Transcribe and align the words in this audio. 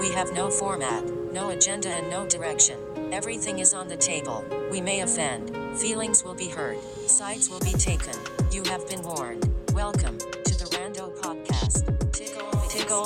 We 0.00 0.10
have 0.12 0.32
no 0.32 0.48
format, 0.48 1.04
no 1.30 1.50
agenda, 1.50 1.90
and 1.90 2.08
no 2.08 2.26
direction. 2.26 2.78
Everything 3.12 3.58
is 3.58 3.74
on 3.74 3.86
the 3.86 3.98
table. 3.98 4.42
We 4.72 4.80
may 4.80 5.00
offend. 5.00 5.54
Feelings 5.78 6.24
will 6.24 6.34
be 6.34 6.48
hurt. 6.48 6.78
Sides 7.06 7.50
will 7.50 7.60
be 7.60 7.72
taken. 7.72 8.14
You 8.50 8.62
have 8.64 8.88
been 8.88 9.02
warned. 9.02 9.46
Welcome 9.74 10.16
to 10.16 10.54
the 10.58 10.64
Rando 10.72 11.14
Podcast. 11.20 11.84
Tickle, 12.12 12.50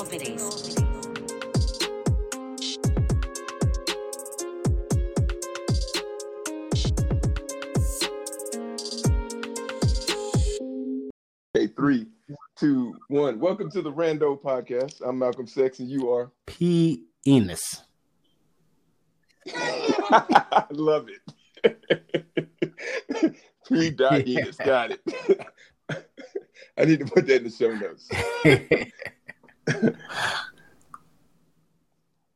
tickle. 0.07 0.74
One. 13.07 13.39
Welcome 13.39 13.69
to 13.71 13.81
the 13.81 13.91
Rando 13.91 14.39
Podcast. 14.41 15.01
I'm 15.05 15.19
Malcolm 15.19 15.47
Sex, 15.47 15.79
and 15.79 15.89
you 15.89 16.11
are. 16.11 16.31
P. 16.45 17.03
Enos. 17.27 17.83
I 19.53 20.65
love 20.71 21.07
it. 21.63 21.75
P. 23.67 23.89
Dot 23.91 24.27
Enos. 24.27 24.55
Got 24.57 24.91
it. 24.91 25.01
I 26.77 26.85
need 26.85 26.99
to 26.99 27.05
put 27.05 27.25
that 27.27 27.37
in 27.37 27.43
the 27.45 27.49
show 27.49 27.73
notes. 27.73 28.09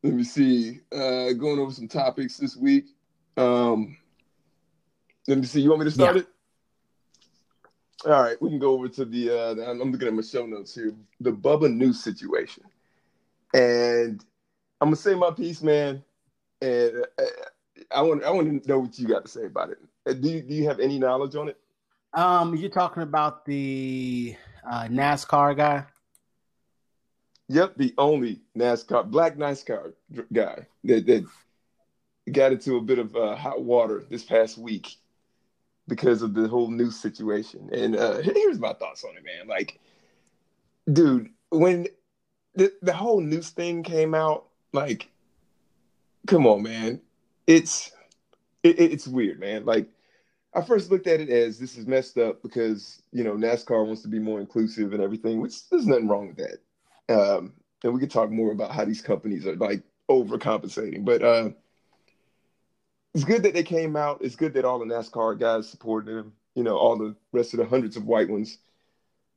Let 0.01 0.13
me 0.13 0.23
see. 0.23 0.79
Uh, 0.91 1.33
going 1.33 1.59
over 1.59 1.71
some 1.73 1.87
topics 1.89 2.37
this 2.37 2.55
week. 2.55 2.85
Um, 3.35 3.97
let 5.27 5.37
me 5.37 5.45
see. 5.45 5.61
You 5.61 5.69
want 5.69 5.79
me 5.81 5.85
to 5.85 5.91
start 5.91 6.15
Yeah. 6.15 6.21
it? 6.21 6.27
All 8.05 8.11
right, 8.23 8.41
we 8.41 8.49
can 8.49 8.59
go 8.59 8.73
over 8.73 8.87
to 8.87 9.05
the. 9.05 9.29
Uh, 9.29 9.53
the- 9.55 9.69
I'm 9.69 9.91
looking 9.91 10.07
at 10.07 10.13
my 10.13 10.21
show 10.21 10.45
notes 10.45 10.73
here. 10.73 10.93
The 11.19 11.31
Bubba 11.31 11.71
News 11.73 12.01
situation, 12.01 12.63
and 13.53 14.23
I'm 14.79 14.87
gonna 14.87 14.95
say 14.95 15.15
my 15.15 15.31
piece, 15.31 15.61
man. 15.61 16.03
And 16.61 17.05
uh, 17.19 17.23
I 17.91 18.01
want 18.01 18.23
I 18.23 18.29
want 18.31 18.63
to 18.63 18.69
know 18.69 18.79
what 18.79 18.97
you 18.97 19.07
got 19.07 19.25
to 19.25 19.31
say 19.31 19.45
about 19.45 19.71
it. 19.71 19.79
Uh, 20.07 20.13
Do 20.13 20.29
you, 20.29 20.41
do 20.41 20.53
you 20.53 20.67
have 20.67 20.79
any 20.79 20.97
knowledge 20.99 21.35
on 21.35 21.49
it? 21.49 21.57
um, 22.13 22.55
you're 22.55 22.69
talking 22.69 23.03
about 23.03 23.45
the 23.45 24.35
uh, 24.69 24.83
NASCAR 24.85 25.55
guy. 25.55 25.85
Yep, 27.49 27.77
the 27.77 27.93
only 27.97 28.41
NASCAR 28.57 29.09
black 29.09 29.35
NASCAR 29.35 29.93
guy 30.31 30.65
that 30.85 31.05
that 31.05 31.25
got 32.31 32.51
into 32.53 32.77
a 32.77 32.81
bit 32.81 32.99
of 32.99 33.15
uh, 33.15 33.35
hot 33.35 33.61
water 33.61 34.05
this 34.09 34.23
past 34.23 34.57
week 34.57 34.95
because 35.89 36.21
of 36.21 36.33
the 36.33 36.47
whole 36.47 36.69
news 36.71 36.95
situation. 36.95 37.69
And 37.73 37.95
uh, 37.97 38.19
here's 38.21 38.59
my 38.59 38.71
thoughts 38.73 39.03
on 39.03 39.17
it, 39.17 39.25
man. 39.25 39.47
Like, 39.47 39.77
dude, 40.91 41.29
when 41.49 41.87
the 42.55 42.71
the 42.81 42.93
whole 42.93 43.19
news 43.19 43.49
thing 43.49 43.83
came 43.83 44.13
out, 44.15 44.45
like, 44.71 45.09
come 46.27 46.47
on, 46.47 46.63
man, 46.63 47.01
it's 47.47 47.91
it, 48.63 48.79
it- 48.79 48.91
it's 48.93 49.07
weird, 49.07 49.39
man. 49.39 49.65
Like, 49.65 49.87
I 50.53 50.61
first 50.61 50.91
looked 50.91 51.07
at 51.07 51.19
it 51.19 51.29
as 51.29 51.59
this 51.59 51.77
is 51.77 51.85
messed 51.87 52.17
up 52.17 52.41
because 52.41 53.01
you 53.11 53.23
know 53.23 53.33
NASCAR 53.33 53.85
wants 53.85 54.01
to 54.03 54.07
be 54.07 54.19
more 54.19 54.39
inclusive 54.39 54.93
and 54.93 55.01
everything, 55.03 55.41
which 55.41 55.67
there's 55.69 55.87
nothing 55.87 56.07
wrong 56.07 56.27
with 56.27 56.37
that. 56.37 56.59
Um, 57.13 57.53
and 57.83 57.93
we 57.93 57.99
could 57.99 58.11
talk 58.11 58.29
more 58.29 58.51
about 58.51 58.71
how 58.71 58.85
these 58.85 59.01
companies 59.01 59.45
are 59.47 59.55
like 59.55 59.81
overcompensating. 60.09 61.05
But 61.05 61.23
uh, 61.23 61.49
it's 63.13 63.23
good 63.23 63.43
that 63.43 63.53
they 63.53 63.63
came 63.63 63.95
out. 63.95 64.19
It's 64.21 64.35
good 64.35 64.53
that 64.53 64.65
all 64.65 64.79
the 64.79 64.85
NASCAR 64.85 65.39
guys 65.39 65.69
supported 65.69 66.15
them. 66.15 66.33
You 66.55 66.63
know, 66.63 66.77
all 66.77 66.97
the 66.97 67.15
rest 67.31 67.53
of 67.53 67.59
the 67.59 67.65
hundreds 67.65 67.95
of 67.97 68.05
white 68.05 68.29
ones. 68.29 68.57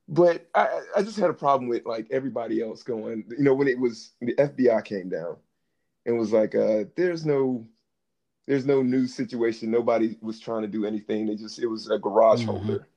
But 0.09 0.47
I, 0.55 0.81
I 0.97 1.03
just 1.03 1.19
had 1.19 1.31
a 1.31 1.34
problem 1.34 1.69
with 1.69 1.87
like 1.87 2.06
everybody 2.11 2.61
else 2.62 2.83
going. 2.83 3.25
You 3.31 3.45
know, 3.45 3.55
when 3.55 3.69
it 3.69 3.79
was 3.79 4.12
the 4.20 4.34
FBI 4.34 4.84
came 4.84 5.09
down 5.09 5.37
and 6.05 6.19
was 6.19 6.33
like, 6.33 6.55
uh, 6.55 6.84
"There's 6.97 7.25
no, 7.25 7.67
there's 8.47 8.67
no 8.67 8.83
new 8.83 9.06
situation. 9.06 9.70
Nobody 9.70 10.17
was 10.20 10.41
trying 10.41 10.62
to 10.62 10.69
do 10.69 10.84
anything. 10.84 11.27
They 11.27 11.36
just 11.36 11.59
it 11.59 11.67
was 11.67 11.89
a 11.91 11.98
garage 11.98 12.42
Mhm. 12.42 12.47
holder." 12.47 12.89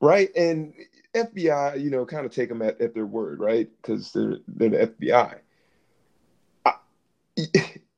right? 0.00 0.30
And 0.36 0.74
FBI, 1.14 1.80
you 1.80 1.88
know, 1.88 2.04
kind 2.04 2.26
of 2.26 2.32
take 2.34 2.48
them 2.48 2.60
at, 2.60 2.80
at 2.80 2.92
their 2.92 3.06
word, 3.06 3.38
right? 3.38 3.68
Because 3.80 4.12
they're 4.12 4.38
they're 4.48 4.70
the 4.70 4.86
FBI. 4.88 5.38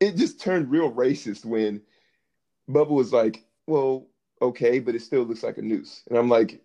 It 0.04 0.16
just 0.16 0.38
turned 0.38 0.70
real 0.70 0.92
racist 0.92 1.46
when 1.46 1.80
Bubba 2.68 2.90
was 2.90 3.12
like, 3.12 3.42
"Well, 3.66 4.06
okay, 4.42 4.78
but 4.78 4.94
it 4.94 5.00
still 5.00 5.22
looks 5.22 5.42
like 5.42 5.56
a 5.56 5.62
noose," 5.62 6.02
and 6.08 6.18
I'm 6.18 6.28
like, 6.28 6.62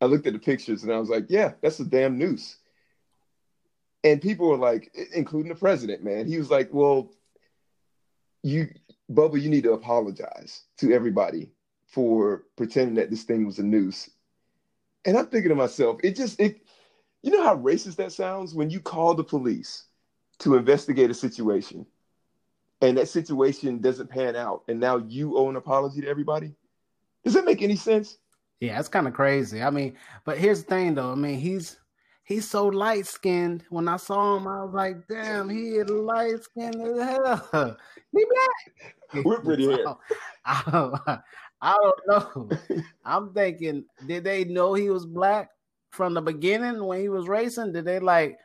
I 0.00 0.06
looked 0.06 0.28
at 0.28 0.32
the 0.32 0.38
pictures 0.38 0.84
and 0.84 0.92
I 0.92 0.98
was 1.00 1.08
like, 1.08 1.26
"Yeah, 1.28 1.54
that's 1.60 1.80
a 1.80 1.84
damn 1.84 2.18
noose." 2.18 2.58
And 4.04 4.22
people 4.22 4.48
were 4.48 4.56
like, 4.56 4.94
including 5.12 5.52
the 5.52 5.58
president, 5.58 6.04
man. 6.04 6.26
He 6.26 6.38
was 6.38 6.50
like, 6.50 6.72
"Well, 6.72 7.12
you, 8.44 8.68
Bubba, 9.10 9.40
you 9.40 9.50
need 9.50 9.64
to 9.64 9.72
apologize 9.72 10.62
to 10.78 10.92
everybody 10.92 11.50
for 11.86 12.44
pretending 12.56 12.94
that 12.94 13.10
this 13.10 13.24
thing 13.24 13.44
was 13.44 13.58
a 13.58 13.64
noose." 13.64 14.08
And 15.04 15.18
I'm 15.18 15.26
thinking 15.26 15.48
to 15.48 15.56
myself, 15.56 15.98
it 16.04 16.14
just 16.14 16.40
it 16.40 16.62
you 17.22 17.32
know 17.32 17.42
how 17.42 17.56
racist 17.56 17.96
that 17.96 18.12
sounds 18.12 18.54
when 18.54 18.70
you 18.70 18.80
call 18.80 19.14
the 19.14 19.24
police 19.24 19.86
to 20.38 20.54
investigate 20.54 21.10
a 21.10 21.14
situation 21.14 21.86
and 22.82 22.98
that 22.98 23.08
situation 23.08 23.78
doesn't 23.78 24.10
pan 24.10 24.36
out 24.36 24.64
and 24.68 24.78
now 24.78 24.98
you 24.98 25.38
owe 25.38 25.48
an 25.48 25.56
apology 25.56 26.00
to 26.02 26.08
everybody? 26.08 26.54
Does 27.24 27.34
that 27.34 27.44
make 27.44 27.62
any 27.62 27.76
sense? 27.76 28.18
Yeah, 28.60 28.78
it's 28.78 28.88
kind 28.88 29.06
of 29.08 29.14
crazy. 29.14 29.62
I 29.62 29.70
mean, 29.70 29.96
but 30.24 30.38
here's 30.38 30.62
the 30.62 30.68
thing, 30.68 30.94
though. 30.94 31.12
I 31.12 31.14
mean, 31.14 31.38
he's 31.38 31.78
he's 32.24 32.48
so 32.48 32.66
light 32.66 33.06
skinned. 33.06 33.64
When 33.70 33.88
I 33.88 33.96
saw 33.96 34.36
him, 34.36 34.46
I 34.46 34.64
was 34.64 34.74
like, 34.74 35.06
"Damn, 35.08 35.48
he 35.48 35.76
is 35.76 35.88
light 35.88 36.42
skinned 36.42 36.76
as 36.76 36.98
hell." 36.98 37.76
He 38.14 38.26
black. 38.28 39.24
We're 39.24 39.40
pretty 39.40 39.64
hair. 39.66 39.78
So, 40.70 40.98
I, 41.06 41.18
I 41.62 41.76
don't 41.80 42.00
know. 42.08 42.50
I'm 43.06 43.32
thinking, 43.32 43.84
did 44.06 44.24
they 44.24 44.44
know 44.44 44.74
he 44.74 44.90
was 44.90 45.06
black 45.06 45.48
from 45.92 46.12
the 46.12 46.20
beginning 46.20 46.84
when 46.84 47.00
he 47.00 47.08
was 47.08 47.26
racing? 47.26 47.72
Did 47.72 47.86
they 47.86 48.00
like 48.00 48.36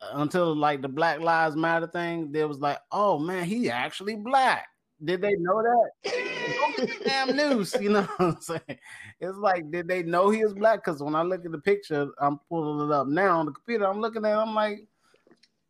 until 0.00 0.54
like 0.54 0.82
the 0.82 0.88
Black 0.88 1.20
Lives 1.20 1.56
Matter 1.56 1.86
thing? 1.86 2.32
There 2.32 2.48
was 2.48 2.58
like, 2.58 2.78
oh 2.92 3.18
man, 3.18 3.44
he 3.44 3.70
actually 3.70 4.16
black. 4.16 4.66
Did 5.04 5.20
they 5.20 5.34
know 5.38 5.62
that? 5.62 7.00
Damn 7.04 7.36
news, 7.36 7.76
you 7.80 7.90
know 7.90 8.02
what 8.16 8.20
I'm 8.20 8.40
saying? 8.40 8.78
It's 9.20 9.38
like, 9.38 9.70
did 9.70 9.88
they 9.88 10.02
know 10.02 10.30
he 10.30 10.42
was 10.42 10.54
black? 10.54 10.84
Because 10.84 11.02
when 11.02 11.14
I 11.14 11.22
look 11.22 11.44
at 11.44 11.52
the 11.52 11.58
picture, 11.58 12.08
I'm 12.18 12.38
pulling 12.48 12.88
it 12.88 12.92
up 12.92 13.06
now 13.06 13.38
on 13.38 13.46
the 13.46 13.52
computer. 13.52 13.86
I'm 13.86 14.00
looking 14.00 14.24
at, 14.24 14.32
it, 14.32 14.40
I'm 14.40 14.54
like, 14.54 14.86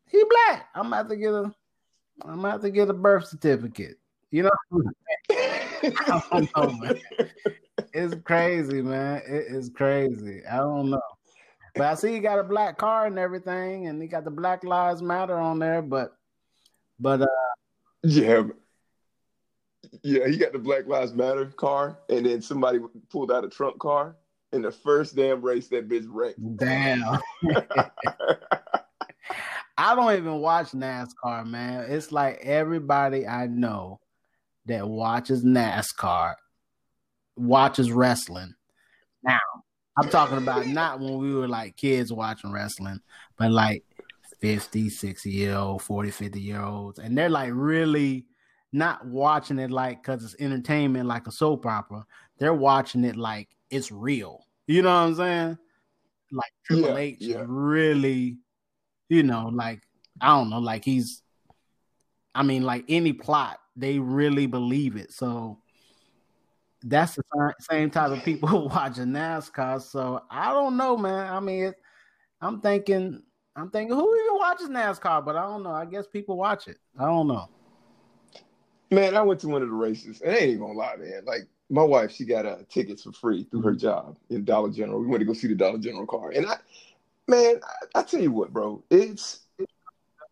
he 0.09 0.23
black. 0.31 0.69
I'm 0.75 0.87
about 0.87 1.09
to 1.09 1.17
get 1.17 1.33
a, 1.33 1.53
I'm 2.23 2.39
about 2.41 2.63
to 2.63 2.71
get 2.71 2.89
a 2.89 2.95
birth 2.95 3.27
certificate. 3.27 3.97
You 4.31 4.45
know, 4.45 4.51
I 5.31 6.23
don't 6.31 6.57
know, 6.57 6.71
man. 6.73 7.01
It's 7.93 8.15
crazy, 8.25 8.83
man. 8.83 9.23
It 9.27 9.47
is 9.49 9.71
crazy. 9.71 10.43
I 10.51 10.59
don't 10.59 10.91
know. 10.91 11.01
But 11.77 11.87
I 11.87 11.95
see 11.95 12.13
he 12.13 12.21
got 12.21 12.39
a 12.39 12.45
black 12.45 12.79
car 12.79 13.07
and 13.07 13.19
everything, 13.19 13.87
and 13.87 14.01
he 14.01 14.09
got 14.09 14.25
the 14.25 14.31
Black 14.31 14.65
Lives 14.65 15.03
Matter 15.03 15.37
on 15.37 15.59
there. 15.59 15.83
But, 15.83 16.17
but 16.99 17.23
uh, 17.23 17.27
yeah. 18.03 18.43
Yeah, 20.03 20.27
he 20.27 20.37
got 20.37 20.53
the 20.53 20.59
Black 20.59 20.87
Lives 20.87 21.13
Matter 21.13 21.47
car, 21.47 21.99
and 22.09 22.27
then 22.27 22.41
somebody 22.43 22.79
pulled 23.11 23.31
out 23.31 23.45
a 23.45 23.49
Trump 23.49 23.79
car. 23.79 24.17
In 24.53 24.63
the 24.63 24.71
first 24.71 25.17
damn 25.17 25.43
race, 25.43 25.69
that 25.69 25.89
bitch 25.89 26.07
wrecked. 26.09 26.39
damn, 26.57 27.03
I 29.77 29.95
don't 29.95 30.17
even 30.17 30.41
watch 30.41 30.71
NASCAR, 30.71 31.45
man. 31.45 31.91
It's 31.91 32.11
like 32.13 32.39
everybody 32.43 33.27
I 33.27 33.49
know 33.49 34.01
that 34.67 34.89
watches 34.89 35.45
NASCAR 35.45 36.37
watches 37.37 37.91
wrestling. 37.91 38.55
Now, 39.23 39.41
I'm 39.97 40.09
talking 40.09 40.39
about 40.39 40.67
not 40.67 41.01
when 41.01 41.19
we 41.19 41.35
were 41.35 41.49
like 41.49 41.77
kids 41.77 42.13
watching 42.13 42.53
wrestling, 42.53 43.01
but 43.39 43.51
like 43.51 43.85
50, 44.41 44.91
60 44.91 45.31
year 45.31 45.57
old, 45.57 45.83
40, 45.83 46.11
50 46.11 46.41
year 46.41 46.61
olds. 46.63 46.99
And 46.99 47.17
they're 47.17 47.31
like 47.31 47.51
really 47.55 48.27
not 48.73 49.07
watching 49.07 49.59
it 49.59 49.71
like 49.71 50.03
because 50.03 50.23
it's 50.25 50.37
entertainment, 50.39 51.09
like 51.09 51.27
a 51.27 51.33
soap 51.33 51.65
opera. 51.67 52.05
They're 52.39 52.55
watching 52.55 53.05
it 53.05 53.17
like 53.17 53.49
it's 53.71 53.91
real. 53.91 54.45
You 54.67 54.83
know 54.83 54.89
what 54.91 55.09
I'm 55.09 55.15
saying? 55.15 55.59
Like 56.33 56.53
Triple 56.65 56.89
Yeah, 56.91 56.97
H 56.99 57.17
yeah. 57.21 57.45
really, 57.47 58.39
you 59.09 59.23
know, 59.23 59.49
like, 59.53 59.83
I 60.21 60.29
don't 60.29 60.51
know, 60.51 60.59
like 60.59 60.85
he's, 60.85 61.23
I 62.35 62.43
mean, 62.43 62.65
like 62.65 62.85
any 62.89 63.13
plot, 63.13 63.59
they 63.77 63.99
really 63.99 64.47
believe 64.47 64.97
it. 64.97 65.13
So 65.13 65.61
that's 66.89 67.17
the 67.17 67.55
same 67.61 67.91
type 67.91 68.13
of 68.13 68.23
people 68.23 68.69
watching 68.75 69.07
NASCAR. 69.07 69.83
So 69.83 70.23
I 70.31 70.53
don't 70.53 70.77
know, 70.77 70.97
man. 70.97 71.33
I 71.33 71.41
mean, 71.41 71.65
it, 71.65 71.75
I'm 72.41 72.61
thinking, 72.61 73.23
I'm 73.57 73.71
thinking, 73.71 73.97
who 73.97 74.17
even 74.17 74.39
watches 74.39 74.69
NASCAR? 74.69 75.25
But 75.25 75.37
I 75.37 75.43
don't 75.43 75.63
know. 75.63 75.73
I 75.73 75.85
guess 75.85 76.07
people 76.07 76.37
watch 76.37 76.69
it. 76.69 76.79
I 76.99 77.07
don't 77.07 77.27
know. 77.27 77.49
Man, 78.91 79.17
I 79.17 79.23
went 79.23 79.41
to 79.41 79.49
one 79.49 79.63
of 79.63 79.69
the 79.69 79.75
races, 79.75 80.21
and 80.21 80.33
I 80.33 80.37
ain't 80.37 80.51
even 80.51 80.61
gonna 80.61 80.79
lie, 80.79 80.97
man. 80.97 81.25
Like 81.25 81.49
my 81.69 81.83
wife, 81.83 82.13
she 82.13 82.25
got 82.25 82.47
uh, 82.47 82.59
tickets 82.69 83.03
for 83.03 83.13
free 83.13 83.45
through 83.51 83.63
her 83.63 83.75
job 83.75 84.17
in 84.31 84.45
Dollar 84.45 84.71
General. 84.71 85.01
We 85.01 85.09
went 85.09 85.21
to 85.21 85.25
go 85.25 85.33
see 85.33 85.49
the 85.49 85.57
Dollar 85.57 85.79
General 85.79 86.07
car, 86.07 86.31
and 86.31 86.47
I, 86.47 86.57
man, 87.27 87.57
I, 87.65 88.01
I 88.01 88.03
tell 88.05 88.21
you 88.21 88.31
what, 88.31 88.53
bro, 88.53 88.85
it's 88.91 89.41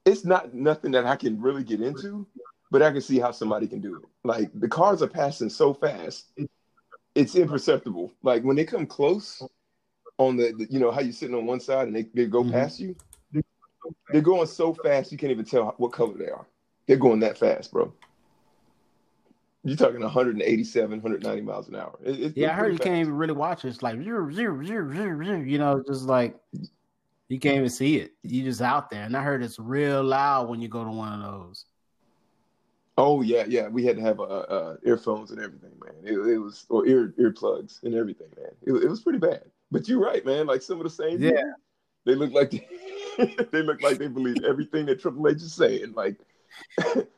it's 0.05 0.25
not 0.25 0.55
nothing 0.55 0.93
that 0.93 1.05
I 1.05 1.17
can 1.17 1.41
really 1.41 1.65
get 1.65 1.81
into, 1.81 2.27
but 2.75 2.83
I 2.83 2.91
can 2.91 3.01
see 3.01 3.21
how 3.21 3.31
somebody 3.31 3.69
can 3.69 3.81
do 3.81 3.95
it. 3.95 4.03
Like 4.25 4.51
the 4.53 4.67
cars 4.67 5.01
are 5.01 5.07
passing 5.07 5.49
so 5.49 5.73
fast, 5.73 6.33
it's 7.15 7.37
imperceptible. 7.37 8.13
Like 8.25 8.43
when 8.43 8.57
they 8.57 8.65
come 8.65 8.85
close 8.85 9.41
on 10.19 10.37
the, 10.37 10.51
the 10.59 10.67
you 10.69 10.81
know 10.81 10.91
how 10.91 11.01
you're 11.01 11.13
sitting 11.13 11.37
on 11.37 11.47
one 11.47 11.61
side 11.61 11.87
and 11.87 11.95
they, 11.95 12.03
they 12.15 12.27
go 12.27 12.43
Mhm. 12.43 12.51
past 12.51 12.81
you, 12.81 12.97
they're 14.11 14.21
going 14.23 14.49
so 14.49 14.75
fast 14.75 15.13
you 15.13 15.19
can't 15.19 15.31
even 15.31 15.45
tell 15.45 15.73
what 15.79 15.93
color 15.93 16.15
they 16.19 16.31
are. 16.31 16.47
They're 16.89 16.97
going 16.97 17.21
that 17.21 17.39
fast, 17.39 17.71
bro. 17.71 17.93
You're 19.63 19.77
talking 19.77 20.01
187, 20.01 21.01
190 21.01 21.43
miles 21.43 21.69
an 21.69 21.77
hour. 21.77 21.97
It- 22.03 22.37
Yeah, 22.37 22.51
I 22.51 22.55
heard 22.55 22.73
you 22.73 22.79
fast. 22.79 22.89
can't 22.89 22.99
even 23.03 23.15
really 23.15 23.35
watch 23.35 23.65
it. 23.65 23.69
It's 23.69 23.85
like. 23.85 24.01
You 24.05 25.59
know, 25.59 25.83
just 25.87 26.07
like 26.07 26.37
you 27.29 27.39
can't 27.39 27.59
even 27.59 27.71
see 27.71 27.99
it. 27.99 28.15
You 28.25 28.43
just 28.43 28.61
out 28.61 28.91
there. 28.91 29.05
And 29.05 29.17
I 29.17 29.23
heard 29.23 29.45
it's 29.45 29.61
real 29.61 30.03
loud 30.03 30.49
when 30.49 30.61
you 30.61 30.67
go 30.67 30.83
to 30.83 30.91
one 30.91 31.13
of 31.23 31.33
those. 31.33 31.67
Oh 32.97 33.23
yeah, 33.23 33.45
yeah. 33.49 33.69
We 33.69 33.85
had 33.85 33.97
to 33.97 34.03
have 34.03 34.21
uh, 34.21 34.23
uh, 34.23 34.77
earphones 34.85 35.31
and 35.33 35.41
everything, 35.41 35.73
man. 35.85 35.95
It, 36.05 36.17
it 36.19 36.39
was 36.39 36.65
or 36.69 36.87
ear 36.87 37.13
earplugs 37.19 37.83
and 37.83 37.95
everything, 37.95 38.29
man. 38.37 38.51
It, 38.63 38.85
it 38.85 38.89
was 38.89 39.01
pretty 39.01 39.19
bad. 39.19 39.45
But 39.73 39.89
you're 39.89 40.01
right, 40.01 40.25
man. 40.25 40.47
Like 40.47 40.63
some 40.63 40.79
of 40.79 40.85
the 40.85 40.91
same, 40.91 41.21
Yeah. 41.21 41.31
people, 41.31 41.53
they 42.07 42.15
look 42.15 42.33
like 42.33 42.51
they, 42.53 43.37
they 43.53 43.63
look 43.63 43.83
like 43.83 43.99
they 43.99 44.07
believe 44.07 44.45
everything 44.45 44.87
that 44.87 45.01
Triple 45.01 45.27
H 45.29 45.37
is 45.39 45.53
saying. 45.55 45.95
Like 45.95 46.17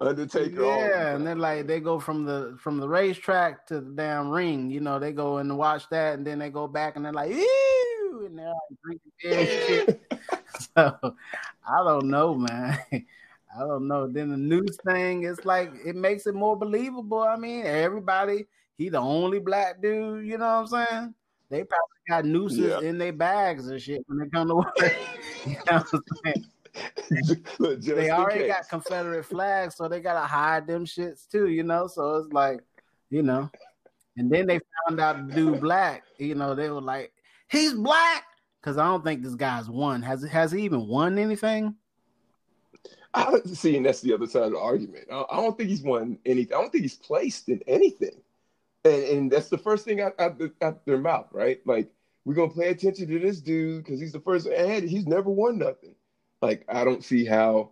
Undertaker. 0.00 0.62
Yeah, 0.62 1.14
and 1.14 1.26
then 1.26 1.38
like 1.38 1.66
they 1.66 1.80
go 1.80 1.98
from 1.98 2.24
the 2.24 2.56
from 2.60 2.78
the 2.78 2.88
racetrack 2.88 3.66
to 3.68 3.80
the 3.80 3.90
damn 3.90 4.28
ring. 4.28 4.70
You 4.70 4.80
know, 4.80 4.98
they 4.98 5.12
go 5.12 5.38
and 5.38 5.56
watch 5.56 5.88
that, 5.90 6.14
and 6.14 6.26
then 6.26 6.38
they 6.38 6.50
go 6.50 6.66
back 6.68 6.96
and 6.96 7.04
they're 7.04 7.12
like, 7.12 7.30
ew, 7.30 8.24
and 8.26 8.38
they're 8.38 8.48
like 8.48 8.78
drinking 8.84 9.12
beer 9.22 9.38
and 9.38 9.48
shit. 9.48 10.02
So 10.76 11.16
I 11.66 11.84
don't 11.84 12.08
know, 12.08 12.34
man. 12.34 12.78
I 13.54 13.60
don't 13.60 13.86
know. 13.86 14.06
Then 14.06 14.30
the 14.30 14.36
news 14.36 14.78
thing 14.86 15.24
is 15.24 15.44
like 15.44 15.72
it 15.84 15.96
makes 15.96 16.26
it 16.26 16.34
more 16.34 16.56
believable. 16.56 17.20
I 17.22 17.36
mean, 17.36 17.66
everybody, 17.66 18.46
he 18.78 18.88
the 18.88 18.98
only 18.98 19.38
black 19.40 19.82
dude. 19.82 20.26
You 20.26 20.38
know 20.38 20.62
what 20.62 20.72
I'm 20.74 20.86
saying? 20.88 21.14
They 21.50 21.64
probably 21.64 21.98
got 22.08 22.24
nooses 22.24 22.58
Yeah. 22.70 22.80
in 22.88 22.96
their 22.96 23.12
bags 23.12 23.68
and 23.68 23.80
shit 23.80 24.02
when 24.06 24.18
they 24.18 24.28
come 24.28 24.48
to 24.48 24.54
work. 24.54 24.74
you 25.46 25.52
know 25.70 25.82
what 25.82 25.86
I'm 25.92 26.00
saying? 26.24 26.44
Look, 27.58 27.82
they 27.82 28.08
already 28.10 28.40
case. 28.40 28.52
got 28.52 28.68
Confederate 28.70 29.24
flags, 29.24 29.76
so 29.76 29.86
they 29.88 30.00
gotta 30.00 30.26
hide 30.26 30.66
them 30.66 30.86
shits 30.86 31.28
too, 31.28 31.48
you 31.48 31.62
know. 31.62 31.86
So 31.86 32.16
it's 32.16 32.32
like, 32.32 32.60
you 33.10 33.22
know, 33.22 33.50
and 34.16 34.30
then 34.30 34.46
they 34.46 34.58
found 34.88 34.98
out 34.98 35.28
the 35.28 35.34
dude 35.34 35.60
black, 35.60 36.04
you 36.16 36.34
know, 36.34 36.54
they 36.54 36.70
were 36.70 36.80
like, 36.80 37.12
he's 37.48 37.74
black, 37.74 38.24
because 38.62 38.78
I 38.78 38.86
don't 38.86 39.04
think 39.04 39.22
this 39.22 39.34
guy's 39.34 39.68
won. 39.68 40.00
Has 40.00 40.22
has 40.24 40.52
he 40.52 40.62
even 40.62 40.86
won 40.86 41.18
anything? 41.18 41.74
I 43.14 43.40
see, 43.46 43.76
and 43.76 43.84
that's 43.86 44.00
the 44.00 44.14
other 44.14 44.26
side 44.26 44.44
of 44.44 44.52
the 44.52 44.58
argument. 44.58 45.06
I, 45.10 45.24
I 45.30 45.36
don't 45.36 45.56
think 45.56 45.68
he's 45.70 45.82
won 45.82 46.18
anything. 46.24 46.56
I 46.56 46.60
don't 46.60 46.70
think 46.70 46.82
he's 46.82 46.96
placed 46.96 47.48
in 47.48 47.60
anything, 47.66 48.20
and, 48.84 49.02
and 49.04 49.30
that's 49.30 49.48
the 49.48 49.58
first 49.58 49.84
thing 49.84 50.00
out, 50.00 50.14
out, 50.18 50.38
the- 50.38 50.52
out 50.62 50.84
their 50.86 50.98
mouth, 50.98 51.28
right? 51.32 51.60
Like 51.66 51.90
we're 52.24 52.34
gonna 52.34 52.52
pay 52.52 52.68
attention 52.68 53.08
to 53.08 53.18
this 53.18 53.40
dude 53.40 53.84
because 53.84 54.00
he's 54.00 54.12
the 54.12 54.20
first, 54.20 54.46
and 54.46 54.88
he's 54.88 55.06
never 55.06 55.30
won 55.30 55.58
nothing. 55.58 55.94
Like 56.40 56.64
I 56.68 56.84
don't 56.84 57.04
see 57.04 57.24
how 57.24 57.70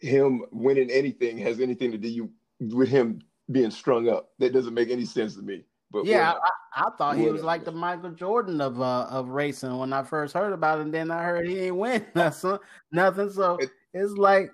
him 0.00 0.44
winning 0.50 0.90
anything 0.90 1.38
has 1.38 1.60
anything 1.60 1.92
to 1.92 1.98
do 1.98 2.28
with 2.60 2.88
him 2.88 3.22
being 3.50 3.70
strung 3.70 4.08
up. 4.08 4.30
That 4.38 4.52
doesn't 4.52 4.74
make 4.74 4.90
any 4.90 5.04
sense 5.04 5.36
to 5.36 5.42
me. 5.42 5.64
But 5.90 6.06
Yeah. 6.06 6.32
I, 6.32 6.86
I 6.86 6.90
thought 6.96 7.16
he 7.16 7.28
was 7.28 7.42
like 7.42 7.64
the 7.64 7.72
Michael 7.72 8.10
Jordan 8.10 8.60
of 8.60 8.80
uh 8.80 9.06
of 9.10 9.28
racing 9.28 9.76
when 9.78 9.92
I 9.92 10.02
first 10.02 10.34
heard 10.34 10.52
about 10.52 10.78
it. 10.78 10.82
And 10.82 10.94
then 10.94 11.10
I 11.10 11.22
heard 11.22 11.46
he 11.46 11.58
ain't 11.60 11.76
win 11.76 12.04
nothing. 12.14 12.58
nothing. 12.90 13.30
So 13.30 13.58
it's 13.94 14.12
like 14.12 14.50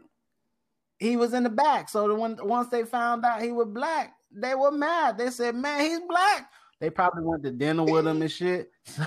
he 0.99 1.17
was 1.17 1.33
in 1.35 1.43
the 1.45 1.51
back. 1.51 1.89
So 1.89 2.09
the 2.09 2.15
when 2.15 2.39
once 2.47 2.69
they 2.69 2.85
found 2.85 3.25
out 3.25 3.43
he 3.43 3.53
was 3.53 3.69
black, 3.69 4.15
they 4.33 4.55
were 4.55 4.71
mad. 4.71 5.17
They 5.19 5.31
said, 5.31 5.55
"Man, 5.55 5.81
he's 5.81 6.01
black." 6.09 6.51
They 6.81 6.91
probably 6.91 7.25
went 7.25 7.43
to 7.45 7.51
dinner 7.51 7.85
with 7.85 8.07
him 8.07 8.23
and 8.23 8.31
shit. 8.31 8.71
So 8.87 9.05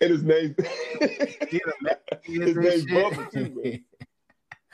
and 0.00 0.10
his 0.10 0.22
name, 0.22 0.54
his 1.00 2.56
and 2.56 2.56
name's. 2.56 2.86
Bubba 2.86 3.30
too, 3.30 3.60
man. 3.62 3.84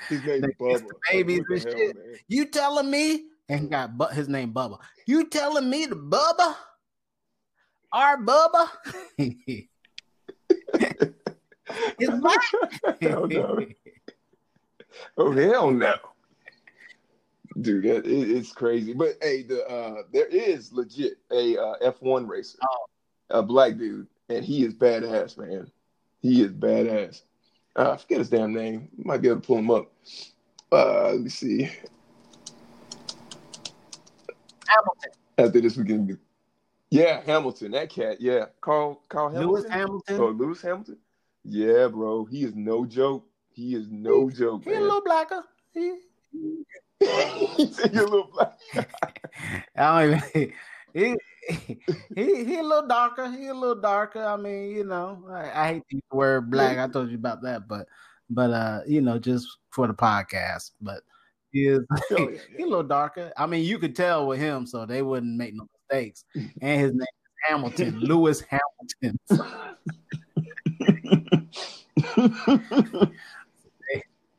His 0.08 0.22
name's 0.24 0.46
Bubba. 0.60 0.86
babies 1.10 1.40
Like, 1.40 1.48
what 1.48 1.48
the 1.48 1.54
and 1.54 1.64
hell, 1.64 1.72
shit. 1.78 1.96
man? 1.96 2.14
You 2.28 2.46
telling 2.46 2.90
me? 2.90 3.24
And 3.48 3.70
got 3.70 3.98
but 3.98 4.12
his 4.12 4.28
name 4.28 4.52
Bubba. 4.52 4.78
You 5.06 5.28
telling 5.28 5.68
me 5.68 5.86
the 5.86 5.96
Bubba? 5.96 6.54
Our 7.92 8.18
Bubba? 8.18 8.68
It's 11.98 12.10
black. 12.20 12.40
Oh 15.16 15.32
hell 15.32 15.70
no. 15.70 15.94
Dude, 17.60 17.84
that, 17.84 18.06
it, 18.06 18.30
it's 18.30 18.52
crazy. 18.52 18.92
But 18.92 19.16
hey, 19.20 19.42
the 19.42 19.66
uh 19.66 20.02
there 20.12 20.26
is 20.26 20.72
legit 20.72 21.18
a 21.30 21.56
uh, 21.58 21.92
F1 21.92 22.28
racer. 22.28 22.58
Oh. 22.62 22.86
A 23.30 23.42
black 23.42 23.76
dude, 23.76 24.08
and 24.28 24.44
he 24.44 24.64
is 24.64 24.74
badass, 24.74 25.38
man. 25.38 25.70
He 26.20 26.42
is 26.42 26.52
badass. 26.52 27.22
Uh, 27.76 27.92
I 27.92 27.96
forget 27.96 28.18
his 28.18 28.30
damn 28.30 28.52
name. 28.52 28.88
Might 28.96 29.22
be 29.22 29.28
able 29.28 29.40
to 29.40 29.46
pull 29.46 29.58
him 29.58 29.70
up. 29.70 29.92
Uh 30.72 31.10
let 31.10 31.20
me 31.20 31.28
see. 31.28 31.70
Hamilton. 34.66 35.10
After 35.38 35.60
this 35.60 35.76
we 35.76 35.84
can 35.84 36.18
Yeah, 36.90 37.22
Hamilton, 37.22 37.72
that 37.72 37.90
cat, 37.90 38.20
yeah. 38.20 38.46
Carl 38.60 39.02
Carl 39.08 39.30
Hamilton. 39.30 39.50
Lewis 39.50 39.70
Hamilton. 39.70 40.16
Oh, 40.20 40.28
Lewis 40.28 40.62
Hamilton? 40.62 40.98
Yeah, 41.44 41.88
bro. 41.88 42.24
He 42.24 42.44
is 42.44 42.54
no 42.54 42.84
joke. 42.84 43.26
He 43.52 43.74
is 43.74 43.88
no 43.90 44.30
joke, 44.30 44.64
He 44.64 44.72
a 44.72 44.80
little 44.80 45.02
blacker. 45.02 45.44
He, 45.72 45.96
He 47.00 47.72
said 47.72 47.92
you're 47.94 48.04
a 48.04 48.08
little 48.08 48.30
black. 48.32 48.58
I 49.76 50.06
don't 50.06 50.30
even. 50.34 50.52
He, 50.92 51.16
he 52.14 52.44
he 52.44 52.58
a 52.58 52.62
little 52.62 52.86
darker. 52.86 53.30
He 53.30 53.46
a 53.46 53.54
little 53.54 53.80
darker. 53.80 54.24
I 54.24 54.36
mean, 54.36 54.70
you 54.70 54.84
know, 54.84 55.24
I, 55.30 55.50
I 55.50 55.68
hate 55.74 55.88
to 55.90 55.96
use 55.96 56.02
the 56.10 56.16
word 56.16 56.50
black. 56.50 56.78
I 56.78 56.88
told 56.88 57.10
you 57.10 57.16
about 57.16 57.42
that, 57.42 57.68
but 57.68 57.86
but 58.28 58.50
uh, 58.50 58.80
you 58.86 59.00
know, 59.00 59.18
just 59.18 59.46
for 59.70 59.86
the 59.86 59.94
podcast. 59.94 60.72
But 60.80 61.02
he 61.50 61.66
is 61.66 61.80
Oh, 62.12 62.28
yeah, 62.28 62.38
he 62.56 62.62
a 62.62 62.66
little 62.66 62.82
darker. 62.82 63.32
I 63.36 63.46
mean, 63.46 63.64
you 63.64 63.78
could 63.78 63.96
tell 63.96 64.26
with 64.26 64.38
him, 64.38 64.66
so 64.66 64.86
they 64.86 65.02
wouldn't 65.02 65.36
make 65.36 65.54
no 65.54 65.66
mistakes. 65.90 66.24
And 66.34 66.80
his 66.80 66.92
name 66.92 67.00
is 67.00 67.48
Hamilton, 67.48 68.00
Lewis 68.00 68.42
Hamilton. 68.42 69.18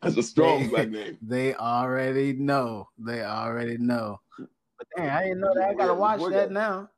That's 0.01 0.18
a 0.18 0.24
strong 0.24 0.69
black 0.69 0.89
name. 0.89 1.18
They 1.27 1.54
already 1.54 2.33
know. 2.33 2.90
They 2.97 3.23
already 3.23 3.78
know. 3.78 4.19
But 4.78 4.87
dang, 4.97 5.09
I 5.09 5.23
didn't 5.23 5.42
know 5.42 5.54
that. 5.54 5.69
I 5.69 5.73
gotta 5.73 5.94
watch 5.94 6.19
boy 6.19 6.31
that 6.31 6.52
now. 6.52 6.90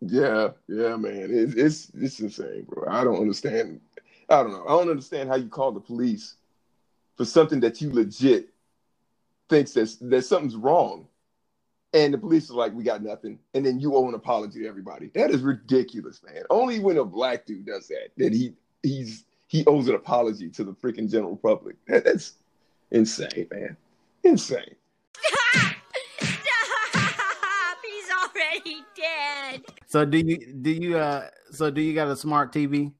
Yeah, 0.00 0.48
yeah, 0.66 0.96
man. 0.96 1.28
It's 1.30 1.54
it's 1.54 1.92
it's 1.94 2.20
insane, 2.20 2.66
bro. 2.68 2.88
I 2.90 3.04
don't 3.04 3.20
understand. 3.20 3.80
I 4.28 4.42
don't 4.42 4.50
know. 4.50 4.64
I 4.64 4.70
don't 4.70 4.90
understand 4.90 5.28
how 5.28 5.36
you 5.36 5.48
call 5.48 5.70
the 5.70 5.80
police 5.80 6.36
for 7.16 7.24
something 7.24 7.60
that 7.60 7.80
you 7.80 7.92
legit 7.92 8.48
thinks 9.48 9.72
that 9.72 9.96
that 10.00 10.22
something's 10.22 10.56
wrong, 10.56 11.06
and 11.92 12.12
the 12.12 12.18
police 12.18 12.50
are 12.50 12.54
like, 12.54 12.74
"We 12.74 12.82
got 12.82 13.04
nothing," 13.04 13.38
and 13.54 13.64
then 13.64 13.78
you 13.78 13.94
owe 13.94 14.08
an 14.08 14.14
apology 14.14 14.60
to 14.60 14.66
everybody. 14.68 15.10
That 15.14 15.30
is 15.30 15.42
ridiculous, 15.42 16.20
man. 16.24 16.42
Only 16.50 16.80
when 16.80 16.96
a 16.96 17.04
black 17.04 17.46
dude 17.46 17.66
does 17.66 17.86
that 17.86 18.08
that 18.16 18.32
he 18.32 18.54
he's 18.82 19.26
he 19.52 19.66
owes 19.66 19.86
an 19.86 19.94
apology 19.94 20.48
to 20.48 20.64
the 20.64 20.72
freaking 20.72 21.10
general 21.10 21.36
public. 21.36 21.76
That, 21.86 22.04
that's 22.04 22.32
insane, 22.90 23.46
man. 23.50 23.76
Insane. 24.24 24.74
Stop! 25.14 25.76
He's 27.84 28.10
already 28.10 28.82
dead. 28.96 29.62
So 29.88 30.06
do 30.06 30.18
you 30.18 30.54
do 30.54 30.70
you 30.70 30.96
uh 30.96 31.28
so 31.50 31.70
do 31.70 31.82
you 31.82 31.94
got 31.94 32.08
a 32.08 32.16
smart 32.16 32.50
TV? 32.50 32.94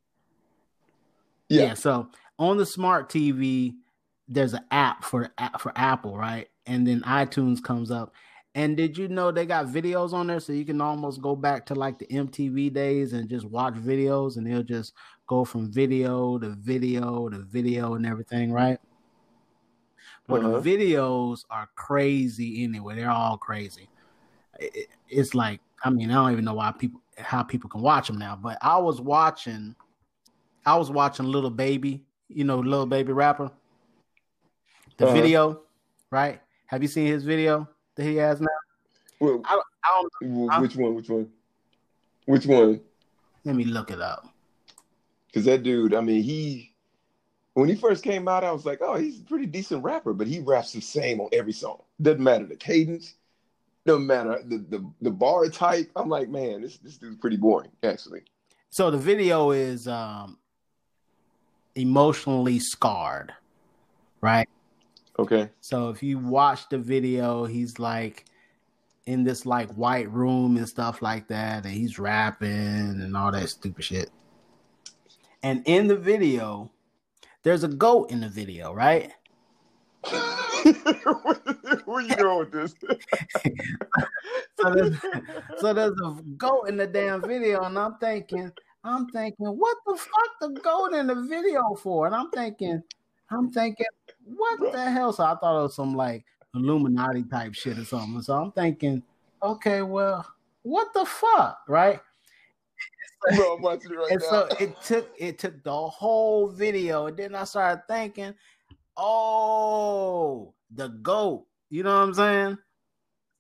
Yeah. 1.49 1.73
So 1.73 2.09
on 2.39 2.59
the 2.59 2.67
smart 2.67 3.09
TV, 3.09 3.73
there's 4.29 4.53
an 4.53 4.67
app 4.71 5.05
for 5.05 5.31
for 5.59 5.73
Apple, 5.75 6.19
right? 6.19 6.49
And 6.67 6.87
then 6.87 7.01
iTunes 7.01 7.63
comes 7.63 7.91
up. 7.91 8.13
And 8.55 8.77
did 8.77 8.99
you 8.99 9.09
know 9.09 9.33
they 9.33 9.47
got 9.47 9.69
videos 9.69 10.13
on 10.13 10.27
there 10.27 10.39
so 10.39 10.53
you 10.53 10.67
can 10.67 10.83
almost 10.83 11.23
go 11.23 11.35
back 11.35 11.65
to 11.67 11.75
like 11.75 11.99
the 11.99 12.07
MTV 12.09 12.75
days 12.75 13.15
and 13.15 13.27
just 13.27 13.47
watch 13.47 13.73
videos 13.73 14.37
and 14.37 14.47
they'll 14.47 14.63
just 14.63 14.93
go 15.33 15.45
from 15.47 15.73
video 15.73 16.39
to 16.39 16.51
video 16.51 17.29
to 17.31 17.39
video 17.39 17.95
and 17.95 18.05
everything, 18.05 18.53
right? 18.53 18.79
But 20.29 20.43
Uh-huh. 20.43 20.61
the 20.61 20.77
videos 20.77 21.45
are 21.49 21.69
crazy 21.75 22.63
anyway. 22.65 22.97
They're 22.97 23.11
all 23.11 23.39
crazy. 23.39 23.89
It- 24.61 24.77
it- 24.77 24.89
it's 25.09 25.35
like 25.35 25.61
I 25.85 25.91
mean 25.91 26.11
I 26.11 26.15
don't 26.15 26.33
even 26.33 26.45
know 26.45 26.55
why 26.55 26.71
people 26.73 27.01
how 27.19 27.43
people 27.43 27.69
can 27.71 27.81
watch 27.81 28.07
them 28.09 28.19
now. 28.19 28.37
But 28.37 28.59
I 28.63 28.77
was 28.79 29.01
watching, 29.01 29.75
I 30.67 30.77
was 30.77 30.91
watching 30.91 31.27
Lil 31.27 31.51
Baby, 31.51 32.05
you 32.29 32.45
know, 32.45 32.59
Lil 32.61 32.87
Baby 32.87 33.13
rapper, 33.13 33.51
the 34.99 35.05
Uh-huh. 35.07 35.15
video, 35.15 35.63
right? 36.11 36.41
Have 36.67 36.83
you 36.83 36.89
seen 36.89 37.07
his 37.07 37.25
video 37.25 37.69
that 37.95 38.05
he 38.05 38.17
has 38.17 38.41
now? 38.41 38.59
Well, 39.19 39.41
I 39.45 39.61
I 39.85 40.61
which 40.61 40.77
one? 40.77 40.95
Which 40.95 41.09
one? 41.09 41.33
Which 42.27 42.47
one? 42.47 42.81
let 43.45 43.57
me 43.57 43.65
look 43.65 43.91
it 43.91 44.01
up. 44.01 44.32
Because 45.33 45.47
that 45.47 45.63
dude, 45.63 45.95
I 45.95 46.01
mean, 46.01 46.23
he 46.23 46.75
when 47.55 47.69
he 47.69 47.75
first 47.75 48.05
came 48.05 48.29
out, 48.29 48.45
I 48.45 48.53
was 48.53 48.67
like, 48.67 48.81
oh, 48.81 48.97
he's 48.97 49.21
a 49.21 49.25
pretty 49.25 49.47
decent 49.47 49.83
rapper, 49.83 50.13
but 50.13 50.27
he 50.27 50.41
raps 50.41 50.73
the 50.73 50.81
same 50.81 51.21
on 51.21 51.29
every 51.33 51.53
song. 51.53 51.83
Doesn't 52.01 52.23
matter 52.23 52.47
the 52.47 52.57
cadence, 52.57 53.15
doesn't 53.87 54.07
matter 54.07 54.43
the 54.45 54.59
the, 54.59 54.91
the 55.01 55.11
bar 55.11 55.49
type. 55.49 55.91
I'm 55.97 56.09
like, 56.09 56.29
man, 56.29 56.63
this 56.63 56.79
this 56.79 56.99
dude's 56.99 57.17
pretty 57.17 57.37
boring, 57.37 57.71
actually. 57.83 58.23
So 58.71 58.91
the 58.91 58.99
video 58.99 59.53
is 59.53 59.89
um 59.89 60.39
emotionally 61.75 62.59
scarred, 62.59 63.33
right? 64.21 64.49
Okay. 65.19 65.51
So 65.61 65.89
if 65.89 66.03
you 66.03 66.19
watch 66.19 66.69
the 66.69 66.79
video, 66.79 67.45
he's 67.45 67.79
like 67.79 68.27
in 69.07 69.25
this 69.25 69.47
like 69.47 69.71
white 69.73 70.11
room 70.11 70.57
and 70.57 70.69
stuff 70.69 71.03
like 71.03 71.29
that, 71.29 71.65
and 71.65 71.75
he's 71.75 71.99
rapping 71.99 72.49
and 72.49 73.17
all 73.17 73.33
that 73.33 73.49
stupid 73.49 73.85
shit. 73.85 74.11
And 75.43 75.63
in 75.67 75.89
the 75.89 75.97
video, 75.97 76.71
there's 77.43 77.65
a 77.65 77.69
goat 77.69 78.11
in 78.11 78.21
the 78.21 78.29
video, 78.29 78.73
right? 78.73 79.11
Where 81.85 82.01
you 82.01 82.15
going 82.17 82.39
with 82.39 82.53
this? 82.53 82.75
so, 84.61 84.75
there's, 84.75 84.97
so 85.59 85.75
there's 85.75 85.97
a 86.05 86.23
goat 86.37 86.69
in 86.69 86.77
the 86.77 86.87
damn 86.87 87.21
video, 87.23 87.63
and 87.63 87.77
I'm 87.77 87.97
thinking, 87.97 88.53
I'm 88.85 89.09
thinking, 89.09 89.47
what 89.47 89.77
the 89.87 89.97
fuck 89.97 90.31
the 90.41 90.61
goat 90.61 90.95
in 90.95 91.09
the 91.09 91.27
video 91.29 91.75
for? 91.75 92.07
And 92.07 92.15
I'm 92.15 92.31
thinking, 92.31 92.83
I'm 93.31 93.51
thinking, 93.51 93.87
what 94.25 94.73
the 94.73 94.91
hell? 94.91 95.13
So 95.13 95.25
I 95.25 95.35
thought 95.35 95.59
it 95.59 95.63
was 95.63 95.75
some 95.75 95.95
like 95.95 96.25
Illuminati 96.55 97.25
type 97.25 97.55
shit 97.55 97.79
or 97.79 97.85
something. 97.85 98.23
So 98.23 98.35
I'm 98.35 98.53
thinking, 98.53 99.03
okay, 99.43 99.83
well, 99.83 100.27
what 100.63 100.93
the 100.95 101.05
fuck, 101.05 101.63
right? 101.69 102.01
Bro, 103.37 103.57
I'm 103.57 103.63
watching 103.63 103.93
it 103.93 103.97
right 103.97 104.11
and 104.11 104.21
now. 104.21 104.29
so 104.29 104.49
it 104.59 104.83
took 104.83 105.11
it 105.19 105.39
took 105.39 105.63
the 105.63 105.73
whole 105.73 106.49
video, 106.49 107.07
and 107.07 107.17
then 107.17 107.35
I 107.35 107.45
started 107.45 107.83
thinking, 107.89 108.35
oh, 108.97 110.55
the 110.75 110.89
goat. 110.89 111.47
You 111.71 111.83
know 111.83 111.95
what 111.95 112.09
I'm 112.09 112.15
saying? 112.15 112.59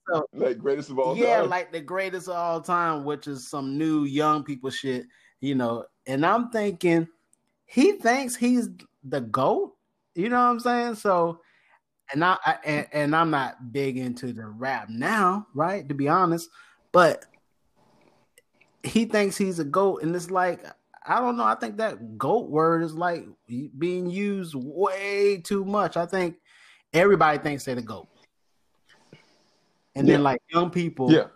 So 0.09 0.27
like 0.35 0.59
greatest 0.59 0.91
of 0.91 0.99
all 0.99 1.17
yeah, 1.17 1.41
time. 1.41 1.51
like 1.51 1.73
the 1.73 1.81
greatest 1.81 2.29
of 2.29 2.35
all 2.35 2.61
time, 2.61 3.05
which 3.05 3.27
is 3.27 3.49
some 3.49 3.79
new 3.79 4.05
young 4.05 4.43
people 4.43 4.71
shit, 4.71 5.07
you 5.41 5.55
know. 5.55 5.85
And 6.07 6.27
I'm 6.27 6.51
thinking, 6.51 7.09
he 7.67 7.93
thinks 7.93 8.35
he's 8.35 8.69
the 9.05 9.21
goat. 9.21 9.75
You 10.15 10.29
know 10.29 10.37
what 10.37 10.51
I'm 10.51 10.61
saying? 10.61 10.95
So, 10.97 11.41
and 12.13 12.25
I, 12.25 12.37
I 12.45 12.57
and, 12.65 12.87
and 12.93 13.17
I'm 13.17 13.31
not 13.31 13.73
big 13.73 13.97
into 13.97 14.33
the 14.33 14.47
rap 14.47 14.89
now, 14.89 15.47
right? 15.55 15.89
To 15.89 15.95
be 15.95 16.09
honest, 16.09 16.49
but 16.91 17.25
he 18.83 19.05
thinks 19.05 19.37
he's 19.37 19.59
a 19.59 19.65
goat, 19.65 20.03
and 20.03 20.15
it's 20.15 20.31
like 20.31 20.65
I 21.05 21.21
don't 21.21 21.37
know. 21.37 21.45
I 21.45 21.55
think 21.55 21.79
that 21.79 22.19
goat 22.19 22.49
word 22.49 22.83
is 22.83 22.95
like 22.95 23.27
being 23.79 24.09
used 24.09 24.55
way 24.55 25.41
too 25.45 25.65
much. 25.65 25.97
I 25.97 26.07
think 26.07 26.37
everybody 26.93 27.39
thinks 27.39 27.65
they're 27.65 27.75
the 27.75 27.83
goat, 27.83 28.09
and 29.95 30.09
then 30.09 30.23
like 30.23 30.41
young 30.53 30.71
people 30.71 31.11
yeah. 31.11 31.27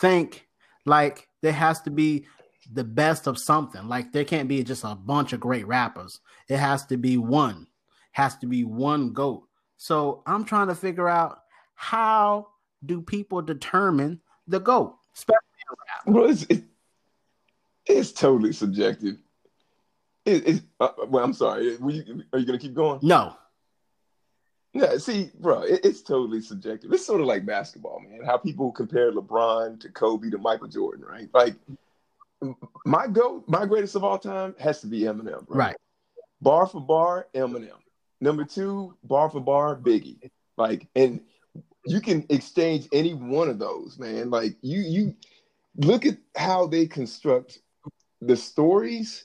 think 0.00 0.48
like 0.84 1.28
there 1.42 1.52
has 1.52 1.80
to 1.82 1.90
be 1.90 2.26
the 2.72 2.84
best 2.84 3.26
of 3.26 3.38
something. 3.38 3.88
Like 3.88 4.12
there 4.12 4.24
can't 4.24 4.48
be 4.48 4.62
just 4.62 4.84
a 4.84 4.94
bunch 4.94 5.32
of 5.32 5.40
great 5.40 5.66
rappers. 5.66 6.20
It 6.48 6.58
has 6.58 6.86
to 6.86 6.96
be 6.96 7.16
one. 7.16 7.66
Has 8.12 8.36
to 8.38 8.46
be 8.46 8.64
one 8.64 9.12
goat. 9.12 9.44
So 9.76 10.22
I'm 10.26 10.44
trying 10.44 10.68
to 10.68 10.74
figure 10.74 11.08
out 11.08 11.40
how 11.74 12.48
do 12.84 13.00
people 13.00 13.40
determine 13.42 14.20
the 14.46 14.60
goat? 14.60 14.96
Especially. 15.14 15.47
Well, 16.06 16.30
it's 16.30 16.44
it, 16.48 16.64
it's 17.86 18.12
totally 18.12 18.52
subjective. 18.52 19.16
It, 20.24 20.48
it's 20.48 20.62
uh, 20.80 20.88
well, 21.08 21.24
I'm 21.24 21.32
sorry. 21.32 21.76
You, 21.84 22.24
are 22.32 22.38
you 22.38 22.46
gonna 22.46 22.58
keep 22.58 22.74
going? 22.74 23.00
No. 23.02 23.34
Yeah, 24.74 24.98
see, 24.98 25.30
bro, 25.40 25.62
it, 25.62 25.80
it's 25.82 26.02
totally 26.02 26.40
subjective. 26.42 26.92
It's 26.92 27.04
sort 27.06 27.20
of 27.20 27.26
like 27.26 27.46
basketball, 27.46 28.00
man. 28.00 28.20
How 28.24 28.36
people 28.36 28.70
compare 28.70 29.10
LeBron 29.10 29.80
to 29.80 29.88
Kobe 29.88 30.30
to 30.30 30.38
Michael 30.38 30.68
Jordan, 30.68 31.04
right? 31.04 31.28
Like 31.32 31.54
my 32.84 33.06
goat, 33.06 33.44
my 33.48 33.66
greatest 33.66 33.96
of 33.96 34.04
all 34.04 34.18
time 34.18 34.54
has 34.58 34.80
to 34.82 34.86
be 34.86 35.00
Eminem, 35.00 35.44
right? 35.48 35.58
Right. 35.58 35.76
Bar 36.40 36.66
for 36.66 36.80
bar, 36.80 37.26
Eminem. 37.34 37.78
Number 38.20 38.44
two, 38.44 38.96
bar 39.04 39.30
for 39.30 39.40
bar, 39.40 39.76
Biggie. 39.76 40.30
Like, 40.56 40.86
and 40.94 41.20
you 41.84 42.00
can 42.00 42.26
exchange 42.28 42.88
any 42.92 43.14
one 43.14 43.48
of 43.48 43.58
those, 43.58 43.98
man. 43.98 44.30
Like, 44.30 44.56
you 44.60 44.80
you 44.80 45.16
look 45.78 46.04
at 46.04 46.18
how 46.36 46.66
they 46.66 46.86
construct 46.86 47.60
the 48.20 48.36
stories, 48.36 49.24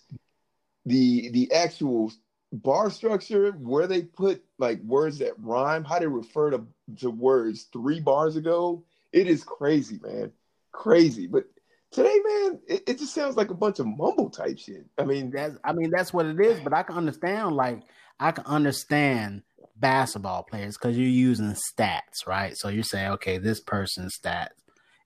the 0.86 1.30
the 1.30 1.52
actual 1.52 2.12
bar 2.52 2.90
structure, 2.92 3.52
where 3.54 3.88
they 3.88 4.04
put 4.04 4.44
like 4.60 4.82
words 4.84 5.18
that 5.20 5.34
rhyme, 5.40 5.84
how 5.84 6.00
they 6.00 6.08
refer 6.08 6.52
to 6.52 6.66
to 7.00 7.10
words 7.10 7.68
three 7.74 8.00
bars 8.00 8.36
ago. 8.36 8.84
It 9.12 9.28
is 9.28 9.44
crazy, 9.44 10.00
man, 10.02 10.32
crazy. 10.72 11.28
But 11.28 11.46
today, 11.92 12.20
man, 12.26 12.60
it, 12.68 12.84
it 12.88 13.00
just 13.00 13.14
sounds 13.14 13.36
like 13.36 13.50
a 13.50 13.56
bunch 13.56 13.80
of 13.80 13.88
mumble 13.88 14.30
type 14.30 14.58
shit. 14.58 14.86
I 14.98 15.04
mean, 15.04 15.32
That's 15.32 15.58
I 15.64 15.74
mean 15.74 15.92
that's 15.92 16.14
what 16.14 16.26
it 16.28 16.40
is, 16.40 16.60
but 16.60 16.74
I 16.74 16.84
can 16.84 16.96
understand 16.96 17.56
like 17.56 17.82
I 18.20 18.32
can 18.32 18.46
understand 18.46 19.44
basketball 19.76 20.44
players 20.44 20.78
because 20.78 20.98
you're 20.98 21.08
using 21.08 21.56
stats, 21.56 22.28
right? 22.28 22.56
So 22.56 22.70
you're 22.70 22.84
saying, 22.84 23.12
okay, 23.14 23.38
this 23.40 23.60
person's 23.60 24.18
stats. 24.18 24.50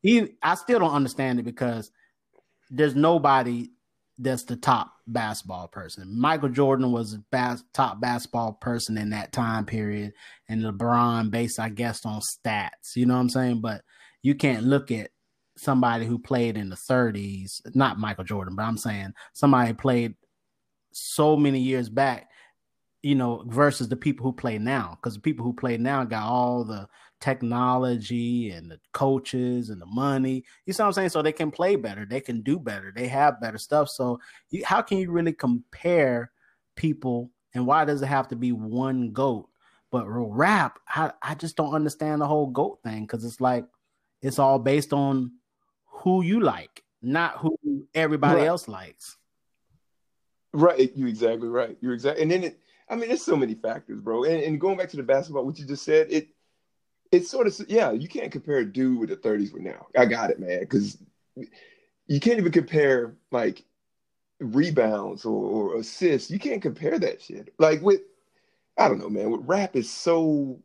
Even, 0.03 0.29
I 0.41 0.55
still 0.55 0.79
don't 0.79 0.93
understand 0.93 1.39
it 1.39 1.43
because 1.43 1.91
there's 2.69 2.95
nobody 2.95 3.69
that's 4.19 4.43
the 4.43 4.55
top 4.55 4.93
basketball 5.05 5.67
person. 5.67 6.19
Michael 6.19 6.49
Jordan 6.49 6.91
was 6.91 7.11
the 7.11 7.23
bas- 7.31 7.63
top 7.73 8.01
basketball 8.01 8.53
person 8.53 8.97
in 8.97 9.11
that 9.11 9.31
time 9.31 9.65
period, 9.65 10.13
and 10.49 10.63
LeBron 10.63 11.29
based, 11.29 11.59
I 11.59 11.69
guess, 11.69 12.05
on 12.05 12.21
stats. 12.21 12.95
You 12.95 13.05
know 13.05 13.13
what 13.13 13.21
I'm 13.21 13.29
saying? 13.29 13.61
But 13.61 13.81
you 14.23 14.35
can't 14.35 14.63
look 14.63 14.91
at 14.91 15.11
somebody 15.55 16.05
who 16.05 16.19
played 16.19 16.57
in 16.57 16.69
the 16.69 16.75
30s, 16.75 17.61
not 17.75 17.99
Michael 17.99 18.23
Jordan, 18.23 18.55
but 18.55 18.63
I'm 18.63 18.77
saying 18.77 19.13
somebody 19.33 19.73
played 19.73 20.15
so 20.91 21.35
many 21.35 21.59
years 21.59 21.89
back, 21.89 22.29
you 23.03 23.15
know, 23.15 23.43
versus 23.47 23.87
the 23.87 23.95
people 23.95 24.23
who 24.23 24.33
play 24.33 24.57
now. 24.57 24.97
Because 24.97 25.15
the 25.15 25.21
people 25.21 25.45
who 25.45 25.53
play 25.53 25.77
now 25.77 26.03
got 26.03 26.27
all 26.27 26.63
the 26.63 26.87
technology 27.19 28.51
and 28.51 28.69
the 28.69 28.79
coaches 28.93 29.69
and 29.69 29.81
the 29.81 29.85
money. 29.85 30.43
You 30.65 30.73
see 30.73 30.83
what 30.83 30.87
I'm 30.87 30.93
saying? 30.93 31.09
So 31.09 31.21
they 31.21 31.31
can 31.31 31.51
play 31.51 31.75
better, 31.75 32.05
they 32.05 32.21
can 32.21 32.41
do 32.41 32.59
better, 32.59 32.91
they 32.95 33.07
have 33.07 33.41
better 33.41 33.57
stuff. 33.57 33.89
So 33.89 34.19
you, 34.49 34.63
how 34.65 34.81
can 34.81 34.97
you 34.99 35.11
really 35.11 35.33
compare 35.33 36.31
people? 36.75 37.31
And 37.53 37.65
why 37.65 37.85
does 37.85 38.01
it 38.01 38.07
have 38.07 38.27
to 38.29 38.35
be 38.35 38.51
one 38.51 39.11
goat? 39.11 39.49
But 39.91 40.05
real 40.07 40.29
rap, 40.29 40.79
I, 40.87 41.11
I 41.21 41.35
just 41.35 41.55
don't 41.55 41.73
understand 41.73 42.21
the 42.21 42.27
whole 42.27 42.47
goat 42.47 42.79
thing 42.83 43.03
because 43.03 43.23
it's 43.23 43.39
like 43.41 43.65
it's 44.21 44.39
all 44.39 44.59
based 44.59 44.93
on 44.93 45.31
who 45.85 46.21
you 46.23 46.41
like, 46.41 46.83
not 47.01 47.37
who 47.37 47.57
everybody 47.95 48.41
Right. 48.41 48.47
else 48.47 48.67
likes. 48.67 49.17
Right, 50.53 50.91
you're 50.95 51.07
exactly 51.07 51.47
right. 51.49 51.77
You're 51.81 51.93
exactly, 51.93 52.23
and 52.23 52.31
then 52.31 52.43
it. 52.43 52.59
I 52.89 52.95
mean, 52.95 53.09
there's 53.09 53.21
so 53.21 53.35
many 53.35 53.53
factors, 53.53 53.99
bro. 53.99 54.23
And, 54.23 54.41
and 54.41 54.61
going 54.61 54.77
back 54.77 54.89
to 54.89 54.97
the 54.97 55.03
basketball, 55.03 55.45
what 55.45 55.59
you 55.59 55.65
just 55.65 55.83
said, 55.83 56.07
it, 56.09 56.29
it's 57.11 57.29
sort 57.29 57.47
of 57.47 57.59
yeah. 57.69 57.91
You 57.91 58.07
can't 58.07 58.31
compare 58.31 58.63
dude 58.63 58.99
with 58.99 59.09
the 59.09 59.17
30s 59.17 59.53
with 59.53 59.63
now. 59.63 59.87
I 59.97 60.05
got 60.05 60.29
it, 60.29 60.39
man, 60.39 60.59
because 60.59 60.97
you 62.07 62.19
can't 62.19 62.39
even 62.39 62.51
compare 62.51 63.15
like 63.31 63.63
rebounds 64.39 65.25
or, 65.25 65.33
or 65.73 65.77
assists. 65.77 66.31
You 66.31 66.39
can't 66.39 66.61
compare 66.61 66.99
that 66.99 67.21
shit. 67.21 67.53
Like 67.57 67.81
with, 67.81 68.01
I 68.77 68.87
don't 68.87 68.99
know, 68.99 69.09
man. 69.09 69.31
With 69.31 69.41
rap 69.45 69.75
is 69.75 69.89
so 69.89 70.59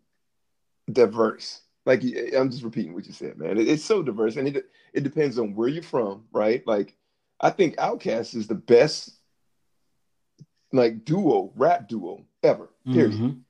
diverse. 0.90 1.62
Like 1.84 2.02
I'm 2.36 2.50
just 2.50 2.62
repeating 2.62 2.94
what 2.94 3.06
you 3.06 3.12
said, 3.12 3.38
man. 3.38 3.58
It, 3.58 3.68
it's 3.68 3.84
so 3.84 4.02
diverse, 4.02 4.36
and 4.36 4.48
it 4.48 4.66
it 4.92 5.02
depends 5.02 5.38
on 5.38 5.54
where 5.54 5.68
you're 5.68 5.82
from, 5.82 6.24
right? 6.32 6.64
Like 6.66 6.94
I 7.40 7.50
think 7.50 7.76
Outkast 7.76 8.34
is 8.36 8.46
the 8.46 8.54
best 8.54 9.16
like 10.72 11.04
duo, 11.04 11.52
rap 11.56 11.88
duo 11.88 12.24
ever. 12.42 12.70
Period. 12.92 13.12
Mhm. 13.12 13.40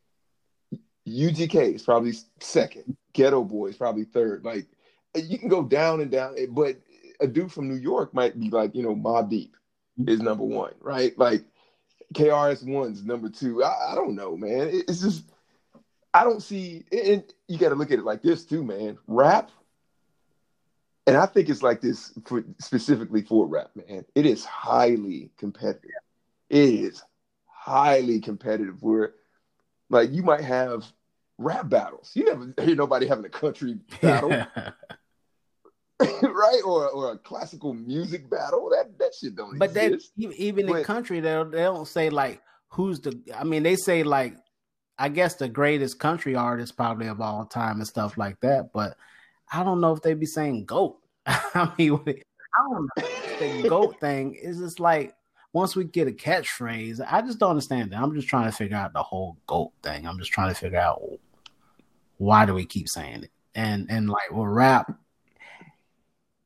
UGK 1.12 1.74
is 1.74 1.82
probably 1.82 2.12
second. 2.40 2.96
Geto 3.14 3.46
Boy 3.46 3.68
is 3.68 3.76
probably 3.76 4.04
third. 4.04 4.44
Like 4.44 4.66
you 5.14 5.38
can 5.38 5.48
go 5.48 5.62
down 5.62 6.00
and 6.00 6.10
down, 6.10 6.34
eh, 6.38 6.46
but 6.48 6.76
a 7.20 7.26
dude 7.26 7.52
from 7.52 7.68
New 7.68 7.76
York 7.76 8.14
might 8.14 8.38
be 8.38 8.50
like, 8.50 8.74
you 8.74 8.82
know, 8.82 8.94
Mobb 8.96 9.28
Deep 9.30 9.56
is 10.06 10.20
number 10.20 10.44
one, 10.44 10.72
right? 10.80 11.16
Like 11.18 11.44
KRS-One's 12.14 13.04
number 13.04 13.28
two. 13.28 13.62
I, 13.62 13.92
I 13.92 13.94
don't 13.94 14.14
know, 14.14 14.36
man. 14.36 14.68
It- 14.68 14.84
it's 14.88 15.00
just 15.00 15.24
I 16.14 16.24
don't 16.24 16.42
see. 16.42 16.84
And 16.92 17.24
you 17.48 17.58
got 17.58 17.70
to 17.70 17.74
look 17.74 17.90
at 17.90 17.98
it 17.98 18.04
like 18.04 18.22
this 18.22 18.44
too, 18.44 18.62
man. 18.62 18.98
Rap, 19.06 19.50
and 21.06 21.16
I 21.16 21.26
think 21.26 21.48
it's 21.48 21.62
like 21.62 21.80
this 21.80 22.12
for 22.26 22.44
specifically 22.60 23.22
for 23.22 23.46
rap, 23.46 23.70
man. 23.74 24.04
It 24.14 24.26
is 24.26 24.44
highly 24.44 25.30
competitive. 25.38 25.90
It 26.50 26.58
is 26.68 27.02
highly 27.46 28.20
competitive. 28.20 28.82
Where 28.82 29.14
like 29.88 30.10
you 30.12 30.22
might 30.22 30.42
have 30.42 30.84
rap 31.42 31.68
battles. 31.68 32.10
You 32.14 32.24
never 32.24 32.52
hear 32.64 32.74
nobody 32.76 33.06
having 33.06 33.24
a 33.24 33.28
country 33.28 33.74
battle, 34.00 34.30
right? 36.00 36.60
Or 36.64 36.88
or 36.88 37.12
a 37.12 37.18
classical 37.18 37.74
music 37.74 38.28
battle. 38.30 38.70
That 38.70 38.98
that 38.98 39.14
shit 39.14 39.36
don't 39.36 39.58
but 39.58 39.76
exist. 39.76 40.12
e- 40.16 40.32
even 40.36 40.66
in 40.66 40.72
But- 40.72 40.84
country 40.84 41.20
they 41.20 41.30
don't, 41.30 41.50
they 41.50 41.62
don't 41.62 41.86
say 41.86 42.10
like 42.10 42.40
who's 42.68 43.00
the? 43.00 43.18
I 43.36 43.44
mean, 43.44 43.62
they 43.62 43.76
say 43.76 44.02
like, 44.02 44.36
I 44.98 45.08
guess 45.08 45.34
the 45.34 45.48
greatest 45.48 45.98
country 45.98 46.34
artist 46.34 46.76
probably 46.76 47.06
of 47.08 47.20
all 47.20 47.44
time 47.44 47.76
and 47.78 47.86
stuff 47.86 48.16
like 48.16 48.40
that. 48.40 48.72
But 48.72 48.96
I 49.52 49.62
don't 49.62 49.80
know 49.80 49.92
if 49.92 50.02
they'd 50.02 50.18
be 50.18 50.26
saying 50.26 50.64
goat. 50.64 50.98
I 51.26 51.70
mean, 51.78 51.92
I 52.06 52.14
don't 52.70 52.88
know. 52.96 53.04
The 53.62 53.68
goat 53.68 54.00
thing 54.00 54.34
is 54.34 54.58
just 54.58 54.80
like 54.80 55.14
once 55.52 55.76
we 55.76 55.84
get 55.84 56.08
a 56.08 56.12
catchphrase, 56.12 57.00
I 57.06 57.20
just 57.20 57.38
don't 57.38 57.50
understand 57.50 57.92
that. 57.92 58.00
I'm 58.00 58.14
just 58.14 58.26
trying 58.28 58.50
to 58.50 58.56
figure 58.56 58.76
out 58.76 58.92
the 58.94 59.02
whole 59.02 59.36
goat 59.46 59.72
thing. 59.82 60.06
I'm 60.06 60.18
just 60.18 60.32
trying 60.32 60.48
to 60.48 60.54
figure 60.54 60.78
out 60.80 61.02
why 62.22 62.46
do 62.46 62.54
we 62.54 62.64
keep 62.64 62.88
saying 62.88 63.24
it? 63.24 63.30
And 63.54 63.88
and 63.90 64.08
like 64.08 64.30
well, 64.30 64.46
rap 64.46 64.92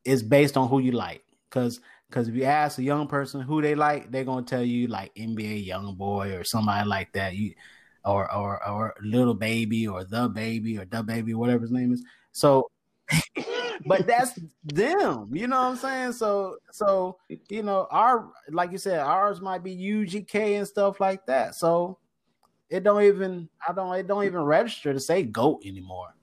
is 0.06 0.22
based 0.22 0.56
on 0.56 0.68
who 0.68 0.78
you 0.78 0.92
like. 0.92 1.22
Cause 1.50 1.80
because 2.08 2.28
if 2.28 2.34
you 2.34 2.44
ask 2.44 2.78
a 2.78 2.82
young 2.82 3.06
person 3.08 3.42
who 3.42 3.60
they 3.60 3.74
like, 3.74 4.10
they're 4.10 4.24
gonna 4.24 4.46
tell 4.46 4.62
you 4.62 4.86
like 4.86 5.14
NBA 5.14 5.68
YoungBoy 5.68 6.40
or 6.40 6.44
somebody 6.44 6.88
like 6.88 7.12
that. 7.12 7.36
You 7.36 7.52
or 8.06 8.32
or 8.32 8.66
or 8.66 8.94
Lil 9.02 9.34
Baby 9.34 9.86
or 9.86 10.02
DaBaby 10.04 10.80
or 10.80 10.86
DaBaby, 10.86 11.34
whatever 11.34 11.60
his 11.60 11.72
name 11.72 11.92
is. 11.92 12.02
So 12.32 12.70
but 13.86 14.06
that's 14.06 14.32
them, 14.64 15.28
you 15.32 15.46
know 15.46 15.60
what 15.60 15.68
I'm 15.72 15.76
saying? 15.76 16.12
So 16.12 16.56
so 16.72 17.18
you 17.50 17.62
know, 17.62 17.86
our 17.90 18.30
like 18.48 18.72
you 18.72 18.78
said, 18.78 19.00
ours 19.00 19.42
might 19.42 19.62
be 19.62 19.76
UGK 19.76 20.56
and 20.56 20.66
stuff 20.66 21.00
like 21.00 21.26
that. 21.26 21.54
So 21.54 21.98
it 22.70 22.82
don't 22.82 23.02
even 23.02 23.48
I 23.66 23.72
don't 23.72 23.94
it 23.94 24.06
don't 24.06 24.24
even 24.24 24.40
register 24.40 24.92
to 24.92 25.00
say 25.00 25.22
goat 25.22 25.62
anymore. 25.64 26.14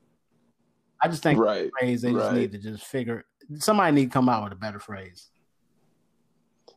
I 1.01 1.07
just 1.07 1.23
think 1.23 1.39
Right, 1.39 1.69
phrase 1.77 2.01
they 2.01 2.13
just 2.13 2.31
need 2.31 2.51
to 2.53 2.57
just 2.57 2.85
figure 2.85 3.25
somebody 3.55 3.93
need 3.93 4.05
to 4.05 4.11
come 4.11 4.29
out 4.29 4.43
with 4.43 4.53
a 4.53 4.57
better 4.57 4.79
phrase. 4.79 5.29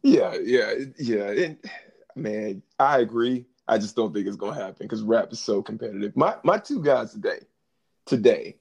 Yeah, 0.03 0.37
yeah, 0.43 0.73
yeah. 0.99 1.31
And 1.31 1.59
man, 2.15 2.63
I 2.79 3.01
agree. 3.01 3.47
I 3.69 3.79
just 3.79 3.97
don't 3.97 4.13
think 4.13 4.27
it's 4.27 4.37
gonna 4.37 4.55
happen 4.55 4.77
because 4.81 5.03
rap 5.03 5.33
is 5.33 5.41
so 5.41 5.63
competitive. 5.63 6.17
My 6.17 6.37
my 6.45 6.59
two 6.59 6.83
guys 6.83 7.13
today, 7.13 7.41
today, 8.05 8.57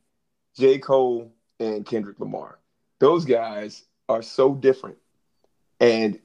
J. 0.57 0.79
Cole 0.79 1.31
and 1.59 1.85
Kendrick 1.85 2.19
Lamar. 2.19 2.59
Those 2.99 3.25
guys 3.25 3.83
are 4.09 4.21
so 4.21 4.55
different, 4.55 4.97
and 5.79 6.19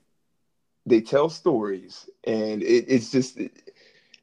they 0.86 1.00
tell 1.00 1.28
stories, 1.28 2.08
and 2.24 2.62
it, 2.62 2.86
it's 2.88 3.10
just 3.10 3.38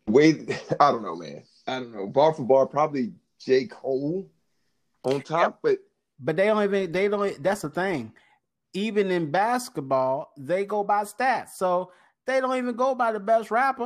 way. 0.08 0.46
I 0.80 0.92
don't 0.92 1.04
know, 1.04 1.16
man. 1.16 1.44
I 1.68 1.80
don't 1.80 1.94
know. 1.94 2.08
Bar 2.08 2.34
for 2.34 2.44
bar, 2.44 2.66
probably 2.66 3.14
J. 3.40 3.66
Cole 3.66 4.30
on 5.04 5.22
top, 5.22 5.60
but 5.62 5.78
But 6.20 6.36
they 6.36 6.46
don't 6.48 6.64
even 6.64 6.92
they 6.92 7.08
don't 7.08 7.42
that's 7.44 7.62
the 7.62 7.70
thing. 7.70 8.14
Even 8.74 9.12
in 9.12 9.32
basketball, 9.32 10.32
they 10.38 10.66
go 10.66 10.84
by 10.84 11.04
stats. 11.04 11.50
So 11.56 11.92
they 12.26 12.42
don't 12.42 12.58
even 12.58 12.76
go 12.76 12.96
by 12.96 13.12
the 13.12 13.20
best 13.20 13.52
rapper. 13.52 13.86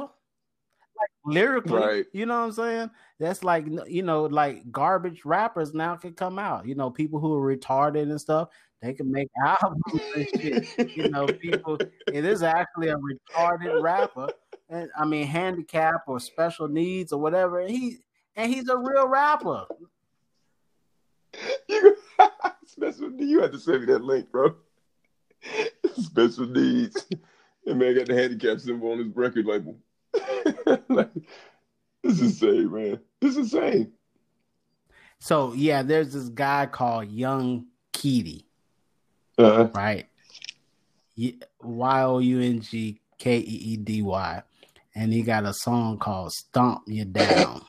Like 1.00 1.36
lyrically, 1.36 1.80
Right. 1.82 2.06
you 2.14 2.26
know 2.26 2.40
what 2.40 2.46
I'm 2.46 2.52
saying? 2.52 2.90
That's 3.20 3.44
like 3.44 3.66
you 3.88 4.04
know, 4.04 4.26
like 4.26 4.72
garbage 4.72 5.26
rappers 5.26 5.74
now 5.74 5.96
can 5.96 6.14
come 6.14 6.38
out. 6.38 6.66
You 6.68 6.76
know, 6.76 6.90
people 6.92 7.20
who 7.20 7.34
are 7.36 7.56
retarded 7.56 8.04
and 8.04 8.22
stuff, 8.22 8.50
they 8.82 8.94
can 8.94 9.12
make 9.12 9.30
albums 9.46 10.02
and 10.16 10.28
shit. 10.42 10.96
You 10.96 11.10
know, 11.10 11.26
people 11.28 11.78
it 12.08 12.26
is 12.26 12.44
actually 12.44 12.90
a 12.90 12.98
retarded 12.98 13.82
rapper, 13.82 14.30
and 14.72 14.90
I 14.98 15.06
mean 15.06 15.28
handicap 15.28 16.04
or 16.08 16.20
special 16.20 16.68
needs 16.68 17.12
or 17.14 17.20
whatever. 17.20 17.60
And 17.60 17.70
he 17.70 17.98
and 18.36 18.52
he's 18.52 18.70
a 18.70 18.78
real 18.78 19.08
rapper. 19.08 19.66
You 21.70 21.96
special 22.66 23.10
needs. 23.10 23.30
You 23.30 23.42
had 23.42 23.52
to 23.54 23.60
send 23.60 23.82
me 23.82 23.86
that 23.88 24.04
link, 24.04 24.30
bro. 24.32 24.56
Special 25.96 26.46
needs. 26.46 27.06
And 27.66 27.80
man 27.80 27.96
got 27.96 28.08
the 28.08 28.14
handicap 28.14 28.60
symbol 28.60 28.92
on 28.92 29.00
his 29.00 29.16
record 29.16 29.46
label. 29.46 29.78
like, 30.90 31.10
this 32.04 32.20
is 32.20 32.22
insane, 32.22 32.72
man. 32.72 33.00
This 33.22 33.38
is 33.38 33.54
insane. 33.54 33.94
So 35.20 35.54
yeah, 35.54 35.84
there's 35.84 36.14
this 36.14 36.30
guy 36.30 36.66
called 36.66 37.10
Young 37.10 37.68
Keedy, 37.94 38.44
Uh, 39.38 39.70
right? 39.74 40.08
Y 41.18 42.04
O 42.04 42.20
U 42.20 42.42
N 42.42 42.62
G 42.62 43.00
K 43.18 43.38
E 43.38 43.42
E 43.42 43.78
D 43.78 44.02
Y, 44.02 44.44
and 44.96 45.14
he 45.14 45.22
got 45.22 45.46
a 45.46 45.54
song 45.54 45.98
called 45.98 46.34
"Stomp 46.34 46.84
You 46.88 47.06
Down." 47.06 47.62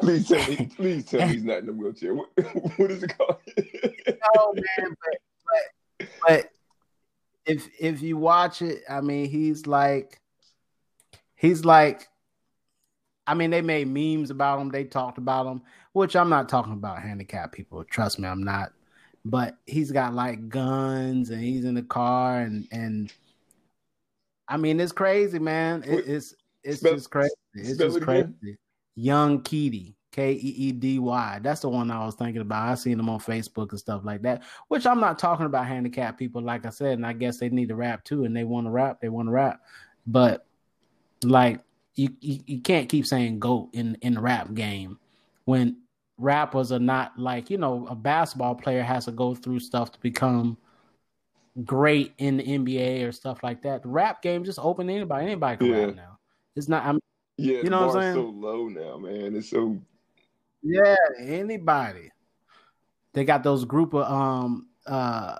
please 0.00 0.28
tell 0.28 0.48
me. 0.48 0.70
Please 0.76 1.04
tell 1.04 1.26
me 1.26 1.34
he's 1.34 1.44
not 1.44 1.58
in 1.58 1.66
the 1.66 1.72
wheelchair. 1.72 2.14
What, 2.14 2.28
what 2.76 2.90
is 2.90 3.02
it 3.02 3.16
called? 3.16 3.36
no 3.56 4.54
man, 4.54 4.96
but, 5.02 5.18
but 5.98 6.08
but 6.26 6.50
if 7.46 7.68
if 7.78 8.02
you 8.02 8.16
watch 8.16 8.62
it, 8.62 8.82
I 8.88 9.00
mean, 9.00 9.28
he's 9.28 9.66
like, 9.66 10.20
he's 11.36 11.64
like, 11.64 12.08
I 13.26 13.34
mean, 13.34 13.50
they 13.50 13.62
made 13.62 13.88
memes 13.88 14.30
about 14.30 14.60
him. 14.60 14.70
They 14.70 14.84
talked 14.84 15.18
about 15.18 15.46
him, 15.46 15.62
which 15.92 16.16
I'm 16.16 16.30
not 16.30 16.48
talking 16.48 16.72
about 16.72 17.02
handicapped 17.02 17.54
people. 17.54 17.84
Trust 17.84 18.18
me, 18.18 18.28
I'm 18.28 18.42
not. 18.42 18.72
But 19.24 19.58
he's 19.66 19.92
got 19.92 20.14
like 20.14 20.48
guns, 20.48 21.30
and 21.30 21.42
he's 21.42 21.64
in 21.64 21.74
the 21.74 21.82
car, 21.82 22.40
and 22.40 22.66
and 22.72 23.12
I 24.50 24.56
mean, 24.56 24.80
it's 24.80 24.92
crazy, 24.92 25.38
man. 25.38 25.84
It, 25.84 26.06
it's 26.06 26.34
it's 26.62 26.80
spell- 26.80 26.94
just 26.94 27.10
crazy. 27.10 27.32
It's 27.54 27.78
just 27.78 28.00
crazy. 28.02 28.22
again. 28.42 28.58
Young 28.96 29.42
Keedy, 29.42 29.94
K 30.12 30.32
E 30.32 30.36
E 30.36 30.72
D 30.72 30.98
Y. 30.98 31.38
That's 31.40 31.60
the 31.60 31.68
one 31.68 31.90
I 31.90 32.04
was 32.04 32.16
thinking 32.16 32.42
about. 32.42 32.68
I 32.68 32.74
seen 32.74 32.98
them 32.98 33.08
on 33.08 33.20
Facebook 33.20 33.70
and 33.70 33.78
stuff 33.78 34.02
like 34.04 34.22
that. 34.22 34.42
Which 34.68 34.86
I'm 34.86 35.00
not 35.00 35.18
talking 35.18 35.46
about 35.46 35.66
handicapped 35.66 36.18
people, 36.18 36.42
like 36.42 36.66
I 36.66 36.70
said, 36.70 36.94
and 36.94 37.06
I 37.06 37.12
guess 37.12 37.38
they 37.38 37.48
need 37.48 37.68
to 37.68 37.76
rap 37.76 38.04
too, 38.04 38.24
and 38.24 38.36
they 38.36 38.44
want 38.44 38.66
to 38.66 38.70
rap, 38.70 39.00
they 39.00 39.08
want 39.08 39.28
to 39.28 39.32
rap. 39.32 39.60
But 40.06 40.44
like 41.22 41.60
you, 41.94 42.10
you, 42.20 42.40
you 42.46 42.60
can't 42.60 42.88
keep 42.88 43.06
saying 43.06 43.38
goat 43.38 43.70
in 43.72 43.96
in 44.02 44.14
the 44.14 44.20
rap 44.20 44.52
game 44.54 44.98
when 45.44 45.76
rappers 46.18 46.72
are 46.72 46.78
not 46.78 47.18
like 47.18 47.48
you 47.48 47.56
know 47.56 47.86
a 47.88 47.94
basketball 47.94 48.54
player 48.54 48.82
has 48.82 49.04
to 49.04 49.12
go 49.12 49.34
through 49.34 49.60
stuff 49.60 49.92
to 49.92 50.00
become 50.00 50.56
great 51.64 52.14
in 52.18 52.36
the 52.36 52.44
NBA 52.44 53.06
or 53.06 53.12
stuff 53.12 53.42
like 53.42 53.62
that. 53.62 53.82
The 53.82 53.88
rap 53.88 54.22
game 54.22 54.44
just 54.44 54.58
open 54.58 54.86
to 54.86 54.92
anybody. 54.92 55.26
Anybody 55.26 55.56
can 55.56 55.66
Yeah. 55.68 55.86
rap 55.86 55.96
now. 55.96 56.18
It's 56.56 56.68
not. 56.68 56.84
I'm 56.84 57.00
Yeah, 57.36 57.62
You 57.62 57.70
know 57.70 57.86
what 57.86 57.96
I'm 57.96 58.02
saying? 58.02 58.14
so 58.14 58.28
low 58.30 58.68
now, 58.68 58.98
man. 58.98 59.34
It's 59.36 59.50
so 59.50 59.78
Yeah, 60.62 60.96
anybody. 61.18 62.10
They 63.12 63.24
got 63.24 63.42
those 63.42 63.64
group 63.64 63.94
of 63.94 64.10
um 64.10 64.68
uh 64.86 65.36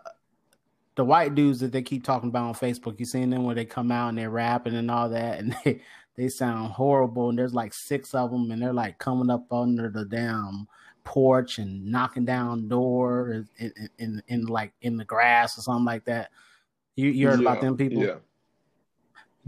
the 0.96 1.04
white 1.04 1.34
dudes 1.34 1.60
that 1.60 1.72
they 1.72 1.82
keep 1.82 2.04
talking 2.04 2.28
about 2.28 2.44
on 2.46 2.54
Facebook. 2.54 2.98
You 2.98 3.06
seen 3.06 3.30
them 3.30 3.44
where 3.44 3.54
they 3.54 3.64
come 3.64 3.90
out 3.92 4.08
and 4.08 4.18
they're 4.18 4.30
rapping 4.30 4.74
and 4.74 4.90
all 4.90 5.08
that, 5.10 5.38
and 5.38 5.56
they 5.64 5.80
they 6.16 6.28
sound 6.28 6.72
horrible. 6.72 7.28
And 7.30 7.38
there's 7.38 7.54
like 7.54 7.72
six 7.72 8.14
of 8.14 8.30
them, 8.30 8.50
and 8.50 8.60
they're 8.60 8.72
like 8.72 8.98
coming 8.98 9.30
up 9.30 9.50
under 9.52 9.88
the 9.88 10.04
damn 10.04 10.66
porch 11.04 11.58
and 11.58 11.86
knocking 11.86 12.24
down 12.24 12.68
door 12.68 13.32
in 13.32 13.48
in, 13.58 13.90
in, 13.98 14.22
in 14.28 14.46
like 14.46 14.72
in 14.82 14.96
the 14.96 15.04
grass 15.04 15.58
or 15.58 15.62
something 15.62 15.84
like 15.84 16.04
that. 16.06 16.30
You 16.96 17.08
you 17.08 17.28
heard 17.28 17.40
about 17.40 17.60
them 17.60 17.76
people? 17.76 18.02
Yeah, 18.02 18.16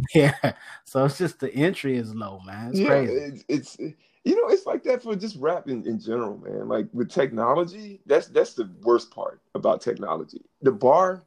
Yeah. 0.15 0.53
So 0.85 1.05
it's 1.05 1.19
just 1.19 1.41
the 1.41 1.53
entry 1.55 1.97
is 1.97 2.15
low, 2.15 2.41
man. 2.45 2.71
It's 2.71 2.81
yeah. 2.81 2.87
crazy. 2.87 3.13
It's, 3.13 3.45
it's 3.49 3.79
you 4.25 4.37
know 4.37 4.49
it's 4.49 4.67
like 4.67 4.83
that 4.85 5.03
for 5.03 5.17
just 5.17 5.37
rap 5.37 5.69
in, 5.69 5.87
in 5.87 5.99
general, 5.99 6.39
man. 6.39 6.69
Like 6.69 6.87
with 6.93 7.11
technology, 7.11 8.01
that's 8.07 8.29
that's 8.29 8.55
the 8.55 8.71
worst 8.83 9.11
part 9.11 9.41
about 9.55 9.81
technology. 9.81 10.43
The 10.63 10.73
bar 10.73 11.23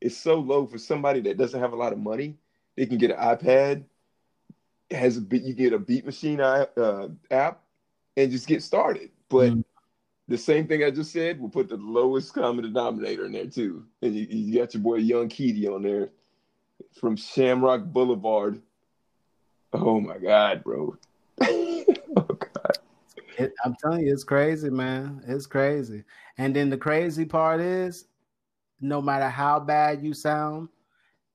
is 0.00 0.16
so 0.16 0.38
low 0.38 0.66
for 0.66 0.78
somebody 0.78 1.20
that 1.20 1.38
doesn't 1.38 1.60
have 1.60 1.72
a 1.72 1.76
lot 1.76 1.92
of 1.92 1.98
money. 1.98 2.36
They 2.76 2.86
can 2.86 2.98
get 2.98 3.10
an 3.10 3.16
iPad, 3.16 3.84
has 4.90 5.16
a 5.16 5.20
beat, 5.20 5.42
you 5.42 5.54
get 5.54 5.72
a 5.72 5.78
beat 5.78 6.04
machine 6.04 6.40
app, 6.40 6.76
uh, 6.76 7.08
app, 7.30 7.62
and 8.16 8.30
just 8.30 8.46
get 8.46 8.62
started. 8.62 9.10
But 9.28 9.52
Mhm. 9.52 9.64
The 10.28 10.38
same 10.38 10.66
thing 10.66 10.82
I 10.82 10.90
just 10.90 11.12
said, 11.12 11.40
we'll 11.40 11.50
put 11.50 11.68
the 11.68 11.76
lowest 11.76 12.34
common 12.34 12.64
denominator 12.64 13.26
in 13.26 13.32
there 13.32 13.46
too, 13.46 13.84
and 14.02 14.14
you, 14.14 14.26
you 14.28 14.58
got 14.58 14.74
your 14.74 14.82
boy 14.82 14.96
Young 14.96 15.28
Keedy 15.28 15.66
on 15.72 15.82
there 15.82 16.10
from 16.98 17.16
Shamrock 17.16 17.84
Boulevard. 17.84 18.60
Oh 19.72 20.00
my 20.00 20.18
God, 20.18 20.64
bro. 20.64 20.96
oh 21.42 21.84
God. 22.16 22.78
It, 23.38 23.52
I'm 23.64 23.76
telling 23.80 24.06
you, 24.06 24.12
it's 24.12 24.24
crazy, 24.24 24.70
man. 24.70 25.22
It's 25.26 25.46
crazy. 25.46 26.04
And 26.38 26.56
then 26.56 26.70
the 26.70 26.78
crazy 26.78 27.24
part 27.24 27.60
is, 27.60 28.06
no 28.80 29.02
matter 29.02 29.28
how 29.28 29.60
bad 29.60 30.02
you 30.02 30.14
sound, 30.14 30.68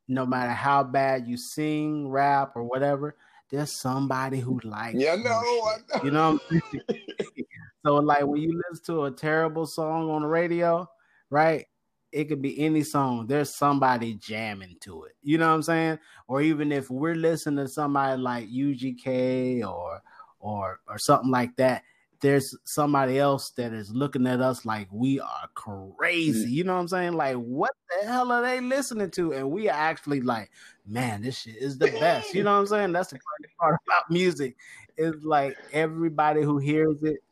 no 0.07 0.25
matter 0.25 0.51
how 0.51 0.83
bad 0.83 1.27
you 1.27 1.37
sing, 1.37 2.09
rap, 2.09 2.53
or 2.55 2.63
whatever, 2.63 3.15
there's 3.51 3.73
somebody 3.73 4.39
who 4.39 4.59
likes. 4.63 4.97
Yeah, 4.97 5.15
know. 5.15 5.31
I 5.31 5.77
know. 5.97 6.03
You 6.03 6.11
know 6.11 6.31
what 6.33 6.41
I'm 6.51 6.61
saying? 6.71 7.45
so, 7.85 7.95
like 7.95 8.25
when 8.25 8.41
you 8.41 8.61
listen 8.69 8.85
to 8.85 9.05
a 9.05 9.11
terrible 9.11 9.65
song 9.65 10.09
on 10.09 10.21
the 10.21 10.27
radio, 10.27 10.89
right? 11.29 11.65
It 12.11 12.25
could 12.25 12.41
be 12.41 12.59
any 12.59 12.83
song. 12.83 13.27
There's 13.27 13.55
somebody 13.55 14.15
jamming 14.15 14.77
to 14.81 15.03
it. 15.03 15.15
You 15.21 15.37
know 15.37 15.47
what 15.47 15.55
I'm 15.55 15.63
saying? 15.63 15.99
Or 16.27 16.41
even 16.41 16.71
if 16.71 16.89
we're 16.89 17.15
listening 17.15 17.65
to 17.65 17.71
somebody 17.71 18.21
like 18.21 18.49
UGK 18.49 19.65
or 19.65 20.01
or 20.39 20.79
or 20.87 20.97
something 20.97 21.31
like 21.31 21.55
that, 21.57 21.83
there's 22.21 22.55
somebody 22.63 23.19
else 23.19 23.49
that 23.51 23.73
is 23.73 23.91
looking 23.91 24.27
at 24.27 24.41
us 24.41 24.65
like 24.65 24.87
we 24.91 25.19
are 25.19 25.49
crazy. 25.55 26.47
Mm. 26.47 26.51
You 26.51 26.63
know 26.63 26.75
what 26.75 26.81
I'm 26.81 26.87
saying? 26.87 27.13
Like, 27.13 27.35
what 27.35 27.71
the 27.89 28.07
hell 28.07 28.31
are 28.31 28.41
they 28.41 28.61
listening 28.61 29.11
to? 29.11 29.33
And 29.33 29.51
we 29.51 29.69
are 29.69 29.77
actually 29.77 30.21
like 30.21 30.51
man, 30.85 31.21
this 31.21 31.39
shit 31.39 31.55
is 31.57 31.77
the 31.77 31.87
best. 31.87 32.33
You 32.33 32.43
know 32.45 32.53
what 32.53 32.59
I'm 32.59 32.67
saying? 32.67 32.91
That's 32.91 33.09
the 33.09 33.19
great 33.19 33.57
part 33.59 33.77
about 33.87 34.09
music. 34.11 34.55
Is 34.97 35.23
like 35.23 35.57
everybody 35.71 36.41
who 36.43 36.57
hears 36.57 37.01
it, 37.03 37.23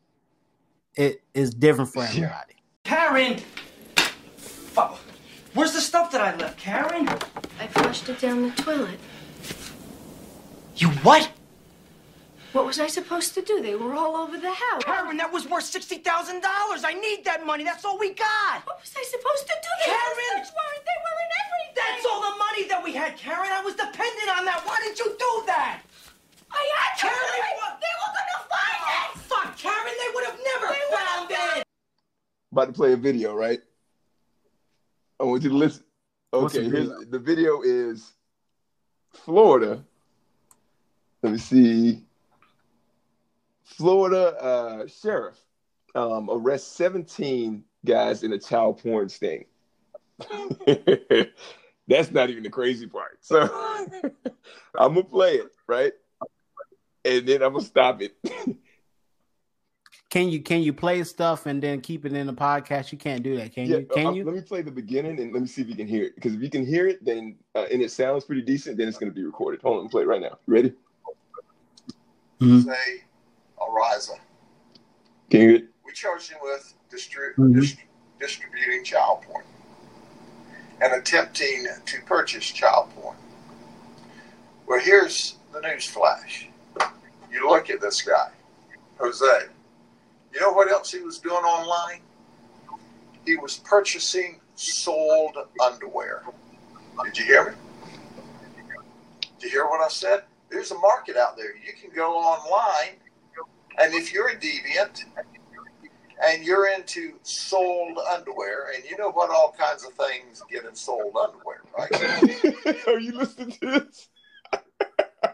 it 0.96 1.22
is 1.34 1.54
different 1.54 1.92
for 1.92 2.04
everybody. 2.04 2.56
Karen! 2.84 3.38
Fuck. 4.38 4.98
Where's 5.54 5.74
the 5.74 5.82
stuff 5.82 6.12
that 6.12 6.22
I 6.22 6.36
left, 6.38 6.58
Karen? 6.58 7.08
I 7.60 7.68
flushed 7.68 8.08
it 8.10 8.20
down 8.20 8.44
the 8.44 8.52
toilet. 8.52 8.98
You 10.78 10.90
what? 11.04 11.30
What 12.54 12.66
was 12.66 12.80
I 12.80 12.88
supposed 12.88 13.36
to 13.36 13.42
do? 13.44 13.62
They 13.62 13.76
were 13.76 13.94
all 13.94 14.16
over 14.16 14.38
the 14.38 14.50
house. 14.52 14.84
Karen, 14.84 15.18
that 15.18 15.32
was 15.32 15.48
worth 15.48 15.66
$60,000. 15.70 16.02
I 16.02 16.94
need 16.94 17.24
that 17.26 17.46
money. 17.46 17.64
That's 17.64 17.86
all 17.86 18.00
we 18.00 18.14
got. 18.16 18.66
What 18.66 18.80
was 18.82 18.90
I 18.98 19.04
supposed 19.04 19.46
to 19.46 19.54
do? 19.62 19.70
The 19.86 19.86
Karen! 19.86 20.34
houses 20.34 20.54
weren't. 20.58 20.84
They 20.88 20.98
were 21.06 21.18
in 21.22 21.32
everything. 21.46 21.76
That's 21.78 22.06
all 22.10 22.22
the 22.26 22.38
money 22.40 22.64
that 22.70 22.82
we 22.84 22.94
had, 22.94 23.18
Karen. 23.18 23.52
I 23.54 23.62
was 23.62 23.76
dependent 23.76 24.30
on 24.34 24.46
that. 24.46 24.62
Why 24.66 24.80
did 24.82 24.98
you 24.98 25.14
do 25.14 25.32
that? 25.46 25.82
I 26.52 26.62
had 26.74 26.98
to. 26.98 27.02
Karen, 27.06 27.22
do 27.22 27.38
it. 27.38 27.58
what- 27.62 27.78
They 27.78 27.94
were 28.02 28.14
gonna 28.18 28.42
find 28.50 28.82
it. 28.90 29.08
Fuck, 29.30 29.50
Karen, 29.58 29.94
they 30.02 30.10
would 30.18 30.26
have 30.26 30.40
never 30.42 30.74
They 30.74 30.82
would've 30.90 31.06
found 31.06 31.30
it. 31.62 31.64
About 32.52 32.59
to 32.74 32.78
play 32.78 32.94
a 32.94 32.98
video, 32.98 33.34
right? 33.34 33.60
I 35.20 35.24
want 35.24 35.44
you 35.44 35.50
to 35.50 35.56
listen. 35.56 35.84
Okay, 36.34 36.64
the 36.64 36.70
here's 36.70 36.88
video? 36.90 37.12
the 37.12 37.20
video 37.20 37.62
is 37.62 38.14
Florida. 39.12 39.84
Let 41.22 41.34
me 41.34 41.40
see. 41.40 42.04
Florida 43.64 44.36
uh, 44.42 44.88
sheriff 44.88 45.38
um, 45.96 46.30
arrests 46.32 46.72
17 46.76 47.64
guys 47.86 48.24
in 48.24 48.34
a 48.34 48.40
child 48.40 48.82
porn 48.82 49.10
sting. 49.10 49.46
That's 51.88 52.12
not 52.12 52.30
even 52.30 52.44
the 52.44 52.50
crazy 52.50 52.88
part. 52.88 53.18
So 53.22 53.42
I'm 54.78 54.94
gonna 54.94 55.04
play 55.04 55.36
it, 55.36 55.52
right? 55.68 55.94
And 57.06 57.28
then 57.28 57.42
I'm 57.42 57.54
gonna 57.54 57.66
stop 57.66 58.02
it. 58.02 58.16
Can 60.10 60.30
you 60.30 60.42
can 60.42 60.62
you 60.64 60.74
play 60.74 61.04
stuff 61.04 61.46
and 61.46 61.62
then 61.62 61.82
keep 61.82 62.04
it 62.04 62.14
in 62.14 62.26
the 62.26 62.34
podcast? 62.34 62.92
You 62.92 62.98
can't 62.98 63.22
do 63.22 63.38
that, 63.38 63.54
can 63.54 63.68
Yeah, 63.68 63.78
you? 63.78 63.86
Can 63.86 64.08
uh, 64.08 64.12
you? 64.12 64.26
Let 64.26 64.34
me 64.34 64.42
play 64.42 64.64
the 64.64 64.72
beginning 64.72 65.20
and 65.20 65.32
let 65.32 65.42
me 65.42 65.48
see 65.48 65.62
if 65.62 65.70
you 65.70 65.76
can 65.76 65.88
hear 65.88 66.06
it. 66.06 66.16
Because 66.16 66.34
if 66.34 66.42
you 66.42 66.50
can 66.50 66.66
hear 66.66 66.88
it, 66.88 67.06
then 67.06 67.36
uh, 67.54 67.66
and 67.72 67.82
it 67.82 67.92
sounds 67.92 68.24
pretty 68.26 68.42
decent, 68.42 68.78
then 68.78 68.88
it's 68.88 68.98
going 68.98 69.12
to 69.12 69.16
be 69.16 69.24
recorded. 69.24 69.62
Hold 69.62 69.78
on, 69.78 69.84
let 69.84 69.92
play 69.92 70.02
it 70.02 70.08
right 70.08 70.22
now. 70.22 70.40
You 70.48 70.54
ready? 70.54 70.74
Mhm. 72.42 72.66
say 72.66 73.04
Ariza. 73.60 74.18
Can 75.30 75.42
you 75.42 75.48
hear 75.48 75.56
it? 75.58 75.66
We 75.86 75.94
charged 75.94 76.32
him 76.32 76.40
with 76.42 76.74
distri- 76.92 77.36
Mhm. 77.38 77.60
dis- 77.62 77.76
distributing 78.20 78.84
child 78.84 79.22
porn 79.24 79.44
and 80.82 80.94
attempting 80.94 81.68
to 81.86 82.02
purchase 82.08 82.46
child 82.46 82.90
porn. 82.96 83.16
Well, 84.66 84.80
here's 84.80 85.36
the 85.54 85.62
news 85.62 85.86
flash. 85.86 86.50
You 87.32 87.48
look 87.48 87.70
at 87.70 87.80
this 87.80 88.02
guy, 88.02 88.32
Jose. 89.00 89.50
You 90.34 90.42
know 90.42 90.52
what 90.54 90.72
else 90.72 90.92
he 90.92 91.00
was 91.02 91.20
doing 91.20 91.44
online? 91.44 92.02
He 93.26 93.36
was 93.38 93.58
purchasing 93.58 94.40
sold 94.56 95.36
underwear. 95.64 96.24
Did 97.04 97.18
you 97.18 97.26
hear 97.26 97.52
me? 97.52 97.56
Did 99.40 99.44
you 99.44 99.50
hear 99.50 99.66
what 99.66 99.82
I 99.82 99.88
said? 99.90 100.24
There's 100.50 100.72
a 100.72 100.78
market 100.80 101.16
out 101.16 101.38
there. 101.38 101.56
You 101.56 101.74
can 101.80 101.92
go 101.96 102.14
online, 102.16 102.96
and 103.80 103.94
if 103.94 104.12
you're 104.14 104.30
a 104.30 104.36
deviant 104.36 105.04
and 106.28 106.44
you're 106.44 106.68
into 106.74 107.14
sold 107.24 107.98
underwear, 108.12 108.72
and 108.76 108.84
you 108.84 108.98
know 108.98 109.12
what 109.12 109.30
all 109.30 109.56
kinds 109.58 109.86
of 109.86 109.94
things 109.94 110.42
get 110.52 110.66
in 110.66 110.76
sold 110.76 111.16
underwear, 111.16 111.62
right? 111.78 112.88
Are 112.88 113.00
you 113.00 113.14
listening 113.14 113.52
to 113.52 113.66
this, 113.72 114.10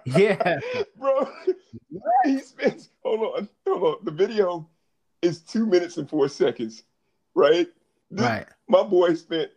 Yeah. 0.05 0.60
bro? 0.97 1.27
He 2.25 2.39
spends. 2.39 2.89
Hold 3.03 3.36
on, 3.38 3.49
hold 3.65 3.84
on. 3.84 3.95
The 4.05 4.12
video 4.12 4.67
is 5.25 5.41
two 5.41 5.65
minutes 5.65 5.97
and 5.97 6.09
four 6.09 6.27
seconds, 6.29 6.83
right? 7.33 7.67
This- 8.11 8.25
Right. 8.25 8.47
My 8.67 8.83
boy 8.83 9.13
spent 9.15 9.51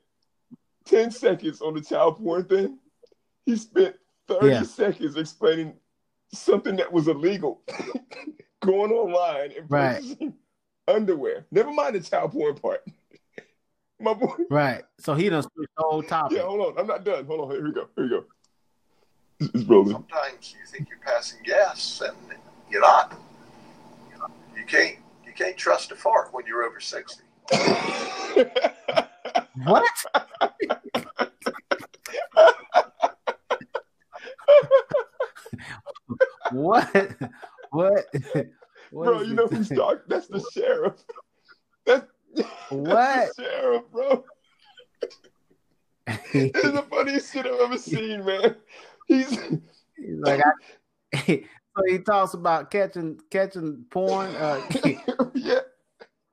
ten 0.85 1.11
seconds 1.11 1.61
on 1.63 1.75
the 1.75 1.81
child 1.81 2.17
porn 2.19 2.45
thing. 2.45 2.79
He 3.47 3.57
spent 3.57 3.97
thirty 4.27 4.49
Yeah. 4.49 4.63
seconds 4.63 5.17
explaining 5.17 5.79
something 6.33 6.77
that 6.77 6.93
was 6.93 7.09
illegal, 7.09 7.63
going 8.61 8.93
online 8.93 9.53
and 9.57 9.71
Right. 9.71 9.97
purchasing 9.97 10.35
underwear. 10.87 11.47
Never 11.51 11.73
mind 11.73 11.95
the 11.95 12.01
child 12.01 12.33
porn 12.33 12.55
part. 12.57 12.85
My 14.01 14.15
boy. 14.15 14.35
Right. 14.51 14.85
So 14.99 15.15
he 15.15 15.29
done 15.29 15.43
switched 15.43 15.75
the 15.77 15.83
whole 15.83 16.03
topic. 16.03 16.39
Yeah, 16.39 16.45
hold 16.45 16.61
on. 16.61 16.79
I'm 16.79 16.87
not 16.87 17.05
done. 17.05 17.25
Hold 17.27 17.41
on. 17.41 17.51
Here 17.51 17.65
we 17.65 17.73
go. 17.73 17.89
Here 17.97 18.05
we 18.05 18.11
go. 18.11 18.25
It's 19.41 19.51
it's 19.55 19.65
rolling. 19.65 19.93
Sometimes 19.93 20.55
you 20.59 20.67
think 20.67 20.89
you're 20.89 20.99
passing 21.01 21.41
gas, 21.45 22.01
and 22.03 22.17
you're 22.71 22.81
not. 22.81 23.19
You 24.11 24.19
can't. 24.19 24.33
You 24.57 24.65
can't 24.67 24.99
trust 25.57 25.93
a 25.93 25.97
fart 25.97 26.33
when 26.33 26.47
you're 26.47 26.65
over 26.65 26.81
sixty. 26.81 27.25
What? 29.65 29.85
what? 36.53 37.17
What? 37.71 38.07
What 38.91 39.05
bro, 39.05 39.21
you 39.23 39.33
it? 39.33 39.35
know 39.35 39.47
who's 39.47 39.69
dark? 39.69 40.09
That's 40.09 40.29
the 40.29 40.41
sheriff. 40.53 40.95
That's, 41.85 42.07
What? 42.71 42.85
that's 42.85 43.37
the 43.37 43.43
sheriff, 43.43 43.83
bro. 43.93 44.25
It's 46.33 46.63
the 46.63 46.83
funniest 46.89 47.33
shit 47.35 47.45
I've 47.45 47.61
ever 47.61 47.77
seen, 47.77 48.25
man. 48.25 48.57
He's 49.07 49.29
He's 49.29 50.19
like, 50.21 50.41
I, 51.15 51.45
so 51.89 51.93
he 51.93 51.99
talks 51.99 52.35
about 52.35 52.71
catching 52.71 53.21
catching 53.31 53.85
porn, 53.91 54.35
uh, 54.37 54.61
yeah. 55.35 55.61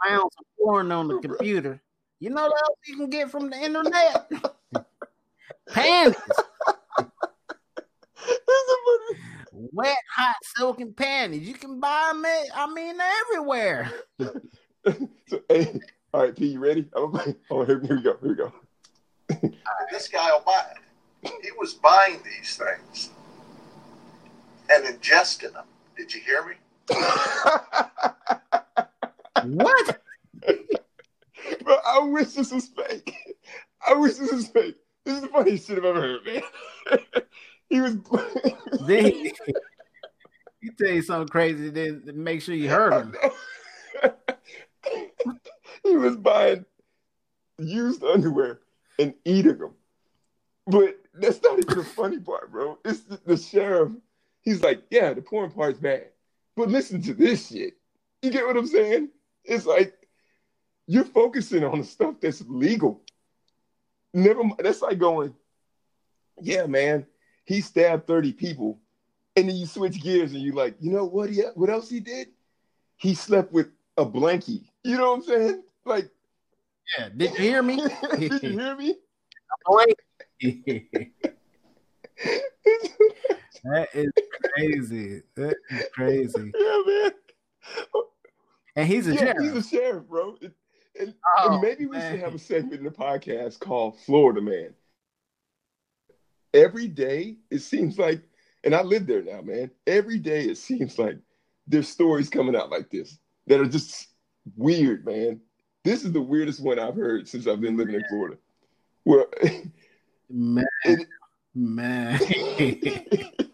found 0.03 0.31
some 0.33 0.45
porn 0.59 0.91
on 0.91 1.07
the 1.07 1.19
computer. 1.19 1.81
You 2.19 2.29
know 2.29 2.43
what 2.43 2.53
else 2.53 2.77
you 2.87 2.97
can 2.97 3.09
get 3.09 3.29
from 3.29 3.49
the 3.49 3.57
internet? 3.57 4.29
Panties, 5.69 6.15
It's 6.97 7.07
the 8.37 8.77
funniest. 8.85 9.73
wet, 9.73 9.97
hot, 10.15 10.35
silken 10.57 10.93
panties. 10.93 11.47
You 11.47 11.53
can 11.55 11.79
buy 11.79 12.11
them. 12.13 12.23
At, 12.25 12.45
I 12.55 12.71
mean, 12.71 12.97
everywhere. 12.99 13.91
So, 15.27 15.39
hey, 15.49 15.79
all 16.13 16.21
right, 16.21 16.35
P, 16.35 16.45
you 16.45 16.59
ready? 16.59 16.87
I'm 16.95 17.11
gonna 17.11 17.23
play. 17.23 17.35
Oh, 17.49 17.65
here, 17.65 17.79
here 17.79 17.95
we 17.95 18.03
go. 18.03 18.17
Here 18.21 18.29
we 18.29 18.35
go. 18.35 18.53
This 19.91 20.07
guy 20.07 20.31
will 20.31 20.43
buy 20.45 20.63
it. 21.23 21.31
He 21.41 21.49
was 21.57 21.73
buying 21.73 22.19
these 22.23 22.55
things 22.55 23.09
and 24.69 24.85
ingesting 24.85 25.53
them. 25.53 25.65
Did 25.97 26.13
you 26.13 26.21
hear 26.21 26.45
me? 26.45 26.55
What? 29.45 30.01
Bro, 31.63 31.77
I 31.85 31.99
wish 31.99 32.29
this 32.29 32.51
was 32.51 32.67
fake. 32.67 33.13
I 33.87 33.93
wish 33.93 34.15
this 34.15 34.31
was 34.31 34.47
fake. 34.47 34.75
This 35.03 35.15
is 35.15 35.21
the 35.21 35.27
funniest 35.27 35.67
shit 35.67 35.77
I've 35.77 35.85
ever 35.85 36.01
heard, 36.01 36.25
man. 36.25 36.41
he 37.69 37.81
was. 37.81 37.97
Then 38.87 39.05
he, 39.05 39.33
he 40.61 40.69
tell 40.79 40.93
you 40.93 41.01
something 41.01 41.27
crazy. 41.27 41.69
Then 41.69 42.03
make 42.13 42.41
sure 42.41 42.53
you 42.53 42.69
heard 42.69 42.93
him. 42.93 43.15
he 45.83 45.95
was 45.95 46.17
buying 46.17 46.65
used 47.57 48.03
underwear 48.03 48.59
and 48.99 49.13
eating 49.23 49.57
them. 49.57 49.73
But 50.67 50.97
that's 51.13 51.41
not 51.41 51.59
even 51.59 51.77
the 51.77 51.83
funny 51.83 52.19
part, 52.19 52.51
bro. 52.51 52.77
It's 52.83 53.01
the, 53.01 53.19
the 53.25 53.37
sheriff. 53.37 53.91
He's 54.45 54.61
like, 54.61 54.83
yeah, 54.91 55.13
the 55.13 55.21
porn 55.21 55.51
part's 55.51 55.79
bad. 55.79 56.05
But 56.55 56.69
listen 56.69 57.01
to 57.01 57.13
this 57.13 57.49
shit. 57.49 57.73
You 58.21 58.29
get 58.29 58.45
what 58.45 58.55
I'm 58.55 58.67
saying? 58.67 59.09
It's 59.43 59.65
like 59.65 59.93
you're 60.87 61.03
focusing 61.03 61.63
on 61.63 61.79
the 61.79 61.85
stuff 61.85 62.15
that's 62.21 62.43
legal. 62.47 63.01
Never 64.13 64.43
mind. 64.43 64.61
That's 64.63 64.81
like 64.81 64.99
going, 64.99 65.33
yeah, 66.41 66.67
man, 66.67 67.05
he 67.45 67.59
stabbed 67.61 68.07
30 68.07 68.33
people. 68.33 68.79
And 69.35 69.49
then 69.49 69.55
you 69.55 69.65
switch 69.65 70.01
gears 70.01 70.31
and 70.31 70.41
you're 70.41 70.55
like, 70.55 70.75
you 70.79 70.91
know 70.91 71.05
what 71.05 71.29
he 71.29 71.41
what 71.55 71.69
else 71.69 71.89
he 71.89 71.99
did? 71.99 72.29
He 72.97 73.13
slept 73.15 73.51
with 73.51 73.67
a 73.97 74.05
blankie. 74.05 74.63
You 74.83 74.97
know 74.97 75.11
what 75.11 75.17
I'm 75.17 75.23
saying? 75.23 75.63
Like, 75.83 76.09
Yeah. 76.97 77.09
Did 77.17 77.31
you 77.31 77.37
hear 77.37 77.63
me? 77.63 77.81
did 78.17 78.43
you 78.43 78.59
hear 78.59 78.75
me? 78.77 78.95
that 83.65 83.87
is 83.93 84.11
crazy. 84.55 85.21
That 85.35 85.55
is 85.69 85.85
crazy. 85.93 86.51
yeah, 86.59 86.81
man. 86.85 87.11
And 88.75 88.87
he's 88.87 89.07
a 89.07 89.13
yeah, 89.13 89.19
sheriff. 89.19 89.37
he's 89.41 89.65
a 89.65 89.69
sheriff, 89.69 90.03
bro. 90.07 90.35
And, 90.41 90.51
and- 90.99 91.13
Oh, 91.37 91.53
and 91.53 91.61
maybe 91.61 91.85
we 91.85 91.97
man. 91.97 92.11
should 92.11 92.19
have 92.21 92.35
a 92.35 92.39
segment 92.39 92.73
in 92.75 92.83
the 92.83 92.89
podcast 92.91 93.59
called 93.59 93.99
Florida 94.01 94.41
Man. 94.41 94.73
Every 96.53 96.87
day, 96.87 97.37
it 97.51 97.59
seems 97.59 97.97
like, 97.99 98.21
and 98.63 98.73
I 98.73 98.81
live 98.81 99.05
there 99.07 99.21
now, 99.21 99.41
man. 99.41 99.71
Every 99.87 100.19
day, 100.19 100.45
it 100.45 100.57
seems 100.57 100.97
like 100.97 101.17
there's 101.67 101.89
stories 101.89 102.29
coming 102.29 102.55
out 102.55 102.69
like 102.69 102.89
this 102.89 103.17
that 103.47 103.59
are 103.59 103.65
just 103.67 104.07
weird, 104.55 105.05
man. 105.05 105.41
This 105.83 106.03
is 106.05 106.13
the 106.13 106.21
weirdest 106.21 106.61
one 106.61 106.79
I've 106.79 106.95
heard 106.95 107.27
since 107.27 107.45
I've 107.47 107.59
been 107.61 107.75
living 107.77 107.95
in 107.95 108.03
Florida. 108.09 108.37
Where 109.03 109.25
Man, 110.29 110.65
it, 110.85 111.07
Man, 111.53 112.19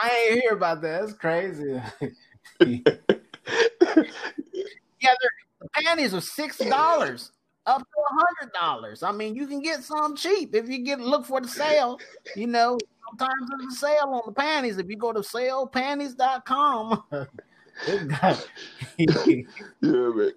I 0.00 0.28
ain't 0.30 0.42
hear 0.42 0.52
about 0.52 0.80
that. 0.82 1.00
That's 1.00 1.12
crazy. 1.14 1.80
yeah, 2.60 2.80
the 5.00 5.68
panties 5.74 6.14
are 6.14 6.20
six 6.20 6.58
dollars 6.58 7.32
up 7.66 7.80
to 7.80 7.84
a 7.84 8.14
hundred 8.14 8.52
dollars. 8.52 9.02
I 9.02 9.12
mean, 9.12 9.34
you 9.34 9.46
can 9.46 9.60
get 9.60 9.84
some 9.84 10.16
cheap 10.16 10.54
if 10.54 10.68
you 10.68 10.78
get 10.78 11.00
look 11.00 11.26
for 11.26 11.40
the 11.40 11.48
sale. 11.48 11.98
You 12.34 12.46
know, 12.46 12.78
sometimes 13.08 13.48
there's 13.50 13.74
a 13.74 13.76
sale 13.76 14.08
on 14.12 14.22
the 14.26 14.32
panties. 14.32 14.78
If 14.78 14.88
you 14.88 14.96
go 14.96 15.12
to 15.12 15.20
salepanties.com, 15.20 17.02
got 18.08 18.48
yeah, 18.98 19.44
man. 19.80 20.32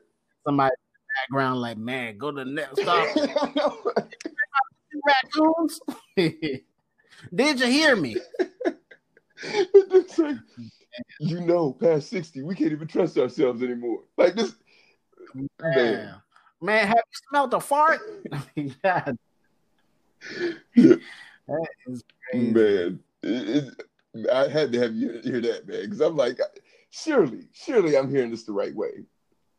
somebody 0.45 0.73
in 0.73 0.91
the 0.91 1.29
background 1.29 1.61
like, 1.61 1.77
man, 1.77 2.17
go 2.17 2.31
to 2.31 2.43
the 2.43 2.51
next 2.51 2.81
stop. 2.81 3.07
raccoons. 5.05 5.79
Did 7.33 7.59
you 7.59 7.67
hear 7.67 7.95
me? 7.95 8.17
It's 9.93 10.17
like, 10.17 10.37
you 11.19 11.41
know, 11.41 11.73
past 11.73 12.09
60, 12.09 12.43
we 12.43 12.55
can't 12.55 12.71
even 12.71 12.87
trust 12.87 13.17
ourselves 13.17 13.63
anymore. 13.63 14.01
Like 14.17 14.35
this, 14.35 14.55
man. 15.33 15.47
Man, 15.61 16.15
man 16.61 16.87
have 16.87 16.97
you 16.97 17.19
smelled 17.29 17.53
a 17.53 17.59
fart? 17.59 17.99
God, 18.83 19.17
Yeah. 20.75 20.95
that 21.47 21.67
is 21.87 22.03
crazy. 22.29 22.51
Man, 22.51 22.99
it, 23.23 23.73
it, 24.13 24.29
I 24.31 24.47
had 24.47 24.71
to 24.73 24.79
have 24.79 24.93
you 24.93 25.21
hear 25.23 25.41
that, 25.41 25.67
man, 25.67 25.81
because 25.83 26.01
I'm 26.01 26.15
like, 26.15 26.39
surely, 26.89 27.47
surely 27.53 27.97
I'm 27.97 28.09
hearing 28.09 28.31
this 28.31 28.43
the 28.43 28.53
right 28.53 28.75
way. 28.75 29.05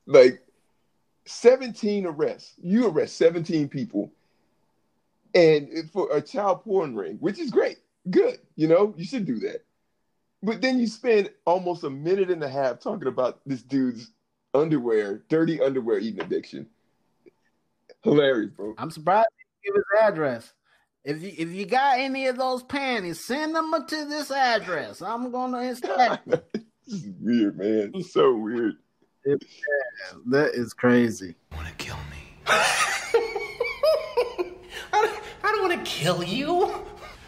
Like, 0.07 0.43
17 1.27 2.07
arrests. 2.07 2.55
You 2.63 2.89
arrest 2.89 3.17
17 3.17 3.69
people, 3.69 4.13
and 5.35 5.91
for 5.93 6.15
a 6.15 6.21
child 6.21 6.65
porn 6.65 6.95
ring, 6.95 7.17
which 7.21 7.39
is 7.39 7.51
great, 7.51 7.79
good. 8.11 8.39
You 8.57 8.69
know, 8.69 8.95
you 8.97 9.05
should 9.05 9.25
do 9.25 9.39
that. 9.41 9.65
But 10.43 10.61
then 10.61 10.81
you 10.81 10.87
spend 10.89 11.31
almost 11.45 11.85
a 11.85 11.91
minute 11.91 12.31
and 12.31 12.43
a 12.43 12.49
half 12.49 12.81
talking 12.81 13.09
about 13.09 13.41
this 13.47 13.63
dude's 13.63 14.11
underwear, 14.55 15.23
dirty 15.29 15.61
underwear 15.61 15.99
eating 15.99 16.21
addiction. 16.21 16.67
Hilarious, 18.03 18.51
bro. 18.51 18.75
I'm 18.79 18.91
surprised 18.91 19.29
he 19.63 19.71
didn't 19.71 19.77
give 19.77 19.85
his 20.01 20.09
address. 20.09 20.53
If 21.05 21.23
you 21.23 21.33
if 21.37 21.49
you 21.51 21.67
got 21.67 21.99
any 21.99 22.27
of 22.27 22.37
those 22.37 22.63
panties, 22.63 23.25
send 23.25 23.55
them 23.55 23.73
to 23.89 24.05
this 24.07 24.31
address. 24.31 25.03
I'm 25.03 25.31
gonna 25.31 25.61
inspect 25.63 26.29
them. 26.29 26.41
this 26.87 26.95
is 26.95 27.09
weird, 27.21 27.59
man. 27.59 27.91
It's 27.95 28.13
so 28.13 28.35
weird. 28.37 28.75
Yeah, 29.25 29.37
That 30.27 30.55
is 30.55 30.73
crazy. 30.73 31.37
want 31.55 31.69
to 31.69 31.75
kill 31.75 31.97
me. 31.97 32.19
I 32.47 33.13
don't, 34.93 35.21
I 35.45 35.53
don't 35.53 35.69
want 35.69 35.85
to 35.85 35.91
kill 35.91 36.23
you. 36.25 36.67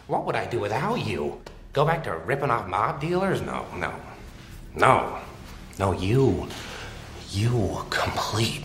What 0.07 0.25
would 0.25 0.35
I 0.35 0.45
do 0.45 0.59
without 0.59 0.95
you? 0.95 1.41
Go 1.75 1.83
back 1.83 2.05
to 2.05 2.15
ripping 2.15 2.51
off 2.51 2.69
mob 2.69 3.01
dealers? 3.01 3.41
No, 3.41 3.65
no. 3.75 3.93
No. 4.77 5.19
No, 5.77 5.91
you. 5.91 6.47
You 7.31 7.85
complete 7.89 8.63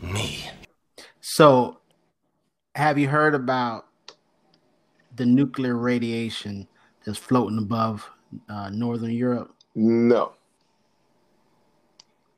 me. 0.00 0.48
So, 1.20 1.78
have 2.76 2.98
you 2.98 3.08
heard 3.08 3.34
about 3.34 3.86
the 5.16 5.26
nuclear 5.26 5.76
radiation 5.76 6.68
that's 7.04 7.18
floating 7.18 7.58
above 7.58 8.08
uh, 8.48 8.70
northern 8.70 9.10
Europe? 9.10 9.52
No. 9.74 10.34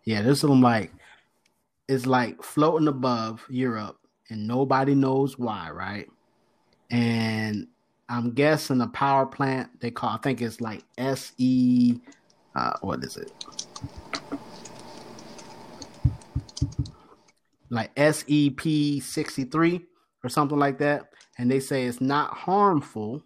Yeah, 0.05 0.23
there's 0.23 0.41
some 0.41 0.63
like 0.63 0.91
it's 1.87 2.07
like 2.07 2.43
floating 2.43 2.89
above 2.89 3.45
Europe, 3.51 3.99
and 4.31 4.49
nobody 4.49 4.95
knows 4.95 5.39
why, 5.39 5.71
right? 5.71 6.09
And 6.91 7.69
I'm 8.15 8.31
guessing 8.31 8.81
a 8.81 8.87
power 8.87 9.27
plant 9.27 9.81
they 9.81 9.91
call 9.91 10.11
I 10.11 10.19
think 10.19 10.41
it's 10.41 10.61
like 10.61 10.85
SE 10.99 12.01
uh 12.55 12.73
what 12.81 13.03
is 13.03 13.17
it? 13.17 13.33
Like 17.71 17.91
SEP 17.99 19.03
63 19.03 19.85
or 20.23 20.29
something 20.29 20.59
like 20.59 20.79
that. 20.79 21.09
And 21.39 21.51
they 21.51 21.59
say 21.59 21.87
it's 21.87 22.01
not 22.01 22.33
harmful, 22.33 23.21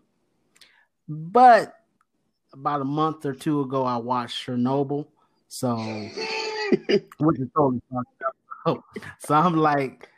but 1.06 1.74
about 2.54 2.80
a 2.80 2.84
month 2.84 3.26
or 3.26 3.34
two 3.34 3.60
ago 3.60 3.84
I 3.84 3.98
watched 3.98 4.46
Chernobyl. 4.46 5.06
So 5.48 5.76
which 7.18 7.40
is 7.40 7.48
totally 7.54 7.82
fucked 7.92 8.22
up. 8.66 8.84
So 9.18 9.34
I'm 9.34 9.54
like 9.54 10.08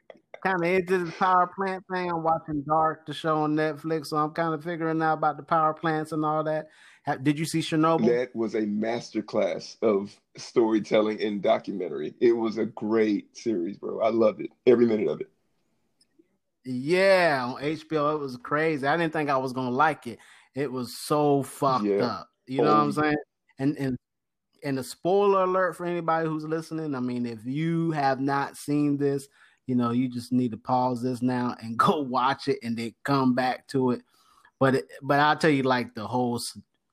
kind 0.45 0.63
of 0.63 0.69
into 0.69 1.05
the 1.05 1.13
power 1.13 1.47
plant 1.55 1.85
thing. 1.93 2.11
I'm 2.11 2.23
watching 2.23 2.63
Dark, 2.63 3.07
the 3.07 3.15
show 3.15 3.43
on 3.43 3.55
Netflix, 3.55 4.09
so 4.09 4.17
I'm 4.17 4.31
kind 4.31 4.55
of 4.55 4.63
figuring 4.65 5.03
out 5.03 5.15
about 5.15 5.37
the 5.37 5.43
power 5.43 5.75
plants 5.75 6.13
and 6.13 6.25
all 6.25 6.45
that. 6.45 6.69
Ha- 7.07 7.17
Did 7.17 7.39
you 7.39 7.45
see 7.45 7.61
Chernobyl? 7.61 8.07
That 8.07 8.35
was 8.35 8.55
a 8.55 8.63
masterclass 8.63 9.77
of 9.83 10.15
storytelling 10.37 11.23
and 11.23 11.43
documentary. 11.43 12.15
It 12.21 12.33
was 12.33 12.59
a 12.59 12.67
great 12.67 13.37
series, 13.37 13.77
bro. 13.77 14.01
I 14.01 14.11
loved 14.11 14.41
it. 14.41 14.51
Every 14.67 14.87
minute 14.87 15.09
of 15.09 15.21
it. 15.21 15.31
Yeah, 16.65 17.43
on 17.47 17.63
HBO, 17.63 18.15
it 18.15 18.19
was 18.21 18.37
crazy. 18.37 18.87
I 18.87 18.97
didn't 18.97 19.13
think 19.13 19.31
I 19.31 19.39
was 19.39 19.53
gonna 19.53 19.71
like 19.71 20.07
it. 20.07 20.19
It 20.55 20.71
was 20.71 20.97
so 20.97 21.43
fucked 21.43 21.85
Yeah. 21.85 22.05
up. 22.05 22.29
You 22.47 22.63
know 22.63 22.75
what 22.75 22.81
I'm 22.81 22.89
Oh, 22.89 23.03
saying? 23.03 23.17
And 23.59 23.79
and 23.79 23.97
and 24.63 24.79
a 24.79 24.85
spoiler 24.85 25.45
alert 25.45 25.75
for 25.77 25.87
anybody 25.87 26.29
who's 26.29 26.45
listening. 26.45 26.95
I 26.95 27.01
mean, 27.01 27.25
if 27.25 27.47
you 27.47 27.93
have 27.93 28.21
not 28.21 28.59
seen 28.59 28.99
this, 28.99 29.27
you 29.71 29.77
know, 29.77 29.93
you 29.93 30.09
just 30.09 30.33
need 30.33 30.51
to 30.51 30.57
pause 30.57 31.01
this 31.01 31.23
now 31.23 31.55
and 31.63 31.79
go 31.87 32.01
watch 32.01 32.49
it 32.49 32.59
and 32.65 32.77
then 32.77 32.93
come 33.05 33.35
back 33.37 33.69
to 33.69 33.93
it. 33.93 34.03
But 34.59 34.75
it, 34.75 34.89
but 35.01 35.21
I'll 35.21 35.37
tell 35.37 35.51
you 35.51 35.63
like 35.63 35.95
the 35.95 36.07
whole 36.07 36.41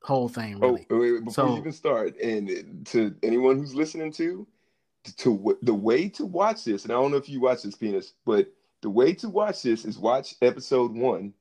whole 0.02 0.28
thing 0.28 0.60
really. 0.60 0.86
Oh, 0.90 0.98
wait, 1.00 1.12
wait, 1.12 1.24
before 1.24 1.32
So- 1.32 1.52
you 1.54 1.58
even 1.58 1.72
start, 1.72 2.16
and 2.20 2.86
to 2.86 3.14
anyone 3.24 3.58
who's 3.58 3.74
listening 3.74 4.12
to, 4.12 4.46
to 5.18 5.58
the 5.62 5.74
way 5.74 6.08
to 6.10 6.24
watch 6.24 6.64
this, 6.64 6.84
and 6.84 6.92
I 6.92 6.96
don't 6.96 7.10
know 7.10 7.16
if 7.16 7.28
you 7.28 7.40
watch 7.40 7.62
this, 7.64 7.74
Penis, 7.74 8.12
but 8.24 8.46
the 8.80 8.90
way 8.90 9.12
to 9.14 9.28
watch 9.28 9.62
this 9.62 9.84
is 9.84 9.98
watch 9.98 10.36
episode 10.40 10.94
one, 10.94 11.34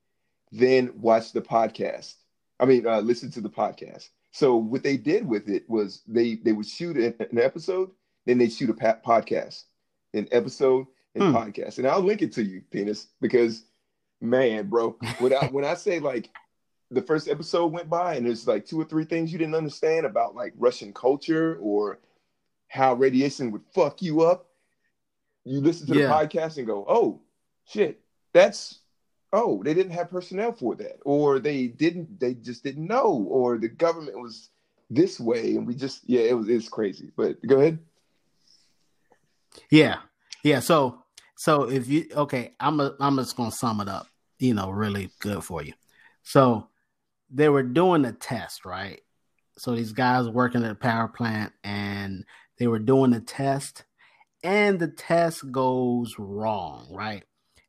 then 0.52 0.92
watch 1.00 1.34
the 1.34 1.42
podcast. 1.42 2.16
I 2.60 2.66
mean, 2.66 2.88
uh, 2.88 3.00
listen 3.00 3.30
to 3.32 3.42
the 3.42 3.50
podcast. 3.50 4.10
So 4.32 4.56
what 4.56 4.82
they 4.82 4.98
did 4.98 5.26
with 5.28 5.48
it 5.50 5.70
was 5.70 6.02
they 6.08 6.36
they 6.36 6.52
would 6.52 6.66
shoot 6.68 6.98
an, 6.98 7.14
an 7.20 7.38
episode, 7.40 7.92
then 8.26 8.40
they 8.40 8.50
shoot 8.50 8.72
a 8.72 8.74
pa- 8.74 9.00
podcast, 9.06 9.66
an 10.14 10.28
episode 10.32 10.88
and 11.20 11.32
Hmm. 11.32 11.36
podcast, 11.36 11.78
and 11.78 11.88
I'll 11.88 12.02
link 12.02 12.22
it 12.22 12.34
to 12.34 12.44
you, 12.44 12.62
Penis, 12.72 13.08
because 13.22 13.64
man, 14.22 14.68
bro, 14.68 14.98
when 15.20 15.34
I 15.34 15.46
when 15.46 15.66
I 15.66 15.74
say 15.76 16.00
like 16.00 16.30
the 16.92 17.02
first 17.02 17.28
episode 17.28 17.68
went 17.74 17.90
by 17.90 18.16
and 18.16 18.26
there's 18.26 18.48
like 18.48 18.66
two 18.66 18.80
or 18.80 18.86
three 18.86 19.04
things 19.04 19.32
you 19.32 19.38
didn't 19.38 19.56
understand 19.56 20.06
about 20.06 20.36
like 20.36 20.54
Russian 20.58 20.94
culture 20.94 21.58
or 21.60 22.00
how 22.70 22.94
radiation 22.94 23.52
would 23.52 23.64
fuck 23.74 24.02
you 24.02 24.22
up. 24.22 24.48
You 25.44 25.60
listen 25.62 25.88
to 25.88 25.94
the 25.94 26.00
Yeah. 26.00 26.10
podcast 26.10 26.58
and 26.58 26.68
go, 26.68 26.86
oh 26.88 27.22
shit, 27.66 28.00
that's 28.34 28.80
oh, 29.34 29.62
they 29.64 29.74
didn't 29.74 29.92
have 29.92 30.10
personnel 30.10 30.54
for 30.54 30.76
that, 30.76 31.00
or 31.04 31.40
they 31.40 31.68
didn't, 31.68 32.18
they 32.18 32.34
just 32.34 32.64
didn't 32.64 32.88
know, 32.88 33.26
or 33.30 33.58
the 33.58 33.68
government 33.68 34.18
was 34.20 34.50
this 34.90 35.20
way, 35.20 35.56
and 35.58 35.68
we 35.68 35.76
just 35.76 36.02
yeah, 36.10 36.22
it 36.22 36.34
was 36.38 36.48
it's 36.48 36.70
crazy. 36.70 37.12
But 37.16 37.46
go 37.46 37.60
ahead. 37.60 37.80
Yeah, 39.70 39.98
yeah. 40.44 40.60
So, 40.60 41.04
so 41.38 41.70
if 41.70 41.88
you 41.88 42.08
okay, 42.14 42.54
I'm 42.60 42.80
a, 42.80 42.96
I'm 43.00 43.16
just 43.18 43.38
gonna 43.38 43.52
sum 43.52 43.80
it 43.80 43.88
up. 43.88 44.08
You 44.40 44.56
know, 44.56 44.72
really 44.72 45.12
good 45.20 45.44
for 45.44 45.64
you. 45.64 45.74
So, 46.24 46.68
they 47.30 47.48
were 47.48 47.64
doing 47.64 48.06
a 48.06 48.12
test, 48.12 48.66
right? 48.66 49.02
So 49.58 49.76
these 49.76 49.94
guys 49.94 50.28
working 50.28 50.64
at 50.64 50.72
a 50.72 50.76
power 50.76 51.08
plant, 51.08 51.54
and 51.64 52.26
they 52.58 52.68
were 52.68 52.80
doing 52.80 53.14
a 53.14 53.20
test, 53.20 53.84
and 54.44 54.80
the 54.80 54.88
test 54.88 55.52
goes 55.52 56.16
wrong, 56.18 56.88
right? 56.92 57.24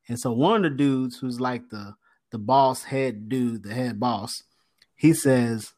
And 0.09 0.19
so 0.19 0.33
one 0.33 0.57
of 0.57 0.63
the 0.63 0.77
dudes 0.77 1.19
who's 1.19 1.41
like 1.41 1.69
the 1.69 1.95
the 2.31 2.39
boss 2.39 2.85
head 2.85 3.29
dude, 3.29 3.63
the 3.63 3.75
head 3.75 4.01
boss, 4.01 4.43
he 4.95 5.13
says 5.13 5.75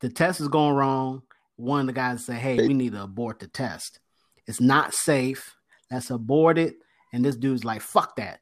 the 0.00 0.08
test 0.08 0.40
is 0.40 0.48
going 0.48 0.74
wrong. 0.74 1.22
One 1.56 1.80
of 1.80 1.86
the 1.86 1.92
guys 1.92 2.24
say, 2.24 2.34
"Hey, 2.36 2.56
we 2.56 2.72
need 2.72 2.92
to 2.92 3.02
abort 3.02 3.38
the 3.38 3.48
test." 3.48 4.00
It's 4.46 4.60
not 4.60 4.94
safe. 4.94 5.54
Let's 5.90 6.10
abort 6.10 6.56
it. 6.56 6.76
And 7.12 7.24
this 7.24 7.36
dude's 7.36 7.64
like, 7.64 7.80
fuck 7.82 8.16
that. 8.16 8.40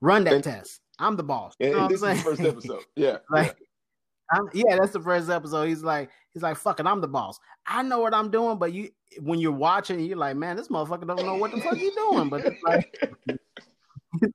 Run 0.00 0.24
that 0.24 0.34
And- 0.34 0.44
test. 0.44 0.80
I'm 0.98 1.14
the 1.16 1.22
boss. 1.22 1.54
And, 1.60 1.70
You 1.72 1.76
know 1.76 1.88
this 1.88 2.02
is 2.02 2.08
the 2.08 2.14
first 2.30 2.40
episode. 2.40 2.82
Yeah, 2.96 3.18
like, 3.30 3.54
I'm, 4.30 4.48
yeah, 4.54 4.76
that's 4.76 4.92
the 4.92 5.00
first 5.00 5.28
episode. 5.28 5.66
He's 5.68 5.82
like, 5.82 6.10
he's 6.32 6.42
like, 6.42 6.56
fuck 6.56 6.80
it, 6.80 6.86
I'm 6.86 7.02
the 7.02 7.06
boss. 7.08 7.38
I 7.66 7.82
know 7.82 8.00
what 8.00 8.14
I'm 8.14 8.30
doing, 8.30 8.56
but 8.58 8.72
you, 8.72 8.88
when 9.20 9.38
you're 9.38 9.52
watching, 9.52 10.00
you're 10.00 10.16
like, 10.16 10.36
man, 10.36 10.56
this 10.56 10.68
motherfucker 10.68 11.06
don't 11.06 11.24
know 11.26 11.36
what 11.36 11.52
the 11.52 11.60
fuck 11.60 11.76
he's 11.76 11.94
doing. 11.94 12.30
But 12.30 12.46
it's 12.46 12.62
like, 12.64 13.12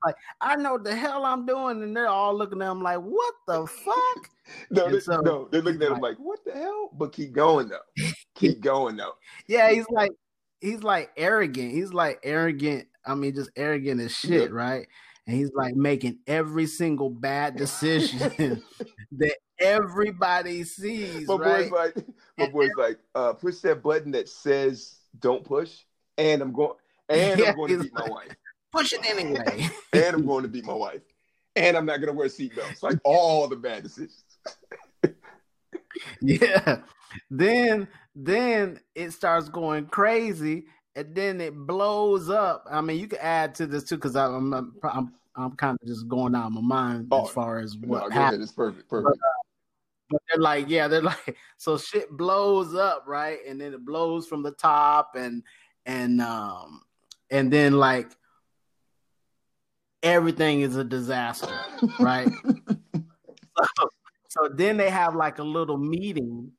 like, 0.06 0.15
I 0.39 0.56
know 0.56 0.74
what 0.74 0.84
the 0.84 0.96
hell 0.96 1.26
I'm 1.26 1.46
doing, 1.48 1.82
and 1.82 1.98
they're 1.98 2.08
all 2.08 2.38
looking 2.38 2.62
at 2.62 2.70
him 2.72 2.82
like, 2.84 3.00
what 3.00 3.34
the 3.48 3.65
fuck? 3.65 4.30
no, 4.70 4.89
they, 4.89 5.00
so- 5.00 5.22
no, 5.22 5.48
they're 5.52 5.62
looking 5.63 5.82
at 5.82 5.91
him 5.94 6.00
like, 6.00 6.17
what 6.17 6.39
the 6.46 6.52
hell? 6.54 6.91
But 6.94 7.12
keep 7.12 7.34
going 7.34 7.70
though. 7.70 8.06
Keep 8.36 8.62
going 8.62 8.98
though. 8.98 9.13
Yeah, 9.48 9.72
he's 9.72 9.86
like 9.89 10.12
he's 10.60 10.84
like 10.84 11.10
arrogant. 11.17 11.72
He's 11.72 11.91
like 11.91 12.20
arrogant. 12.24 12.88
I 13.06 13.16
mean, 13.16 13.34
just 13.36 13.52
arrogant 13.56 14.02
as 14.02 14.16
shit, 14.16 14.50
Yeah. 14.50 14.56
right? 14.56 14.88
and 15.28 15.36
he's 15.36 15.52
like 15.54 15.76
making 15.76 16.18
every 16.28 16.66
single 16.66 17.10
bad 17.10 17.56
decision 17.56 18.18
that 19.14 19.36
everybody 19.60 20.64
sees. 20.64 21.28
My 21.28 21.36
right? 21.36 21.70
boy's 21.70 21.72
like, 21.96 22.06
my 22.38 22.50
boy's 22.50 22.72
like, 22.78 23.00
uh, 23.16 23.34
push 23.34 23.58
that 23.60 23.84
button 23.84 24.12
that 24.12 24.28
says 24.30 24.98
"Don't 25.20 25.44
push," 25.44 25.72
and 26.18 26.42
I'm 26.42 26.52
going, 26.52 26.74
and 27.10 27.40
Yeah, 27.40 27.50
I'm 27.50 27.56
going 27.56 27.78
to 27.78 27.84
beat 27.84 27.94
my 27.94 28.08
wife, 28.10 28.36
Push 28.72 28.94
it 28.94 29.06
anyway. 29.10 29.70
and 29.94 30.16
I'm 30.16 30.26
going 30.26 30.44
to 30.44 30.50
beat 30.50 30.66
my 30.66 30.74
wife, 30.74 31.02
and 31.56 31.78
I'm 31.78 31.86
not 31.86 31.98
going 31.98 32.08
to 32.08 32.18
wear 32.18 32.28
seatbelts. 32.28 32.82
Like 32.82 32.98
all 33.04 33.48
the 33.48 33.56
bad 33.58 33.84
decisions. 33.84 34.24
yeah. 36.22 36.80
Then 37.30 37.88
then 38.16 38.80
it 38.96 39.12
starts 39.12 39.50
going 39.50 39.86
crazy 39.88 40.66
and 40.95 41.15
then 41.15 41.41
it 41.41 41.56
blows 41.56 42.30
up. 42.30 42.65
I 42.69 42.82
mean, 42.82 42.99
you 42.99 43.08
can 43.08 43.19
add 43.19 43.56
to 43.56 43.67
this 43.67 43.84
too 43.84 43.95
because 43.95 44.15
I'm, 44.15 44.54
I'm 44.54 44.75
I'm 44.84 45.13
I'm 45.36 45.56
kind 45.56 45.77
of 45.82 45.88
just 45.88 46.08
going 46.08 46.36
out 46.36 46.47
of 46.47 46.54
my 46.54 46.62
mind 46.62 47.08
Oh, 47.12 47.25
as 47.25 47.30
far 47.30 47.60
as 47.60 47.77
what 47.77 48.10
go 48.10 48.10
happened. 48.10 48.43
It's 48.43 48.51
perfect. 48.51 48.89
Perfect. 48.89 49.17
But 50.10 50.21
they're 50.30 50.41
like, 50.41 50.69
yeah, 50.69 50.88
they're 50.88 51.01
like, 51.01 51.38
so 51.58 51.77
shit 51.77 52.10
blows 52.12 52.75
up, 52.75 53.06
right? 53.08 53.39
And 53.47 53.60
then 53.60 53.73
it 53.73 53.86
blows 53.86 54.27
from 54.27 54.43
the 54.43 54.51
top, 54.51 55.15
and 55.15 55.43
and 55.86 56.21
um 56.21 56.82
and 57.30 57.51
then 57.51 57.73
like 57.73 58.12
everything 60.04 60.62
is 60.62 60.75
a 60.75 60.84
disaster, 60.84 61.58
right? 61.99 62.30
so, 63.77 63.89
so 64.27 64.49
then 64.54 64.77
they 64.77 64.89
have 64.89 65.15
like 65.15 65.39
a 65.39 65.43
little 65.43 65.77
meeting, 65.77 66.51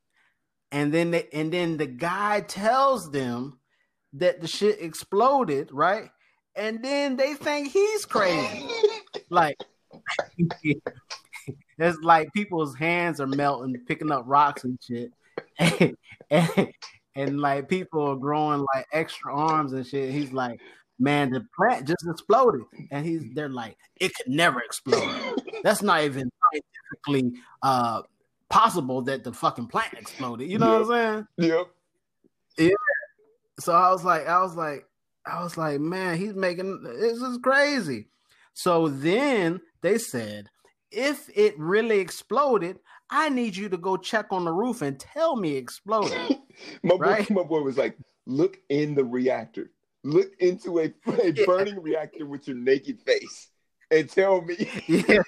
and 0.70 0.94
then 0.94 1.10
they 1.10 1.28
and 1.34 1.52
then 1.52 1.76
the 1.76 1.86
guy 1.86 2.40
tells 2.40 3.10
them 3.10 3.58
that 4.14 4.40
the 4.40 4.48
shit 4.48 4.80
exploded, 4.80 5.70
right? 5.72 6.10
And 6.54 6.82
then 6.84 7.16
they 7.16 7.34
think 7.34 7.72
he's 7.72 8.04
crazy, 8.04 8.68
like. 9.30 9.56
It's 11.78 11.98
like 11.98 12.32
people's 12.32 12.76
hands 12.76 13.20
are 13.20 13.26
melting, 13.26 13.76
picking 13.86 14.12
up 14.12 14.24
rocks 14.26 14.64
and 14.64 14.78
shit, 14.80 15.10
and, 15.58 15.96
and, 16.30 16.72
and, 17.16 17.40
like 17.40 17.68
people 17.68 18.02
are 18.02 18.16
growing 18.16 18.64
like 18.74 18.86
extra 18.92 19.34
arms 19.34 19.72
and 19.72 19.86
shit. 19.86 20.12
He's 20.12 20.32
like, 20.32 20.60
"Man, 20.98 21.30
the 21.30 21.44
plant 21.56 21.88
just 21.88 22.06
exploded," 22.08 22.62
and 22.90 23.04
he's 23.04 23.24
they're 23.34 23.48
like, 23.48 23.76
"It 23.96 24.14
could 24.14 24.32
never 24.32 24.60
explode. 24.60 25.42
That's 25.64 25.82
not 25.82 26.04
even 26.04 26.30
scientifically 26.52 27.40
uh, 27.62 28.02
possible 28.48 29.02
that 29.02 29.24
the 29.24 29.32
fucking 29.32 29.66
plant 29.66 29.94
exploded." 29.94 30.48
You 30.48 30.58
know 30.58 30.80
what 30.80 30.96
I'm 30.96 31.26
saying? 31.38 31.50
Yep. 31.50 31.66
So 33.62 33.72
I 33.72 33.90
was 33.92 34.04
like, 34.04 34.26
I 34.26 34.42
was 34.42 34.56
like, 34.56 34.86
I 35.24 35.42
was 35.42 35.56
like, 35.56 35.80
man, 35.80 36.18
he's 36.18 36.34
making 36.34 36.82
this 36.82 37.22
is 37.22 37.38
crazy. 37.38 38.08
So 38.54 38.88
then 38.88 39.60
they 39.82 39.98
said, 39.98 40.48
if 40.90 41.30
it 41.34 41.56
really 41.58 42.00
exploded, 42.00 42.80
I 43.08 43.28
need 43.28 43.54
you 43.54 43.68
to 43.68 43.76
go 43.76 43.96
check 43.96 44.26
on 44.32 44.44
the 44.44 44.52
roof 44.52 44.82
and 44.82 44.98
tell 44.98 45.36
me 45.36 45.54
it 45.54 45.58
exploded. 45.58 46.18
My 46.82 46.96
Right. 46.96 47.28
boy, 47.28 47.34
my 47.34 47.42
boy 47.42 47.60
was 47.62 47.78
like, 47.78 47.96
"Look 48.26 48.58
in 48.68 48.94
the 48.94 49.04
reactor. 49.04 49.70
Look 50.04 50.32
into 50.38 50.80
a, 50.80 50.92
a 51.22 51.30
burning 51.46 51.80
reactor 51.80 52.26
with 52.26 52.46
your 52.46 52.56
naked 52.56 53.00
face, 53.00 53.48
and 53.90 54.08
tell 54.08 54.42
me." 54.42 54.68
yeah, 54.86 55.22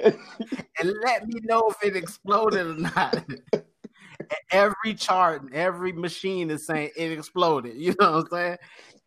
and 0.00 0.94
let 1.04 1.26
me 1.28 1.40
know 1.44 1.70
if 1.70 1.76
it 1.84 1.96
exploded 1.96 2.66
or 2.66 2.74
not. 2.74 3.24
Every 4.50 4.94
chart 4.94 5.42
and 5.42 5.52
every 5.54 5.92
machine 5.92 6.50
is 6.50 6.66
saying 6.66 6.90
it 6.96 7.12
exploded. 7.12 7.76
You 7.76 7.94
know 8.00 8.12
what 8.12 8.24
I'm 8.24 8.30
saying? 8.30 8.56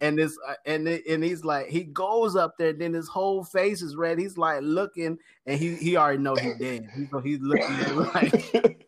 And 0.02 0.18
this 0.18 0.38
uh, 0.48 0.54
and 0.66 0.88
it, 0.88 1.06
and 1.08 1.24
he's 1.24 1.44
like 1.44 1.68
he 1.68 1.84
goes 1.84 2.36
up 2.36 2.58
there, 2.58 2.74
then 2.74 2.94
his 2.94 3.08
whole 3.08 3.44
face 3.44 3.82
is 3.82 3.96
red. 3.96 4.18
He's 4.18 4.38
like 4.38 4.62
looking, 4.64 5.18
and 5.46 5.60
he 5.60 5.76
he 5.76 5.96
already 5.96 6.18
know 6.20 6.36
he's 6.36 6.58
dead. 6.58 6.90
He, 6.96 7.06
so 7.12 7.20
he's 7.20 7.40
looking 7.40 7.96
like. 7.96 8.88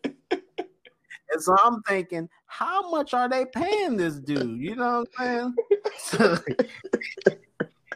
And 1.34 1.42
so 1.42 1.56
I'm 1.64 1.82
thinking, 1.82 2.28
how 2.46 2.88
much 2.92 3.12
are 3.12 3.28
they 3.28 3.44
paying 3.44 3.96
this 3.96 4.20
dude? 4.20 4.60
You 4.60 4.76
know 4.76 5.00
what 5.00 5.08
I'm 5.18 5.54
saying? 5.54 5.54
So, 5.98 6.38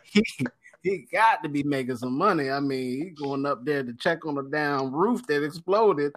he 0.02 0.22
he 0.82 1.06
got 1.12 1.42
to 1.42 1.48
be 1.48 1.62
making 1.62 1.96
some 1.96 2.16
money. 2.16 2.50
I 2.50 2.60
mean, 2.60 3.02
he 3.02 3.10
going 3.10 3.46
up 3.46 3.64
there 3.64 3.82
to 3.82 3.92
check 3.94 4.24
on 4.26 4.36
the 4.36 4.42
down 4.42 4.92
roof 4.92 5.26
that 5.26 5.42
exploded, 5.44 6.12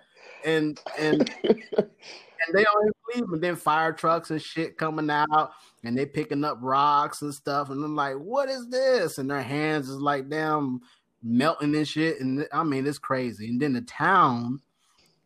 and 0.45 0.79
and 0.99 1.29
and 1.43 2.53
they 2.53 2.63
don't 2.63 2.95
leave. 3.13 3.23
And 3.31 3.41
then 3.41 3.55
fire 3.55 3.91
trucks 3.93 4.31
and 4.31 4.41
shit 4.41 4.77
coming 4.77 5.09
out, 5.09 5.51
and 5.83 5.97
they 5.97 6.05
picking 6.05 6.43
up 6.43 6.59
rocks 6.61 7.21
and 7.21 7.33
stuff. 7.33 7.69
And 7.69 7.83
I'm 7.83 7.95
like, 7.95 8.15
what 8.15 8.49
is 8.49 8.69
this? 8.69 9.17
And 9.17 9.29
their 9.29 9.41
hands 9.43 9.89
is 9.89 9.97
like 9.97 10.29
damn 10.29 10.81
melting 11.23 11.75
and 11.75 11.87
shit. 11.87 12.19
And 12.21 12.47
I 12.53 12.63
mean, 12.63 12.85
it's 12.85 12.99
crazy. 12.99 13.47
And 13.49 13.61
then 13.61 13.73
the 13.73 13.81
town, 13.81 14.61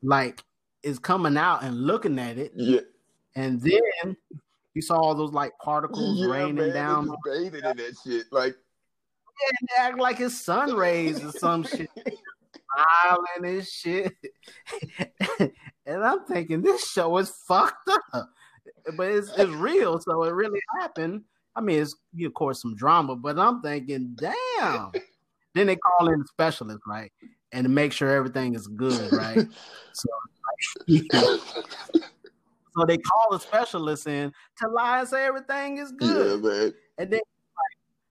like, 0.01 0.43
is 0.83 0.99
coming 0.99 1.37
out 1.37 1.63
and 1.63 1.85
looking 1.85 2.19
at 2.19 2.37
it. 2.37 2.51
yeah, 2.55 2.81
And 3.35 3.61
then 3.61 4.15
you 4.73 4.81
saw 4.81 4.95
all 4.95 5.15
those 5.15 5.31
like 5.31 5.51
particles 5.61 6.19
yeah, 6.19 6.27
raining 6.27 6.55
man, 6.55 6.73
down. 6.73 7.15
bathing 7.25 7.63
in 7.63 7.77
that 7.77 7.95
shit. 8.03 8.25
Like, 8.31 8.55
and 9.59 9.69
act 9.77 9.99
like 9.99 10.19
it's 10.19 10.39
sun 10.41 10.75
rays 10.75 11.23
or 11.23 11.31
some 11.31 11.63
shit. 11.63 11.89
Smiling 11.95 13.55
and 13.57 13.67
shit. 13.67 14.13
and 15.85 16.03
I'm 16.03 16.25
thinking 16.25 16.61
this 16.61 16.89
show 16.89 17.17
is 17.17 17.29
fucked 17.29 17.89
up. 17.89 18.29
But 18.97 19.11
it's 19.11 19.31
it's 19.37 19.51
real, 19.51 19.99
so 19.99 20.23
it 20.23 20.33
really 20.33 20.59
happened. 20.79 21.23
I 21.55 21.61
mean, 21.61 21.81
it's 21.81 21.95
of 22.23 22.33
course 22.33 22.61
some 22.61 22.75
drama, 22.75 23.15
but 23.15 23.39
I'm 23.39 23.61
thinking, 23.61 24.15
damn. 24.15 24.91
then 25.53 25.67
they 25.67 25.75
call 25.75 26.09
in 26.09 26.21
a 26.21 26.27
specialist, 26.27 26.81
right? 26.85 27.11
And 27.51 27.63
to 27.63 27.69
make 27.69 27.93
sure 27.93 28.09
everything 28.09 28.53
is 28.55 28.67
good, 28.67 29.11
right? 29.13 29.47
so, 29.93 30.09
so 32.77 32.85
they 32.85 32.97
call 32.97 33.27
the 33.31 33.39
specialist 33.39 34.07
in 34.07 34.33
to 34.59 34.67
lie 34.67 34.99
and 34.99 35.07
say 35.07 35.25
everything 35.25 35.77
is 35.77 35.91
good. 35.91 36.43
yeah, 36.43 36.49
man. 36.49 36.73
And 36.97 37.11
then 37.11 37.21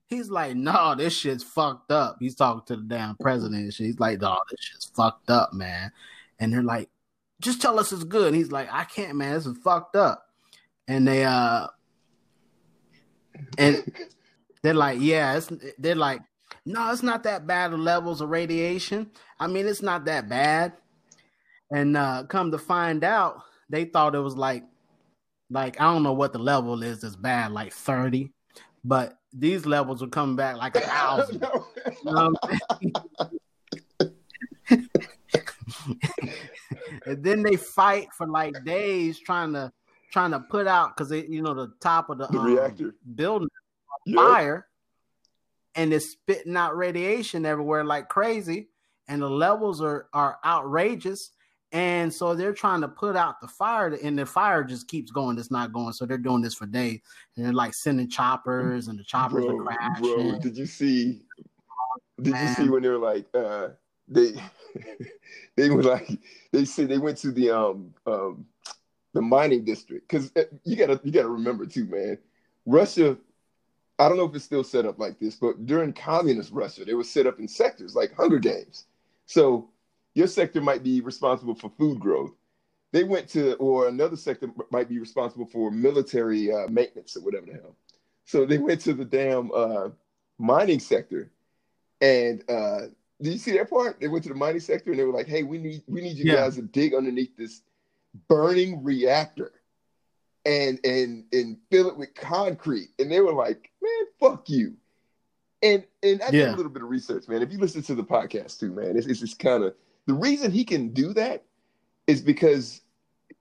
he's 0.07 0.29
like, 0.29 0.55
no, 0.55 0.95
this 0.95 1.15
shit's 1.15 1.43
fucked 1.43 1.91
up. 1.91 2.17
He's 2.19 2.35
talking 2.35 2.63
to 2.67 2.75
the 2.81 2.87
damn 2.87 3.15
president. 3.17 3.73
He's 3.73 3.99
like, 3.99 4.21
no, 4.21 4.39
this 4.49 4.59
shit's 4.61 4.85
fucked 4.85 5.29
up, 5.29 5.53
man. 5.53 5.91
And 6.39 6.53
they're 6.53 6.63
like, 6.63 6.89
just 7.41 7.61
tell 7.61 7.79
us 7.79 7.91
it's 7.91 8.03
good. 8.03 8.27
And 8.27 8.35
he's 8.35 8.51
like, 8.51 8.69
I 8.71 8.83
can't, 8.83 9.15
man. 9.15 9.33
This 9.33 9.45
is 9.45 9.57
fucked 9.57 9.95
up. 9.95 10.29
And 10.87 11.07
they 11.07 11.23
uh 11.23 11.67
and 13.57 13.91
they're 14.61 14.73
like, 14.73 14.99
yeah, 15.01 15.35
it's 15.35 15.51
they're 15.77 15.95
like, 15.95 16.21
no, 16.65 16.91
it's 16.91 17.03
not 17.03 17.23
that 17.23 17.47
bad 17.47 17.73
of 17.73 17.79
levels 17.79 18.21
of 18.21 18.29
radiation. 18.29 19.11
I 19.39 19.47
mean, 19.47 19.67
it's 19.67 19.81
not 19.81 20.05
that 20.05 20.29
bad. 20.29 20.73
And 21.71 21.97
uh 21.97 22.23
come 22.23 22.51
to 22.51 22.57
find 22.57 23.03
out, 23.03 23.41
they 23.69 23.85
thought 23.85 24.15
it 24.15 24.19
was 24.19 24.35
like 24.35 24.63
like 25.49 25.79
I 25.79 25.85
don't 25.85 26.03
know 26.03 26.13
what 26.13 26.33
the 26.33 26.39
level 26.39 26.81
is 26.83 27.01
that's 27.01 27.15
bad, 27.15 27.51
like 27.51 27.73
30, 27.73 28.31
but 28.83 29.17
these 29.37 29.65
levels 29.65 30.01
are 30.01 30.07
coming 30.07 30.35
back 30.35 30.57
like 30.57 30.75
a 30.75 30.81
thousand. 30.81 31.41
No. 31.41 31.67
You 32.03 32.11
know 32.11 32.29
what 32.29 32.39
I'm 32.43 32.59
saying? 32.81 32.93
and 37.05 37.23
then 37.23 37.43
they 37.43 37.55
fight 37.55 38.07
for 38.17 38.27
like 38.27 38.63
days 38.63 39.19
trying 39.19 39.53
to 39.53 39.71
trying 40.11 40.31
to 40.31 40.39
put 40.39 40.67
out 40.67 40.95
because 40.95 41.11
you 41.11 41.41
know 41.41 41.53
the 41.53 41.71
top 41.81 42.09
of 42.09 42.17
the, 42.17 42.27
The 42.27 42.39
um, 42.39 42.45
reactor. 42.45 42.95
building 43.15 43.49
Yep. 44.07 44.17
fire 44.19 44.67
and 45.73 45.91
it's 45.91 46.11
spitting 46.11 46.55
out 46.55 46.77
radiation 46.77 47.43
everywhere 47.45 47.83
like 47.83 48.07
crazy 48.07 48.69
and 49.07 49.19
the 49.21 49.29
levels 49.29 49.81
are 49.81 50.07
are 50.13 50.37
outrageous 50.45 51.31
and 51.75 52.13
so 52.13 52.33
they're 52.33 52.53
trying 52.53 52.79
to 52.79 52.87
put 52.87 53.17
out 53.17 53.41
the 53.41 53.47
fire 53.47 53.97
and 54.01 54.17
the 54.17 54.25
fire 54.25 54.63
just 54.63 54.87
keeps 54.87 55.11
going 55.11 55.37
it's 55.37 55.51
not 55.51 55.73
going 55.73 55.91
so 55.91 56.05
they're 56.05 56.17
doing 56.17 56.41
this 56.41 56.53
for 56.53 56.65
days 56.65 57.01
and 57.35 57.45
they're 57.45 57.53
like 57.53 57.73
sending 57.73 58.09
choppers 58.09 58.87
and 58.87 58.97
the 58.97 59.03
choppers 59.03 59.45
bro, 59.45 59.57
are 59.57 59.63
crashing 59.63 60.01
bro, 60.01 60.39
did 60.39 60.57
you 60.57 60.65
see? 60.65 61.21
Did 62.21 62.37
you 62.37 62.47
see 62.47 62.69
when 62.69 62.81
they 62.81 62.89
were 62.89 62.97
like 62.97 63.25
uh 63.33 63.69
they 64.07 64.33
they 65.57 65.69
were 65.69 65.83
like 65.83 66.09
they 66.51 66.63
said 66.63 66.87
they 66.87 66.97
went 66.97 67.17
to 67.19 67.31
the 67.31 67.51
um 67.51 67.93
um 68.07 68.45
the 69.13 69.21
mining 69.21 69.65
district 69.65 70.07
because 70.07 70.31
you 70.63 70.75
gotta 70.75 70.99
you 71.03 71.11
gotta 71.11 71.29
remember 71.29 71.65
too, 71.65 71.85
man. 71.85 72.17
Russia, 72.65 73.17
I 73.99 74.07
don't 74.07 74.17
know 74.17 74.25
if 74.25 74.35
it's 74.35 74.45
still 74.45 74.63
set 74.63 74.85
up 74.85 74.97
like 74.97 75.19
this, 75.19 75.35
but 75.35 75.65
during 75.65 75.93
communist 75.93 76.51
Russia, 76.51 76.85
they 76.85 76.93
were 76.93 77.03
set 77.03 77.27
up 77.27 77.39
in 77.39 77.47
sectors 77.47 77.95
like 77.95 78.13
Hunger 78.15 78.39
Games. 78.39 78.85
So 79.25 79.69
your 80.15 80.27
sector 80.27 80.61
might 80.61 80.81
be 80.81 81.01
responsible 81.01 81.53
for 81.55 81.69
food 81.77 81.99
growth. 81.99 82.31
They 82.93 83.03
went 83.03 83.27
to, 83.29 83.55
or 83.55 83.89
another 83.89 84.15
sector 84.15 84.47
might 84.71 84.87
be 84.87 84.99
responsible 84.99 85.45
for 85.45 85.69
military 85.69 86.51
uh, 86.51 86.67
maintenance 86.69 87.17
or 87.17 87.21
whatever 87.21 87.45
the 87.47 87.53
hell. 87.53 87.75
So 88.23 88.45
they 88.45 88.57
went 88.57 88.79
to 88.81 88.93
the 88.93 89.05
damn 89.05 89.51
uh, 89.53 89.89
mining 90.39 90.79
sector, 90.79 91.29
and 92.01 92.43
uh, 92.49 92.87
did 93.21 93.33
you 93.33 93.37
see 93.37 93.51
that 93.51 93.69
part? 93.69 93.99
They 93.99 94.07
went 94.07 94.23
to 94.23 94.29
the 94.29 94.35
mining 94.35 94.61
sector 94.61 94.89
and 94.91 94.99
they 94.99 95.03
were 95.03 95.13
like, 95.13 95.27
"Hey, 95.27 95.43
we 95.43 95.57
need 95.57 95.83
we 95.87 96.01
need 96.01 96.17
you 96.17 96.25
Yeah. 96.25 96.35
guys 96.37 96.55
to 96.55 96.61
dig 96.63 96.93
underneath 96.95 97.35
this 97.37 97.61
burning 98.29 98.83
reactor 98.83 99.51
and 100.45 100.79
and 100.85 101.25
and 101.33 101.57
fill 101.69 101.89
it 101.89 101.97
with 101.97 102.15
concrete." 102.15 102.89
And 102.97 103.11
they 103.11 103.19
were 103.19 103.33
like, 103.33 103.69
"Man, 103.81 104.05
fuck 104.19 104.49
you." 104.49 104.75
And 105.61 105.83
and 106.01 106.21
I 106.21 106.31
did 106.31 106.39
Yeah. 106.39 106.55
a 106.55 106.55
little 106.55 106.71
bit 106.71 106.81
of 106.83 106.89
research, 106.89 107.27
man. 107.27 107.41
If 107.41 107.51
you 107.51 107.57
listen 107.59 107.81
to 107.83 107.95
the 107.95 108.03
podcast 108.03 108.59
too, 108.59 108.71
man, 108.71 108.97
it's, 108.97 109.07
it's 109.07 109.19
just 109.19 109.37
kind 109.39 109.63
of 109.63 109.75
the 110.05 110.13
reason 110.13 110.51
he 110.51 110.63
can 110.63 110.89
do 110.89 111.13
that 111.13 111.43
is 112.07 112.21
because 112.21 112.81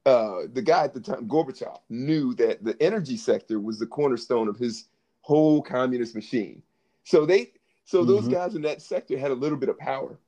uh, 0.06 0.42
the 0.52 0.62
guy 0.62 0.84
at 0.84 0.94
the 0.94 1.00
time, 1.00 1.28
Gorbachev, 1.28 1.78
knew 1.88 2.34
that 2.34 2.62
the 2.64 2.76
energy 2.82 3.16
sector 3.16 3.58
was 3.60 3.78
the 3.78 3.86
cornerstone 3.86 4.48
of 4.48 4.56
his 4.56 4.88
whole 5.22 5.62
communist 5.62 6.14
machine. 6.14 6.62
So 7.04 7.24
they, 7.26 7.52
so 7.84 8.04
those 8.04 8.26
Mhm. 8.26 8.32
guys 8.32 8.54
in 8.54 8.62
that 8.62 8.82
sector 8.82 9.18
had 9.18 9.30
a 9.30 9.34
little 9.34 9.58
bit 9.58 9.68
of 9.68 9.78
power, 9.78 10.18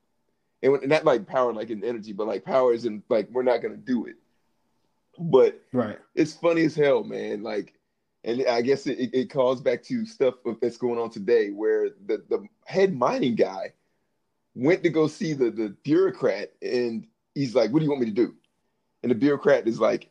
and 0.62 0.72
when- 0.72 0.88
not 0.88 1.04
like 1.04 1.26
power 1.26 1.52
like 1.52 1.70
in 1.70 1.84
energy, 1.84 2.12
but 2.12 2.26
like 2.26 2.44
power 2.44 2.72
is 2.72 2.84
in 2.86 3.02
like 3.08 3.28
we're 3.30 3.42
not 3.42 3.60
going 3.62 3.74
to 3.74 3.80
do 3.80 4.06
it. 4.06 4.16
But 5.18 5.60
Right. 5.72 5.98
it's 6.14 6.34
funny 6.34 6.64
as 6.64 6.74
hell, 6.74 7.02
man. 7.04 7.42
Like, 7.42 7.74
and 8.24 8.46
I 8.46 8.60
guess 8.60 8.86
it, 8.86 8.98
it, 8.98 9.10
it 9.14 9.30
calls 9.30 9.60
back 9.62 9.82
to 9.84 10.04
stuff 10.04 10.34
that's 10.60 10.76
going 10.76 10.98
on 10.98 11.10
today, 11.10 11.50
where 11.50 11.90
the 12.06 12.24
the 12.28 12.46
head 12.64 12.94
mining 12.94 13.34
guy 13.34 13.72
went 14.56 14.82
to 14.82 14.90
go 14.90 15.06
see 15.06 15.34
the 15.34 15.50
the 15.50 15.68
bureaucrat, 15.84 16.52
and 16.62 17.06
he's 17.34 17.54
like, 17.54 17.70
"What 17.70 17.80
do 17.80 17.84
you 17.84 17.90
want 17.90 18.00
me 18.00 18.08
to 18.08 18.12
do?" 18.12 18.34
And 19.02 19.10
the 19.10 19.14
bureaucrat 19.14 19.68
is 19.68 19.78
like, 19.78 20.10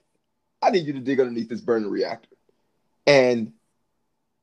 "I 0.61 0.69
need 0.69 0.85
you 0.85 0.93
to 0.93 0.99
dig 0.99 1.19
underneath 1.19 1.49
this 1.49 1.61
burning 1.61 1.89
reactor." 1.89 2.35
And 3.07 3.53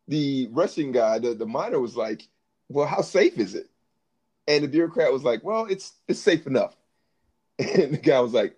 the 0.08 0.48
Russian 0.50 0.92
guy, 0.92 1.18
the 1.18 1.34
the 1.34 1.46
miner, 1.46 1.80
was 1.80 1.96
like, 1.96 2.28
"Well, 2.68 2.86
how 2.86 3.00
safe 3.00 3.38
is 3.38 3.54
it?" 3.54 3.70
And 4.48 4.64
the 4.64 4.68
bureaucrat 4.68 5.12
was 5.12 5.22
like, 5.22 5.44
"Well, 5.44 5.66
it's 5.66 5.94
it's 6.08 6.20
safe 6.20 6.46
enough." 6.46 6.76
And 7.58 7.94
the 7.94 7.98
guy 7.98 8.18
was 8.18 8.32
like, 8.32 8.56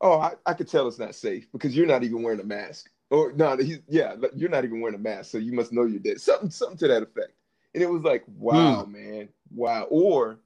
"Oh, 0.00 0.20
I, 0.20 0.34
I 0.44 0.52
could 0.52 0.68
tell 0.68 0.86
it's 0.86 0.98
not 0.98 1.14
safe 1.14 1.50
because 1.52 1.74
you're 1.74 1.86
not 1.86 2.04
even 2.04 2.22
wearing 2.22 2.40
a 2.40 2.44
mask." 2.44 2.90
Or 3.10 3.32
no, 3.32 3.56
he's 3.56 3.80
yeah, 3.88 4.16
you're 4.34 4.50
not 4.50 4.64
even 4.64 4.80
wearing 4.80 4.96
a 4.96 5.02
mask, 5.02 5.30
so 5.30 5.38
you 5.38 5.52
must 5.52 5.72
know 5.72 5.84
you're 5.84 6.00
dead. 6.00 6.20
Something 6.20 6.50
something 6.50 6.78
to 6.78 6.88
that 6.88 7.02
effect. 7.02 7.32
And 7.74 7.82
it 7.82 7.90
was 7.90 8.02
like, 8.02 8.24
hmm. 8.24 8.40
wow, 8.40 8.84
man, 8.84 9.28
wow. 9.50 9.84
Or 9.90 10.38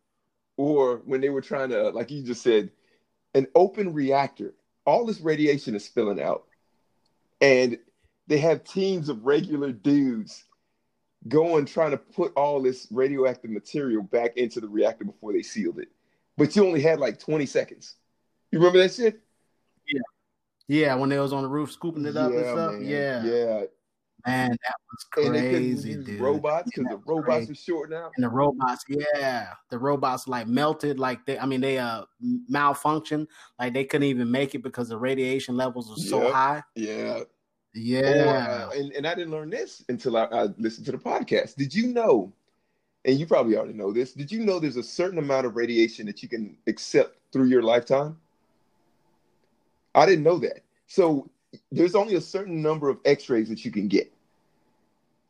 or 0.59 0.97
when 1.07 1.23
they 1.23 1.31
were 1.31 1.41
trying 1.41 1.71
to, 1.71 1.89
uh, 1.89 1.93
like 1.93 2.11
you 2.11 2.23
just 2.23 2.43
said, 2.43 2.71
an 3.35 3.47
open 3.55 3.95
reactor, 3.95 4.53
all 4.85 5.07
this 5.07 5.21
radiation 5.21 5.75
is 5.75 5.85
spilling 5.85 6.21
out, 6.21 6.45
and 7.41 7.79
they 8.27 8.39
have 8.39 8.65
teams 8.65 9.09
of 9.09 9.25
regular 9.25 9.73
dudes 9.73 10.45
going 11.29 11.65
trying 11.65 11.93
to 11.93 11.97
put 11.97 12.33
all 12.37 12.61
this 12.61 12.87
radioactive 12.91 13.51
material 13.51 14.03
back 14.03 14.37
into 14.37 14.61
the 14.61 14.69
reactor 14.69 15.05
before 15.05 15.33
they 15.33 15.43
sealed 15.43 15.79
it. 15.79 15.89
But 16.37 16.55
you 16.55 16.67
only 16.67 16.83
had 16.83 17.01
like 17.01 17.19
20 17.19 17.47
seconds. 17.47 17.97
You 18.53 18.59
remember 18.59 18.79
that 18.81 18.93
shit? 18.93 19.21
Yeah, 19.87 20.01
Yeah, 20.69 20.95
when 20.97 21.09
they 21.09 21.19
was 21.19 21.33
on 21.33 21.43
the 21.43 21.49
roof 21.49 21.73
scooping 21.73 22.05
it 22.05 22.17
up 22.17 22.33
and 22.33 22.41
Yeah, 22.45 22.53
stuff. 22.53 22.73
man. 22.75 22.85
Yeah. 22.85 23.25
Yeah. 23.25 23.65
Man, 24.27 24.51
that 24.51 24.75
was 24.91 25.05
crazy, 25.11 25.97
dude. 25.97 26.21
robots 26.21 26.71
because 26.75 26.91
the 26.91 26.97
robots 27.07 27.47
crazy. 27.47 27.53
are 27.53 27.55
short 27.55 27.91
now. 27.91 28.11
And 28.17 28.25
the 28.25 28.29
robots, 28.29 28.85
yeah, 28.89 29.53
the 29.71 29.79
robots 29.79 30.27
like 30.27 30.49
melted, 30.49 30.99
like 30.99 31.25
they, 31.25 31.39
I 31.39 31.47
mean, 31.47 31.61
they 31.61 31.79
uh 31.79 32.03
malfunction, 32.49 33.29
like 33.59 33.75
they 33.75 33.85
couldn't 33.85 34.09
even 34.09 34.31
make 34.31 34.55
it 34.55 34.63
because 34.63 34.89
the 34.89 34.99
radiation 34.99 35.57
levels 35.57 35.91
are 35.91 36.03
so 36.03 36.23
Yep. 36.25 36.33
high. 36.33 36.63
Yeah. 36.75 37.21
Yeah, 37.75 38.09
Or, 38.09 38.37
uh, 38.37 38.71
and, 38.75 38.93
and 38.93 39.07
I 39.07 39.15
didn't 39.15 39.31
learn 39.31 39.51
this 39.51 39.85
until 39.89 40.17
I, 40.17 40.25
I 40.25 40.43
listened 40.59 40.87
to 40.87 40.93
the 40.93 40.99
podcast. 40.99 41.55
Did 41.55 41.73
you 41.73 41.89
know, 41.89 42.33
and 43.05 43.19
you 43.19 43.27
probably 43.27 43.57
already 43.57 43.75
know 43.75 43.93
this, 43.93 44.15
did 44.15 44.33
you 44.33 44.41
know 44.45 44.59
there's 44.59 44.77
a 44.77 44.83
certain 44.83 45.19
amount 45.19 45.47
of 45.47 45.55
radiation 45.55 46.07
that 46.07 46.23
you 46.23 46.29
can 46.29 46.57
accept 46.67 47.19
through 47.33 47.47
your 47.47 47.63
lifetime? 47.63 48.17
I 49.95 50.07
didn't 50.07 50.25
know 50.25 50.39
that. 50.39 50.63
So 50.87 51.31
there's 51.73 51.95
only 51.95 52.15
a 52.15 52.21
certain 52.21 52.61
number 52.63 52.89
of 52.89 52.99
x-rays 53.05 53.49
that 53.49 53.65
you 53.65 53.71
can 53.71 53.89
get 53.89 54.13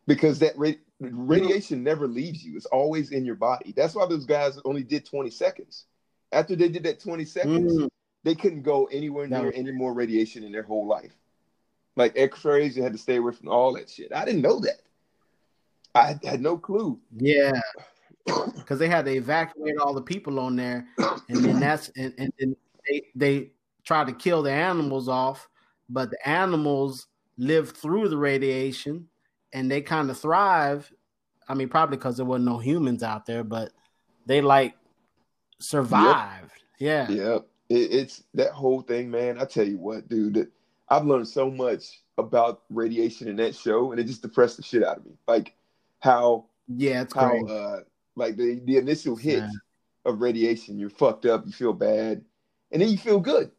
because 0.07 0.39
that 0.41 0.57
ra- 0.57 0.73
radiation 1.01 1.83
never 1.85 2.07
leaves 2.09 2.45
you. 2.45 2.57
It's 2.57 2.67
always 2.67 3.13
in 3.13 3.25
your 3.25 3.35
body. 3.37 3.73
That's 3.77 3.95
why 3.95 4.07
those 4.07 4.25
guys 4.25 4.59
only 4.65 4.83
did 4.83 5.05
20 5.05 5.31
seconds. 5.31 5.85
After 6.33 6.57
they 6.57 6.69
did 6.69 6.83
that 6.85 7.01
20 7.01 7.25
seconds, 7.25 7.73
Mm. 7.73 7.89
they 8.25 8.35
couldn't 8.35 8.63
go 8.63 8.87
anywhere 8.87 9.27
near 9.29 9.45
was- 9.47 9.55
any 9.55 9.73
more 9.73 9.93
radiation 9.93 10.43
in 10.45 10.53
their 10.53 10.63
whole 10.65 10.87
life. 10.87 11.13
Like 11.97 12.13
X-rays, 12.17 12.77
you 12.77 12.83
had 12.83 12.93
to 12.93 12.99
stay 12.99 13.17
away 13.17 13.33
from 13.33 13.49
all 13.49 13.73
that 13.75 13.89
shit. 13.91 14.13
I 14.13 14.25
didn't 14.25 14.43
know 14.43 14.61
that. 14.61 14.81
I 15.95 16.19
had 16.23 16.41
no 16.41 16.57
clue. 16.59 17.01
yeah, 17.17 17.61
because 18.57 18.79
they 18.79 18.89
had 18.89 19.05
to 19.07 19.13
evacuate 19.13 19.79
all 19.79 19.95
the 19.95 20.03
people 20.03 20.39
on 20.39 20.55
there, 20.55 20.87
and 21.29 21.45
then 21.45 21.59
that's 21.59 21.89
and, 21.97 22.15
and 22.19 22.33
then 22.39 22.57
they 22.89 23.03
they 23.17 23.51
tried 23.85 24.07
to 24.07 24.13
kill 24.13 24.43
the 24.43 24.53
animals 24.53 25.09
off, 25.09 25.48
but 25.89 26.11
the 26.11 26.29
animals 26.29 27.07
live 27.37 27.71
through 27.71 28.09
the 28.09 28.17
radiation, 28.17 29.09
and 29.53 29.71
they 29.71 29.81
kind 29.81 30.11
of 30.11 30.19
thrive. 30.19 30.91
I 31.49 31.55
mean, 31.55 31.69
probably 31.69 31.97
because 31.97 32.17
there 32.17 32.27
weren't 32.27 32.45
no 32.45 32.59
humans 32.59 33.03
out 33.03 33.25
there, 33.27 33.45
but 33.45 33.73
they 34.27 34.41
like 34.41 34.75
survived. 35.61 36.51
Yeah. 36.79 37.09
Yeah, 37.11 37.39
it, 37.69 37.93
it's 37.93 38.23
that 38.35 38.53
whole 38.53 38.83
thing, 38.83 39.11
man. 39.11 39.39
I 39.39 39.45
tell 39.45 39.67
you 39.67 39.79
what, 39.79 40.09
dude, 40.09 40.51
I've 40.89 41.07
learned 41.07 41.29
so 41.29 41.51
much 41.51 42.03
about 42.17 42.63
radiation 42.71 43.29
in 43.29 43.37
that 43.37 43.55
show, 43.55 43.91
and 43.93 44.01
it 44.01 44.05
just 44.05 44.23
depressed 44.23 44.57
the 44.57 44.63
shit 44.63 44.83
out 44.85 44.99
of 44.99 45.07
me. 45.07 45.13
Like 45.27 45.55
how 46.01 46.47
Yeah, 46.69 47.03
it's 47.03 47.15
how 47.15 47.31
great. 47.31 47.51
uh 47.51 47.81
like 48.17 48.37
the 48.37 48.61
the 48.65 48.77
initial 48.77 49.17
hit 49.17 49.39
Yeah. 49.39 49.49
of 50.05 50.21
radiation, 50.21 50.79
you're 50.79 50.91
fucked 50.91 51.27
up, 51.27 51.47
you 51.47 51.53
feel 51.53 51.73
bad, 51.73 52.25
and 52.73 52.83
then 52.83 52.89
you 52.89 52.99
feel 52.99 53.21
good, 53.21 53.51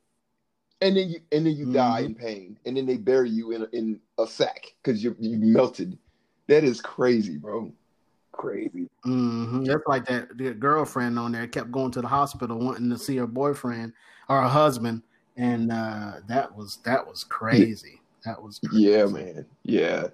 and 0.82 0.96
then 0.96 1.10
you 1.10 1.20
and 1.32 1.46
then 1.46 1.56
you 1.56 1.66
die 1.72 2.02
Mhm. 2.02 2.06
in 2.06 2.16
pain, 2.16 2.60
and 2.66 2.78
then 2.78 2.86
they 2.86 2.98
bury 2.98 3.30
you 3.30 3.52
in 3.52 3.64
a, 3.64 3.68
in 3.74 4.00
a 4.18 4.26
sack 4.28 4.74
because 4.82 5.04
you 5.04 5.16
you 5.20 5.38
melted. 5.38 5.98
That 6.48 6.64
is 6.64 6.82
crazy, 6.82 7.38
bro. 7.38 7.72
Crazy. 8.32 8.88
hmm 9.04 9.64
That's 9.64 9.84
like 9.88 10.06
that 10.08 10.38
the 10.38 10.54
girlfriend 10.54 11.20
on 11.20 11.32
there 11.32 11.48
kept 11.48 11.72
going 11.72 11.92
to 11.92 12.02
the 12.02 12.08
hospital 12.08 12.58
wanting 12.60 12.90
to 12.90 12.98
see 12.98 13.18
her 13.18 13.28
boyfriend 13.28 13.94
or 14.30 14.42
her 14.42 14.48
husband, 14.48 15.04
and 15.36 15.72
uh, 15.72 16.22
that 16.28 16.56
was 16.56 16.78
that 16.86 17.06
was 17.06 17.24
crazy. 17.24 18.00
That 18.26 18.42
was 18.42 18.60
crazy. 18.60 18.86
Yeah, 18.86 19.06
man. 19.06 19.46
Yeah, 19.64 20.08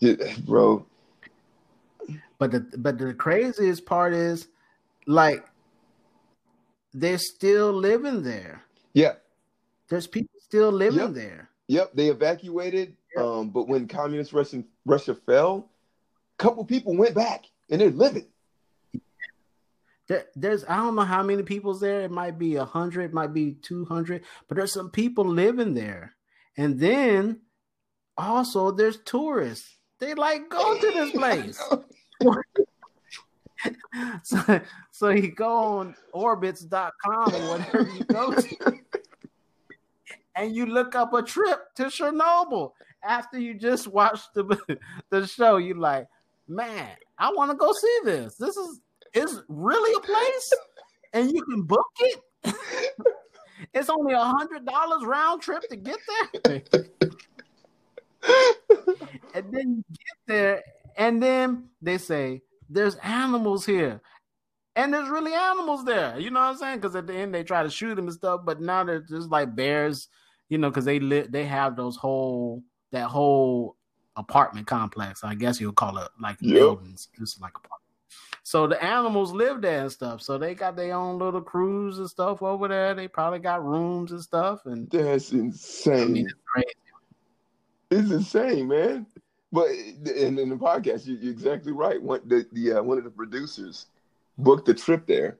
Yeah, 0.00 0.34
bro. 0.46 0.86
But 2.38 2.50
the 2.50 2.60
but 2.78 2.98
the 2.98 3.14
craziest 3.14 3.86
part 3.86 4.12
is 4.12 4.48
like 5.06 5.44
they're 6.92 7.18
still 7.18 7.72
living 7.72 8.22
there. 8.22 8.62
Yeah. 8.94 9.14
There's 9.88 10.06
people 10.06 10.38
still 10.40 10.70
living 10.72 11.00
Yep. 11.00 11.12
there. 11.12 11.48
Yep, 11.68 11.92
they 11.94 12.08
evacuated. 12.08 12.96
Yep. 13.16 13.24
Um, 13.24 13.50
but 13.50 13.68
when 13.68 13.86
communist 13.88 14.32
Russian 14.32 14.66
Russia 14.84 15.14
fell, 15.14 15.70
a 16.38 16.42
couple 16.42 16.64
people 16.64 16.96
went 16.96 17.14
back 17.14 17.44
and 17.70 17.80
they're 17.80 17.90
living. 17.90 18.26
There, 20.08 20.26
there's 20.34 20.64
I 20.64 20.76
don't 20.76 20.96
know 20.96 21.02
how 21.02 21.22
many 21.22 21.42
people's 21.42 21.80
there. 21.80 22.02
It 22.02 22.10
might 22.10 22.38
be 22.38 22.56
a 22.56 22.64
hundred, 22.64 23.14
might 23.14 23.32
be 23.32 23.52
two 23.52 23.84
hundred, 23.84 24.24
but 24.48 24.56
there's 24.56 24.72
some 24.72 24.90
people 24.90 25.24
living 25.24 25.74
there. 25.74 26.14
And 26.56 26.78
then 26.78 27.40
also 28.18 28.72
there's 28.72 28.98
tourists. 28.98 29.76
They 30.00 30.14
like 30.14 30.48
go 30.50 30.76
to 30.78 30.90
this 30.90 31.10
place. 31.12 31.62
so, 34.22 34.60
so 34.90 35.08
you 35.10 35.30
go 35.30 35.54
on 35.78 35.94
Orbitz.com 36.14 37.34
or 37.34 37.48
whatever 37.48 37.88
you 37.90 38.04
go 38.04 38.34
to, 38.34 38.78
and 40.36 40.54
you 40.54 40.66
look 40.66 40.94
up 40.94 41.12
a 41.12 41.22
trip 41.22 41.74
to 41.76 41.84
Chernobyl 41.84 42.72
after 43.04 43.38
you 43.38 43.54
just 43.54 43.88
watched 43.88 44.34
the 44.34 44.78
the 45.10 45.26
show. 45.26 45.56
You 45.56 45.74
like, 45.74 46.08
man, 46.48 46.90
I 47.18 47.32
want 47.32 47.50
to 47.50 47.56
go 47.56 47.72
see 47.72 47.98
this. 48.04 48.36
This 48.36 48.56
is 48.56 48.80
is 49.14 49.42
really 49.48 49.94
a 49.96 50.00
place, 50.00 50.52
and 51.12 51.30
you 51.30 51.42
can 51.44 51.62
book 51.62 51.86
it. 52.00 52.20
it's 53.74 53.90
only 53.90 54.14
a 54.14 54.18
hundred 54.18 54.64
dollars 54.66 55.04
round 55.04 55.42
trip 55.42 55.62
to 55.68 55.76
get 55.76 55.98
there, 56.42 56.62
and 59.34 59.52
then 59.52 59.76
you 59.76 59.84
get 59.90 60.18
there, 60.26 60.62
and 60.96 61.22
then 61.22 61.68
they 61.80 61.98
say 61.98 62.42
there's 62.68 62.96
animals 62.96 63.66
here. 63.66 64.00
And 64.74 64.90
there's 64.94 65.10
really 65.10 65.34
animals 65.34 65.84
there, 65.84 66.18
you 66.18 66.30
know 66.30 66.40
what 66.40 66.46
I'm 66.46 66.56
saying? 66.56 66.78
Because 66.78 66.96
at 66.96 67.06
the 67.06 67.12
end 67.12 67.34
they 67.34 67.44
try 67.44 67.62
to 67.62 67.68
shoot 67.68 67.94
them 67.94 68.06
and 68.06 68.14
stuff, 68.14 68.40
but 68.42 68.62
now 68.62 68.82
they're 68.82 69.00
just 69.02 69.28
like 69.28 69.54
bears, 69.54 70.08
you 70.52 70.58
know, 70.58 70.68
because 70.68 70.84
they 70.84 71.00
live, 71.00 71.32
they 71.32 71.46
have 71.46 71.76
those 71.76 71.96
whole 71.96 72.62
that 72.90 73.06
whole 73.06 73.74
apartment 74.16 74.66
complex. 74.66 75.24
I 75.24 75.34
guess 75.34 75.58
you'll 75.58 75.72
call 75.72 75.96
it 75.96 76.08
like 76.20 76.36
Yep. 76.42 76.58
buildings, 76.60 77.08
just 77.18 77.40
like 77.40 77.52
apartment. 77.56 77.80
So 78.42 78.66
the 78.66 78.84
animals 78.84 79.32
live 79.32 79.62
there 79.62 79.80
and 79.80 79.90
stuff. 79.90 80.20
So 80.20 80.36
they 80.36 80.54
got 80.54 80.76
their 80.76 80.94
own 80.94 81.18
little 81.18 81.40
crews 81.40 81.96
and 81.96 82.10
stuff 82.10 82.42
over 82.42 82.68
there. 82.68 82.92
They 82.92 83.08
probably 83.08 83.38
got 83.38 83.64
rooms 83.64 84.12
and 84.12 84.20
stuff. 84.20 84.66
And 84.66 84.90
That's 84.90 85.32
I 85.32 85.36
insane. 85.36 86.12
mean, 86.12 86.26
it's. 86.26 86.74
It's 87.90 88.10
insane, 88.10 88.68
man. 88.68 89.06
But 89.52 89.68
in, 89.70 90.38
in 90.38 90.50
the 90.50 90.56
podcast, 90.56 91.06
you, 91.06 91.16
you're 91.16 91.32
exactly 91.32 91.72
right. 91.72 92.02
One 92.02 92.20
the, 92.26 92.46
the 92.52 92.74
uh, 92.74 92.82
one 92.82 92.98
of 92.98 93.04
the 93.04 93.10
producers 93.10 93.86
booked 94.36 94.66
the 94.66 94.74
trip 94.74 95.06
there, 95.06 95.38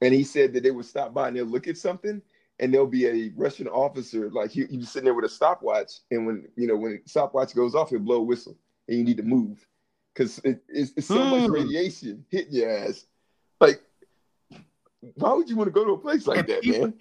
and 0.00 0.14
he 0.14 0.22
said 0.22 0.52
that 0.52 0.62
they 0.62 0.70
would 0.70 0.84
stop 0.84 1.12
by 1.12 1.26
and 1.26 1.36
they'll 1.36 1.46
look 1.46 1.66
at 1.66 1.76
something, 1.76 2.22
and 2.58 2.72
there'll 2.72 2.86
be 2.86 3.06
a 3.06 3.32
Russian 3.36 3.68
officer 3.68 4.30
like 4.30 4.50
he, 4.50 4.64
he's 4.66 4.90
sitting 4.90 5.04
there 5.04 5.14
with 5.14 5.24
a 5.24 5.28
stopwatch, 5.28 5.92
and 6.10 6.26
when 6.26 6.48
you 6.56 6.66
know 6.66 6.76
when 6.76 6.92
the 6.92 7.08
stopwatch 7.08 7.54
goes 7.54 7.74
off, 7.74 7.90
he'll 7.90 7.98
blow 7.98 8.16
a 8.16 8.22
whistle, 8.22 8.56
and 8.88 8.98
you 8.98 9.04
need 9.04 9.16
to 9.18 9.22
move 9.22 9.66
because 10.14 10.38
it, 10.38 10.62
it's, 10.68 10.92
it's 10.96 11.06
so 11.06 11.24
much 11.24 11.46
Hmm. 11.46 11.52
radiation 11.52 12.24
hitting 12.30 12.54
your 12.54 12.70
ass. 12.70 13.06
Like, 13.60 13.82
why 15.14 15.32
would 15.34 15.48
you 15.48 15.56
want 15.56 15.68
to 15.68 15.72
go 15.72 15.84
to 15.84 15.92
a 15.92 15.98
place 15.98 16.26
like 16.26 16.46
that, 16.46 16.66
man? 16.66 16.94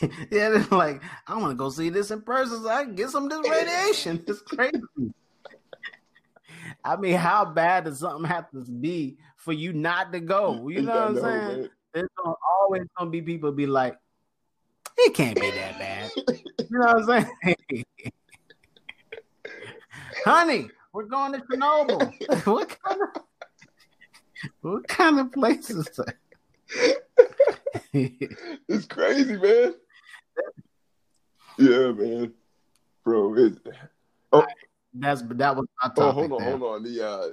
yeah, 0.30 0.48
they're 0.50 0.66
like, 0.70 1.02
I 1.26 1.36
want 1.36 1.50
to 1.50 1.54
go 1.54 1.68
see 1.70 1.90
this 1.90 2.10
in 2.10 2.22
person 2.22 2.62
so 2.62 2.68
I 2.68 2.84
can 2.84 2.94
get 2.94 3.10
some 3.10 3.24
of 3.24 3.30
this 3.30 3.40
radiation. 3.50 4.24
It's 4.28 4.40
crazy. 4.40 4.80
I 6.84 6.96
mean, 6.96 7.14
how 7.14 7.44
bad 7.44 7.84
does 7.84 7.98
something 8.00 8.24
have 8.24 8.50
to 8.50 8.60
be 8.60 9.18
for 9.36 9.52
you 9.52 9.72
not 9.72 10.12
to 10.12 10.20
go? 10.20 10.68
You 10.68 10.82
know 10.82 10.92
what 10.92 11.02
I'm 11.02 11.14
know, 11.14 11.22
saying? 11.22 11.46
man. 11.46 11.70
There's 11.94 12.08
gonna, 12.16 12.36
always 12.60 12.82
gonna 12.96 13.10
be 13.10 13.22
people 13.22 13.52
be 13.52 13.66
like, 13.66 13.96
it 14.98 15.14
can't 15.14 15.40
be 15.40 15.50
that 15.50 15.78
bad. 15.78 16.10
You 16.16 16.78
know 16.78 16.94
what 16.94 17.10
I'm 17.10 17.26
saying? 17.46 17.84
Honey, 20.24 20.68
we're 20.92 21.04
going 21.04 21.32
to 21.32 21.38
Chernobyl. 21.40 22.44
what 22.46 22.76
kind 22.84 23.00
of 23.02 23.22
what 24.60 24.88
kind 24.88 25.20
of 25.20 25.32
place 25.32 25.70
is 25.70 25.88
that? 25.96 26.14
It's 28.68 28.86
crazy, 28.86 29.36
man. 29.36 29.74
Yeah, 31.58 31.92
man, 31.92 32.32
bro. 33.04 33.34
It, 33.34 33.58
That's 34.92 35.22
that 35.22 35.56
was 35.56 35.66
my 35.82 35.88
topic. 35.88 36.02
oh, 36.04 36.12
hold 36.12 36.32
on, 36.32 36.38
there. 36.38 36.56
hold 36.56 36.74
on. 36.74 36.82
The 36.82 37.08
uh, 37.08 37.28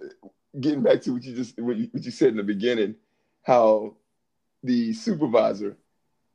getting 0.59 0.81
back 0.81 1.01
to 1.01 1.13
what 1.13 1.23
you 1.23 1.35
just 1.35 1.59
what 1.59 1.75
you, 1.75 1.89
what 1.91 2.03
you 2.03 2.11
said 2.11 2.29
in 2.29 2.37
the 2.37 2.43
beginning, 2.43 2.95
how 3.43 3.97
the 4.65 4.93
supervisor 4.93 5.77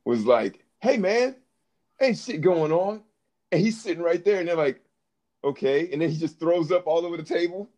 was 0.05 0.25
like, 0.25 0.65
"Hey, 0.81 0.97
man, 0.97 1.37
ain't 2.01 2.19
shit 2.19 2.41
going 2.41 2.73
on," 2.73 3.03
and 3.53 3.61
he's 3.61 3.81
sitting 3.81 4.03
right 4.03 4.25
there, 4.25 4.39
and 4.41 4.49
they're 4.49 4.57
like, 4.57 4.81
"Okay," 5.45 5.93
and 5.93 6.01
then 6.01 6.11
he 6.11 6.17
just 6.17 6.39
throws 6.39 6.73
up 6.73 6.87
all 6.87 7.05
over 7.05 7.17
the 7.17 7.23
table. 7.23 7.69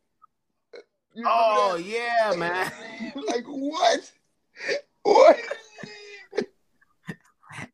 You 1.15 1.25
remember 1.25 1.43
Oh 1.43 1.77
that? 1.77 1.85
yeah, 1.85 2.33
man. 2.37 2.73
like 3.27 3.45
what? 3.47 4.13
What? 5.03 5.39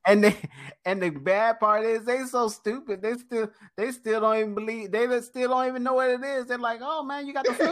And 0.07 0.25
they 0.25 0.37
and 0.85 1.03
the 1.03 1.11
bad 1.11 1.61
part 1.61 1.85
is 1.85 2.05
they 2.05 2.25
so 2.25 2.49
stupid. 2.49 3.03
They 3.03 3.15
still 3.15 3.51
they 3.77 3.93
still 3.93 4.21
don't 4.21 4.39
even 4.39 4.55
believe. 4.55 4.91
They 4.91 5.21
still 5.21 5.51
don't 5.51 5.69
even 5.69 5.83
know 5.83 5.95
what 5.95 6.11
it 6.11 6.25
is. 6.25 6.47
They're 6.47 6.59
like, 6.59 6.81
oh 6.83 7.05
man, 7.05 7.27
you 7.27 7.33
got 7.33 7.45
the 7.45 7.55
flu. 7.55 7.69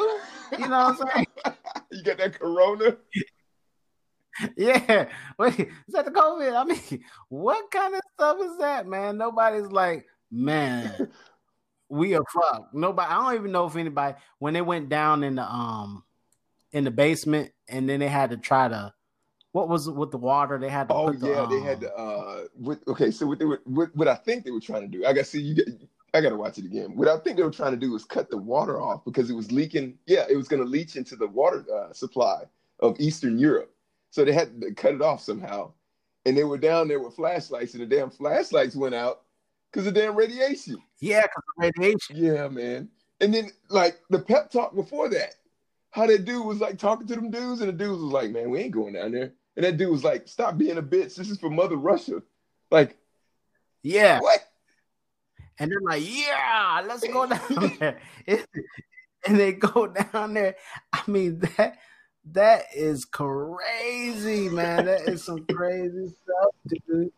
You 0.59 0.69
know 0.69 0.95
what 0.95 1.01
I'm 1.01 1.09
saying? 1.15 1.27
you 1.91 2.03
got 2.03 2.19
that 2.19 2.39
corona? 2.39 2.97
Yeah. 4.57 5.09
Wait, 5.39 5.59
is 5.59 5.95
that 5.95 6.05
the 6.05 6.11
COVID? 6.11 6.55
I 6.55 6.65
mean, 6.65 7.05
what 7.29 7.71
kind 7.71 7.95
of 7.95 8.01
stuff 8.15 8.39
is 8.43 8.59
that, 8.59 8.87
man? 8.87 9.17
Nobody's 9.17 9.71
like, 9.71 10.07
man, 10.31 11.09
we 11.89 12.15
are 12.15 12.25
fucked. 12.33 12.75
Nobody. 12.75 13.11
I 13.11 13.15
don't 13.15 13.35
even 13.35 13.53
know 13.53 13.67
if 13.67 13.77
anybody 13.77 14.15
when 14.39 14.55
they 14.55 14.63
went 14.63 14.89
down 14.89 15.25
in 15.25 15.37
the 15.37 15.43
um 15.43 16.05
in 16.73 16.85
the 16.85 16.91
basement 16.91 17.53
and 17.69 17.89
then 17.89 18.01
they 18.01 18.09
had 18.09 18.31
to 18.31 18.37
try 18.37 18.69
to 18.69 18.93
what 19.53 19.71
was 19.71 19.87
it 19.87 19.95
with 19.95 20.11
the 20.11 20.19
water? 20.19 20.59
They 20.59 20.69
had 20.69 20.89
to 20.89 20.95
Oh 20.95 21.07
put 21.07 21.21
the, 21.21 21.29
yeah, 21.29 21.47
they 21.49 21.61
had 21.61 21.77
um, 21.77 21.81
to. 21.81 21.95
Uh, 21.95 22.45
what, 22.57 22.79
okay, 22.89 23.11
so 23.11 23.27
what 23.27 23.39
they 23.39 23.47
were, 23.47 23.63
what, 23.65 23.95
what 23.97 24.07
I 24.07 24.15
think 24.15 24.45
they 24.45 24.51
were 24.51 24.61
trying 24.61 24.83
to 24.83 24.89
do. 24.89 25.07
I 25.07 25.15
got 25.15 25.21
to 25.21 25.25
see 25.25 25.41
you. 25.41 25.55
Get, 25.55 25.69
I 26.13 26.21
got 26.21 26.29
to 26.29 26.37
watch 26.37 26.59
it 26.59 26.67
again. 26.67 26.95
What 26.95 27.09
I 27.09 27.17
think 27.19 27.39
they 27.39 27.43
were 27.43 27.51
trying 27.51 27.73
to 27.73 27.79
do 27.79 27.93
was 27.93 28.05
cut 28.05 28.29
the 28.29 28.37
water 28.37 28.81
off 28.81 29.03
because 29.07 29.31
it 29.31 29.35
was 29.35 29.51
leaking. 29.51 29.99
Yeah, 30.07 30.27
it 30.29 30.37
was 30.37 30.47
going 30.47 30.63
to 30.63 30.69
leach 30.69 30.97
into 30.97 31.17
the 31.17 31.27
water 31.27 31.65
uh, 31.75 31.93
supply 31.95 32.43
of 32.81 33.01
Eastern 33.01 33.39
Europe. 33.39 33.75
So 34.17 34.25
they 34.25 34.33
had 34.33 34.63
to 34.63 34.73
cut 34.73 34.95
it 34.95 35.03
off 35.03 35.21
somehow. 35.23 35.73
And 36.25 36.35
they 36.35 36.43
were 36.45 36.57
down 36.57 36.89
there 36.89 37.01
with 37.01 37.15
flashlights, 37.17 37.75
and 37.75 37.83
the 37.83 37.87
damn 37.87 38.09
flashlights 38.09 38.75
went 38.75 38.95
out 38.95 39.25
because 39.71 39.87
of 39.87 39.93
damn 39.93 40.17
radiation. 40.17 40.79
yeah, 41.01 41.21
because 41.21 41.43
of 41.51 41.75
radiation. 41.79 42.17
Yeah, 42.17 42.49
man. 42.49 42.89
And 43.21 43.35
then 43.35 43.51
like 43.69 43.99
the 44.09 44.19
pep 44.19 44.51
talk 44.51 44.75
before 44.75 45.11
that, 45.11 45.35
how 45.91 46.07
that 46.07 46.25
dude 46.25 46.47
was 46.47 46.61
like 46.61 46.79
talking 46.79 47.07
to 47.09 47.15
them 47.15 47.31
dudes, 47.31 47.61
and 47.61 47.69
the 47.69 47.75
dudes 47.75 48.01
was 48.01 48.11
like, 48.11 48.31
"Man, 48.31 48.49
we 48.49 48.61
ain't 48.61 48.71
going 48.73 48.95
down 48.95 49.13
there." 49.13 49.35
And 49.55 49.67
that 49.67 49.77
dude 49.77 49.91
was 49.91 50.03
like, 50.03 50.27
"Stop 50.27 50.57
being 50.57 50.79
a 50.79 50.83
bitch. 50.83 51.15
This 51.17 51.29
is 51.29 51.39
for 51.39 51.51
Mother 51.51 51.77
Russia." 51.77 52.23
Like 52.71 52.97
Yeah. 53.83 54.19
what? 54.21 54.41
And 55.59 55.71
they're 55.71 55.81
like, 55.83 56.03
yeah, 56.07 56.83
let's 56.89 57.07
go 57.07 57.27
down 57.29 57.77
there. 57.79 58.01
and 59.27 59.39
they 59.39 59.53
go 59.53 59.89
down 59.89 60.33
there. 60.33 60.57
I 60.95 61.03
mean, 61.07 61.41
that 61.59 61.77
that 62.33 62.65
is 62.75 63.05
crazy, 63.05 64.49
man. 64.49 64.87
That 64.87 65.09
is 65.09 65.25
some 65.25 65.47
crazy 65.47 66.09
stuff, 66.09 66.79
dude. 66.89 67.13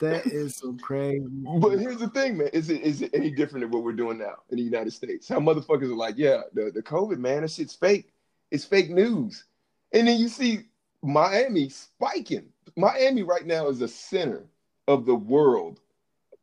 That 0.00 0.26
is 0.26 0.56
some 0.56 0.78
crazy. 0.78 1.26
But 1.58 1.78
here's 1.78 1.98
the 1.98 2.08
thing, 2.08 2.38
man. 2.38 2.48
Is 2.52 2.70
it 2.70 2.80
is 2.82 3.02
it 3.02 3.10
any 3.12 3.30
different 3.30 3.64
than 3.64 3.70
what 3.70 3.84
we're 3.84 3.92
doing 3.92 4.18
now 4.18 4.36
in 4.50 4.56
the 4.56 4.62
United 4.62 4.92
States? 4.92 5.28
How 5.28 5.40
motherfuckers 5.40 5.90
are 5.90 5.96
like, 5.96 6.16
yeah, 6.16 6.42
the, 6.54 6.70
the 6.70 6.82
COVID, 6.82 7.18
man, 7.18 7.42
that 7.42 7.50
shit's 7.50 7.74
fake. 7.74 8.12
It's 8.50 8.64
fake 8.64 8.90
news. 8.90 9.44
And 9.92 10.08
then 10.08 10.18
you 10.18 10.28
see 10.28 10.60
Miami 11.02 11.68
spiking. 11.68 12.48
Miami 12.76 13.22
right 13.22 13.46
now 13.46 13.68
is 13.68 13.78
the 13.78 13.88
center 13.88 14.44
of 14.88 15.06
the 15.06 15.14
world 15.14 15.80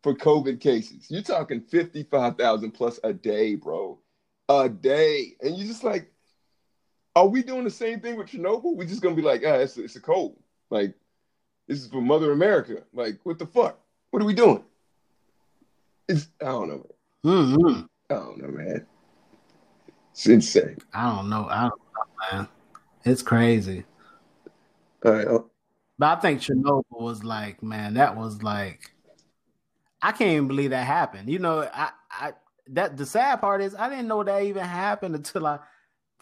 for 0.04 0.14
COVID 0.14 0.60
cases. 0.60 1.08
You're 1.10 1.22
talking 1.22 1.62
55,000 1.62 2.72
plus 2.72 3.00
a 3.04 3.14
day, 3.14 3.56
bro. 3.56 4.00
A 4.50 4.70
day. 4.70 5.36
And 5.42 5.58
you're 5.58 5.68
just 5.68 5.84
like, 5.84 6.13
are 7.16 7.28
we 7.28 7.44
doing 7.44 7.64
the 7.64 7.70
same 7.70 8.00
thing 8.00 8.16
with 8.18 8.28
Chernobyl? 8.28 8.76
We're 8.76 8.88
just 8.88 9.02
going 9.02 9.16
to 9.16 9.22
be 9.22 9.28
like, 9.28 9.44
ah, 9.46 9.56
it's, 9.56 9.78
a- 9.78 9.84
it's 9.84 9.96
a 9.96 10.02
cold. 10.02 10.38
Like, 10.70 10.94
this 11.68 11.80
is 11.82 11.88
for 11.88 12.02
Mother 12.02 12.32
America. 12.32 12.78
Like, 12.94 13.20
what 13.24 13.40
the 13.40 13.46
fuck? 13.46 13.80
What 14.12 14.22
are 14.22 14.26
we 14.26 14.34
doing? 14.34 14.64
It's 16.10 16.28
I 16.42 16.46
don't 16.46 16.68
know. 16.68 16.86
Man. 17.24 17.58
Mhm. 17.58 17.88
I 18.10 18.14
don't 18.16 18.38
know, 18.42 18.48
man. 18.50 18.86
It's 20.12 20.28
insane. 20.28 20.78
I 20.94 21.16
don't 21.16 21.30
know. 21.30 21.48
I 21.50 21.70
don't 21.70 21.80
know, 21.80 22.38
man. 22.40 22.48
It's 23.06 23.22
crazy. 23.22 23.86
All 25.06 25.12
right. 25.14 25.28
oh, 25.28 25.50
But 25.98 26.18
I 26.18 26.22
think 26.22 26.42
Chernobyl 26.42 26.84
was 26.92 27.24
like, 27.24 27.64
man, 27.64 27.94
that 27.96 28.16
was 28.18 28.44
like, 28.44 28.94
I 30.02 30.12
can't 30.12 30.32
even 30.32 30.48
believe 30.48 30.72
that 30.72 30.86
happened. 30.86 31.30
You 31.30 31.40
know, 31.40 31.68
I, 31.74 31.92
I 32.12 32.34
that 32.68 32.98
the 32.98 33.06
sad 33.06 33.40
part 33.42 33.62
is 33.62 33.74
I 33.76 33.90
didn't 33.90 34.08
know 34.08 34.24
that 34.24 34.44
even 34.44 34.64
happened 34.64 35.16
until 35.16 35.48
I, 35.48 35.60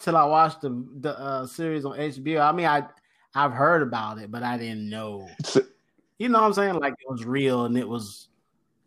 till 0.02 0.16
I 0.16 0.24
watched 0.24 0.60
the 0.60 0.84
the 1.00 1.18
uh, 1.18 1.46
series 1.46 1.84
on 1.84 1.96
HBO. 1.96 2.40
I 2.40 2.52
mean, 2.52 2.66
I 2.66 2.86
I've 3.34 3.52
heard 3.52 3.82
about 3.82 4.18
it, 4.18 4.30
but 4.30 4.42
I 4.42 4.58
didn't 4.58 4.88
know. 4.90 5.28
You 6.18 6.28
know 6.28 6.40
what 6.40 6.46
I'm 6.46 6.52
saying? 6.52 6.74
Like 6.74 6.92
it 6.92 7.10
was 7.10 7.24
real 7.24 7.64
and 7.64 7.76
it 7.76 7.88
was, 7.88 8.28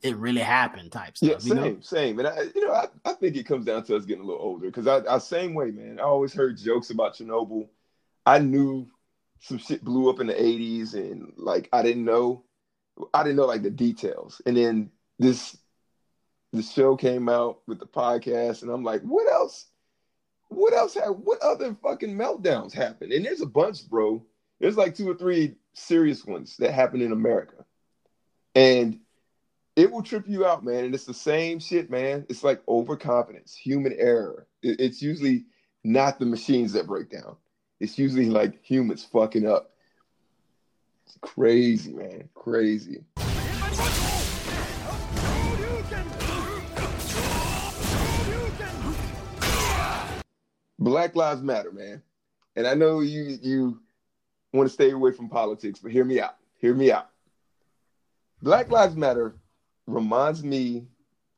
it 0.02 0.16
really 0.16 0.40
happened 0.40 0.92
type 0.92 1.18
stuff. 1.18 1.30
yeah, 1.30 1.36
you 1.36 1.42
same, 1.42 1.56
know? 1.58 1.78
same. 1.82 2.20
And 2.20 2.28
I, 2.30 2.44
you 2.56 2.66
know, 2.66 2.74
I, 2.74 2.86
I 3.04 3.14
think 3.14 3.36
it 3.36 3.46
comes 3.46 3.66
down 3.66 3.84
to 3.86 3.96
us 3.98 4.06
getting 4.06 4.24
a 4.24 4.26
little 4.26 4.42
older 4.42 4.68
because 4.68 4.88
I, 4.88 5.02
I 5.14 5.18
same 5.18 5.54
way, 5.54 5.72
man. 5.72 6.00
I 6.00 6.04
always 6.04 6.34
heard 6.34 6.58
jokes 6.58 6.92
about 6.92 7.16
Chernobyl. 7.16 7.68
I 8.26 8.40
knew 8.40 8.88
some 9.42 9.58
shit 9.58 9.84
blew 9.84 10.10
up 10.10 10.22
in 10.22 10.28
the 10.28 10.34
'80s, 10.34 10.94
and 10.94 11.34
like 11.36 11.68
I 11.74 11.82
didn't 11.82 12.06
know, 12.06 12.44
I 13.14 13.24
didn't 13.24 13.36
know 13.36 13.46
like 13.46 13.64
the 13.64 13.70
details. 13.70 14.42
And 14.46 14.56
then 14.56 14.92
this, 15.20 15.58
the 16.54 16.62
show 16.62 16.96
came 16.96 17.28
out 17.28 17.60
with 17.68 17.80
the 17.80 17.88
podcast, 17.88 18.62
and 18.62 18.72
I'm 18.72 18.84
like, 18.84 19.02
what 19.02 19.30
else? 19.30 19.66
What 20.50 20.74
else 20.74 20.94
had? 20.94 21.10
What 21.10 21.42
other 21.42 21.76
fucking 21.82 22.16
meltdowns 22.16 22.74
happened? 22.74 23.12
And 23.12 23.26
there's 23.26 23.42
a 23.42 23.48
bunch, 23.48 23.88
bro. 23.90 24.24
There's 24.60 24.78
like 24.78 24.96
two 24.96 25.10
or 25.10 25.16
three 25.16 25.56
serious 25.74 26.26
ones 26.26 26.56
that 26.58 26.74
happen 26.74 27.02
in 27.02 27.12
America, 27.12 27.66
and 28.54 29.00
it 29.76 29.92
will 29.92 30.04
trip 30.04 30.26
you 30.28 30.46
out, 30.46 30.64
man. 30.64 30.86
And 30.86 30.96
it's 30.96 31.06
the 31.06 31.14
same 31.14 31.60
shit, 31.60 31.90
man. 31.90 32.26
It's 32.30 32.44
like 32.44 32.62
overconfidence, 32.68 33.56
human 33.56 33.94
error. 33.98 34.48
It's 34.62 35.02
usually 35.02 35.46
not 35.84 36.20
the 36.20 36.26
machines 36.26 36.74
that 36.74 36.88
break 36.88 37.10
down. 37.10 37.36
It's 37.80 38.00
usually 38.00 38.30
like 38.30 38.64
humans 38.64 39.04
fucking 39.04 39.46
up. 39.46 39.72
It's 41.06 41.18
crazy, 41.22 41.94
man. 41.94 42.30
Crazy. 42.34 43.04
Black 50.86 51.16
Lives 51.16 51.42
Matter, 51.42 51.72
man. 51.72 52.02
And 52.56 52.68
I 52.68 52.76
know 52.76 53.00
you 53.02 53.38
you 53.42 53.80
want 54.54 54.70
to 54.70 54.74
stay 54.74 54.92
away 54.92 55.12
from 55.12 55.28
politics, 55.28 55.80
but 55.82 55.92
hear 55.92 56.06
me 56.06 56.22
out. 56.22 56.38
Hear 56.60 56.74
me 56.74 56.92
out. 56.92 57.10
Black 58.42 58.70
Lives 58.72 58.96
Matter 58.96 59.36
reminds 59.88 60.44
me. 60.44 60.88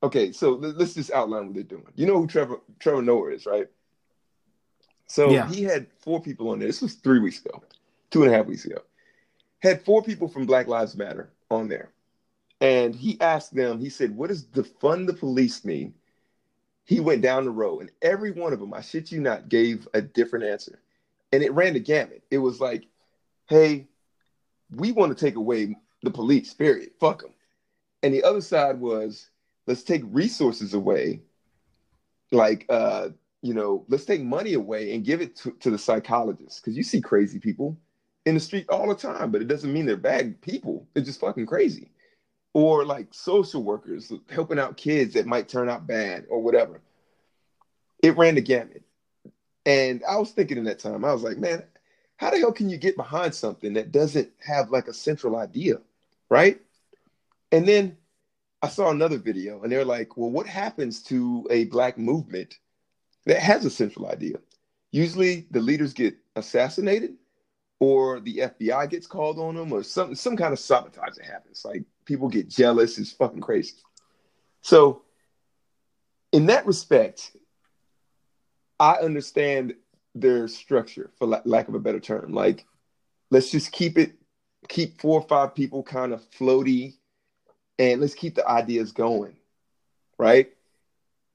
Okay, 0.04 0.32
so 0.32 0.52
let- 0.52 0.78
let's 0.78 0.94
just 0.94 1.12
outline 1.12 1.46
what 1.46 1.56
they're 1.56 1.64
doing. 1.64 1.88
You 1.96 2.06
know 2.06 2.20
who 2.20 2.28
Trevor 2.28 2.60
Trevor 2.80 3.02
Noah 3.02 3.30
is, 3.32 3.46
right? 3.46 3.68
So 5.08 5.32
Yeah. 5.32 5.48
he 5.48 5.64
had 5.64 5.88
four 5.94 6.22
people 6.22 6.50
on 6.50 6.60
there. 6.60 6.68
This 6.68 6.82
was 6.82 6.96
three 6.96 7.20
weeks 7.20 7.44
ago, 7.44 7.64
two 8.12 8.24
and 8.24 8.32
a 8.32 8.36
half 8.36 8.46
weeks 8.46 8.66
ago. 8.66 8.82
Had 9.60 9.82
four 9.82 10.04
people 10.04 10.28
from 10.28 10.46
Black 10.46 10.68
Lives 10.68 10.96
Matter 10.98 11.32
on 11.50 11.70
there, 11.70 11.94
and 12.60 12.94
he 12.94 13.20
asked 13.22 13.56
them. 13.56 13.80
He 13.80 13.90
said, 13.90 14.16
"What 14.16 14.28
does 14.28 14.44
defund 14.44 15.08
the 15.08 15.14
police 15.14 15.64
mean?" 15.64 15.96
He 16.88 17.02
went 17.02 17.22
down 17.22 17.44
the 17.44 17.52
road, 17.52 17.82
and 17.82 17.92
every 18.02 18.32
one 18.32 18.54
of 18.54 18.62
them, 18.62 18.74
I 18.74 18.80
shit 18.80 19.12
you 19.12 19.20
not, 19.20 19.50
gave 19.50 19.90
a 19.94 20.02
different 20.02 20.46
answer, 20.46 20.80
and 21.34 21.44
it 21.44 21.52
ran 21.52 21.74
the 21.74 21.82
gamut. 21.82 22.24
It 22.32 22.38
was 22.38 22.62
like, 22.62 22.88
"Hey, 23.50 23.90
we 24.72 24.94
want 24.94 25.16
to 25.16 25.26
take 25.26 25.36
away 25.36 25.76
the 26.02 26.12
police. 26.12 26.54
Period. 26.54 26.92
Fuck 26.98 27.24
them." 27.24 27.34
And 28.04 28.14
the 28.14 28.24
other 28.24 28.40
side 28.40 28.80
was, 28.80 29.30
let's 29.68 29.84
take 29.84 30.02
resources 30.06 30.74
away, 30.74 31.24
like 32.32 32.66
uh, 32.70 33.10
you 33.42 33.54
know, 33.54 33.86
let's 33.90 34.06
take 34.06 34.24
money 34.24 34.54
away 34.54 34.96
and 34.96 35.04
give 35.04 35.20
it 35.20 35.36
to, 35.38 35.52
to 35.60 35.70
the 35.70 35.78
psychologists 35.78 36.62
because 36.62 36.78
you 36.78 36.84
see 36.84 37.02
crazy 37.02 37.38
people 37.38 37.78
in 38.26 38.34
the 38.34 38.40
street 38.40 38.66
all 38.70 38.88
the 38.88 38.96
time, 38.96 39.30
but 39.30 39.42
it 39.42 39.50
doesn't 39.50 39.74
mean 39.74 39.86
they're 39.86 39.98
bad 39.98 40.40
people. 40.42 40.88
They're 40.94 41.04
just 41.04 41.20
fucking 41.20 41.48
crazy. 41.48 41.92
Or 42.58 42.86
like 42.86 43.14
social 43.14 43.62
workers 43.62 44.12
helping 44.32 44.58
out 44.58 44.78
kids 44.78 45.14
that 45.14 45.28
might 45.28 45.48
turn 45.48 45.70
out 45.70 45.86
bad 45.86 46.26
or 46.28 46.42
whatever. 46.42 46.82
It 48.02 48.18
ran 48.18 48.34
the 48.34 48.42
gamut. 48.42 48.82
And 49.68 50.02
I 50.10 50.18
was 50.18 50.32
thinking 50.32 50.58
in 50.58 50.64
that 50.64 50.80
time, 50.80 51.06
I 51.06 51.14
was 51.14 51.22
like, 51.22 51.38
man, 51.38 51.62
how 52.16 52.32
the 52.32 52.40
hell 52.40 52.52
can 52.52 52.68
you 52.68 52.78
get 52.78 52.98
behind 52.98 53.36
something 53.36 53.74
that 53.74 53.92
doesn't 53.92 54.32
have 54.40 54.72
like 54.72 54.88
a 54.88 54.94
central 54.94 55.36
idea? 55.36 55.76
Right. 56.30 56.60
And 57.52 57.68
then 57.68 57.96
I 58.64 58.70
saw 58.70 58.90
another 58.90 59.20
video 59.20 59.62
and 59.62 59.72
they're 59.72 59.86
like, 59.86 60.18
well, 60.18 60.32
what 60.32 60.48
happens 60.48 61.04
to 61.04 61.46
a 61.52 61.66
black 61.66 62.00
movement 62.00 62.58
that 63.28 63.38
has 63.38 63.66
a 63.66 63.70
central 63.70 64.08
idea? 64.08 64.40
Usually 64.90 65.46
the 65.52 65.62
leaders 65.62 65.94
get 65.94 66.16
assassinated 66.36 67.18
or 67.80 68.20
the 68.20 68.38
FBI 68.38 68.90
gets 68.90 69.08
called 69.08 69.38
on 69.40 69.56
them 69.56 69.72
or 69.72 69.84
some 69.84 70.16
some 70.16 70.36
kind 70.36 70.54
of 70.54 70.60
sabotage 70.60 71.16
that 71.16 71.26
happens. 71.26 71.64
Like 71.64 71.84
people 72.06 72.28
get 72.28 72.50
jealous, 72.50 72.98
it's 72.98 73.12
fucking 73.12 73.42
crazy. 73.42 73.74
So 74.62 75.04
in 76.32 76.48
that 76.48 76.66
respect, 76.66 77.32
I 78.80 78.94
understand 78.96 79.76
their 80.16 80.48
structure 80.48 81.12
for 81.18 81.28
la- 81.28 81.42
lack 81.46 81.68
of 81.68 81.76
a 81.76 81.80
better 81.80 82.00
term. 82.00 82.34
Like 82.34 82.66
let's 83.30 83.52
just 83.52 83.72
keep 83.72 83.98
it 83.98 84.14
keep 84.68 85.00
four 85.00 85.22
or 85.22 85.28
five 85.28 85.54
people 85.56 85.84
kind 85.84 86.12
of 86.14 86.22
floaty 86.32 86.96
and 87.80 88.02
let's 88.02 88.16
keep 88.16 88.36
the 88.36 88.48
ideas 88.48 88.92
going. 88.92 89.36
Right? 90.18 90.52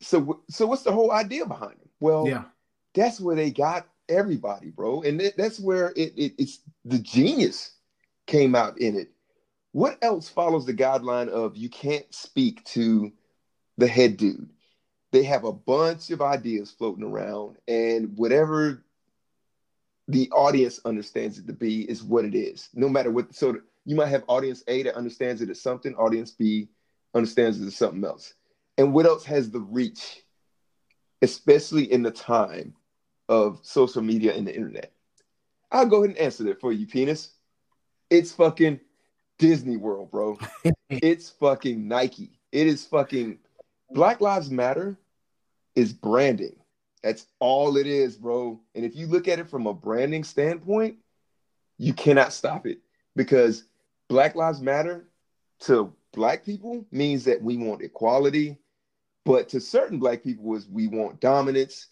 So 0.01 0.43
so 0.51 0.67
what's 0.67 0.83
the 0.83 0.93
whole 0.93 1.13
idea 1.13 1.47
behind 1.47 1.77
it? 1.81 1.91
Well, 2.01 2.27
Yeah. 2.27 2.45
that's 2.95 3.21
where 3.21 3.37
they 3.37 3.53
got 3.53 3.87
everybody, 4.13 4.71
bro. 4.71 5.03
And 5.03 5.21
that- 5.21 5.37
that's 5.37 5.59
where 5.61 5.91
it, 5.97 6.13
it 6.17 6.35
it's 6.39 6.61
the 6.85 6.99
genius 6.99 7.73
came 8.27 8.55
out 8.55 8.79
in 8.79 8.97
it. 8.97 9.11
What 9.73 9.99
else 10.03 10.29
follows 10.29 10.67
the 10.67 10.75
guideline 10.75 11.29
of 11.29 11.57
you 11.57 11.69
can't 11.69 12.13
speak 12.15 12.65
to 12.67 13.13
the 13.79 13.87
head 13.89 14.17
dude? 14.17 14.51
They 15.13 15.25
have 15.25 15.45
a 15.45 15.53
bunch 15.53 16.11
of 16.11 16.23
ideas 16.23 16.71
floating 16.71 17.05
around, 17.05 17.57
and 17.69 18.17
whatever 18.17 18.85
the 20.09 20.31
audience 20.31 20.81
understands 20.85 21.39
it 21.39 21.47
to 21.47 21.53
be 21.53 21.89
is 21.89 22.03
what 22.03 22.25
it 22.25 22.35
is. 22.35 22.69
No 22.75 22.89
matter 22.89 23.11
what. 23.11 23.35
So 23.35 23.61
you 23.85 23.97
might 23.97 24.09
have 24.09 24.25
audience 24.29 24.63
A 24.69 24.83
that 24.85 24.97
understands 24.97 25.43
it 25.43 25.51
as 25.51 25.61
something, 25.61 25.95
audience 25.95 26.31
B 26.31 26.69
understands 27.15 27.61
it 27.61 27.67
as 27.67 27.77
something 27.77 28.05
else. 28.05 28.35
And 28.79 28.93
what 28.93 29.07
else 29.07 29.25
has 29.25 29.51
the 29.51 29.61
reach, 29.61 30.23
especially 31.21 31.93
in 31.93 32.03
the 32.03 32.11
time 32.11 32.75
of 33.33 33.61
social 33.63 34.03
media 34.03 34.35
and 34.37 34.47
the 34.47 34.55
internet? 34.55 34.93
I'll 35.71 35.87
go 35.87 36.05
ahead 36.05 36.11
and 36.11 36.19
answer 36.19 36.45
that 36.45 36.61
for 36.61 36.71
you, 36.71 36.87
penis. 36.87 37.31
It's 38.11 38.33
fucking 38.33 38.81
Disney 39.39 39.79
World, 39.79 40.11
bro. 40.11 40.39
it's 40.91 41.31
fucking 41.31 41.89
Nike. 41.89 42.39
It 42.53 42.67
is 42.67 42.85
fucking 42.85 43.39
Black 43.91 44.21
Lives 44.21 44.51
Matter 44.51 44.99
is 45.75 45.95
branding. 45.95 46.57
That's 47.03 47.25
all 47.41 47.79
it 47.79 47.87
is, 47.87 48.17
bro. 48.17 48.61
And 48.75 48.85
if 48.85 48.95
you 48.95 49.07
look 49.07 49.29
at 49.29 49.39
it 49.39 49.49
from 49.49 49.67
a 49.67 49.73
branding 49.73 50.25
standpoint, 50.25 50.97
you 51.79 51.95
cannot 51.95 52.35
stop 52.35 52.67
it 52.67 52.81
because 53.17 53.65
Black 54.09 54.35
Lives 54.35 54.61
Matter 54.61 55.09
to 55.61 55.91
black 56.13 56.45
people 56.45 56.85
means 56.91 57.25
that 57.25 57.41
we 57.43 57.57
want 57.57 57.83
equality, 57.83 58.59
but 59.25 59.49
to 59.49 59.61
certain 59.61 59.99
black 59.99 60.23
people 60.23 60.55
is 60.55 60.69
we 60.69 60.87
want 60.87 61.21
dominance. 61.21 61.89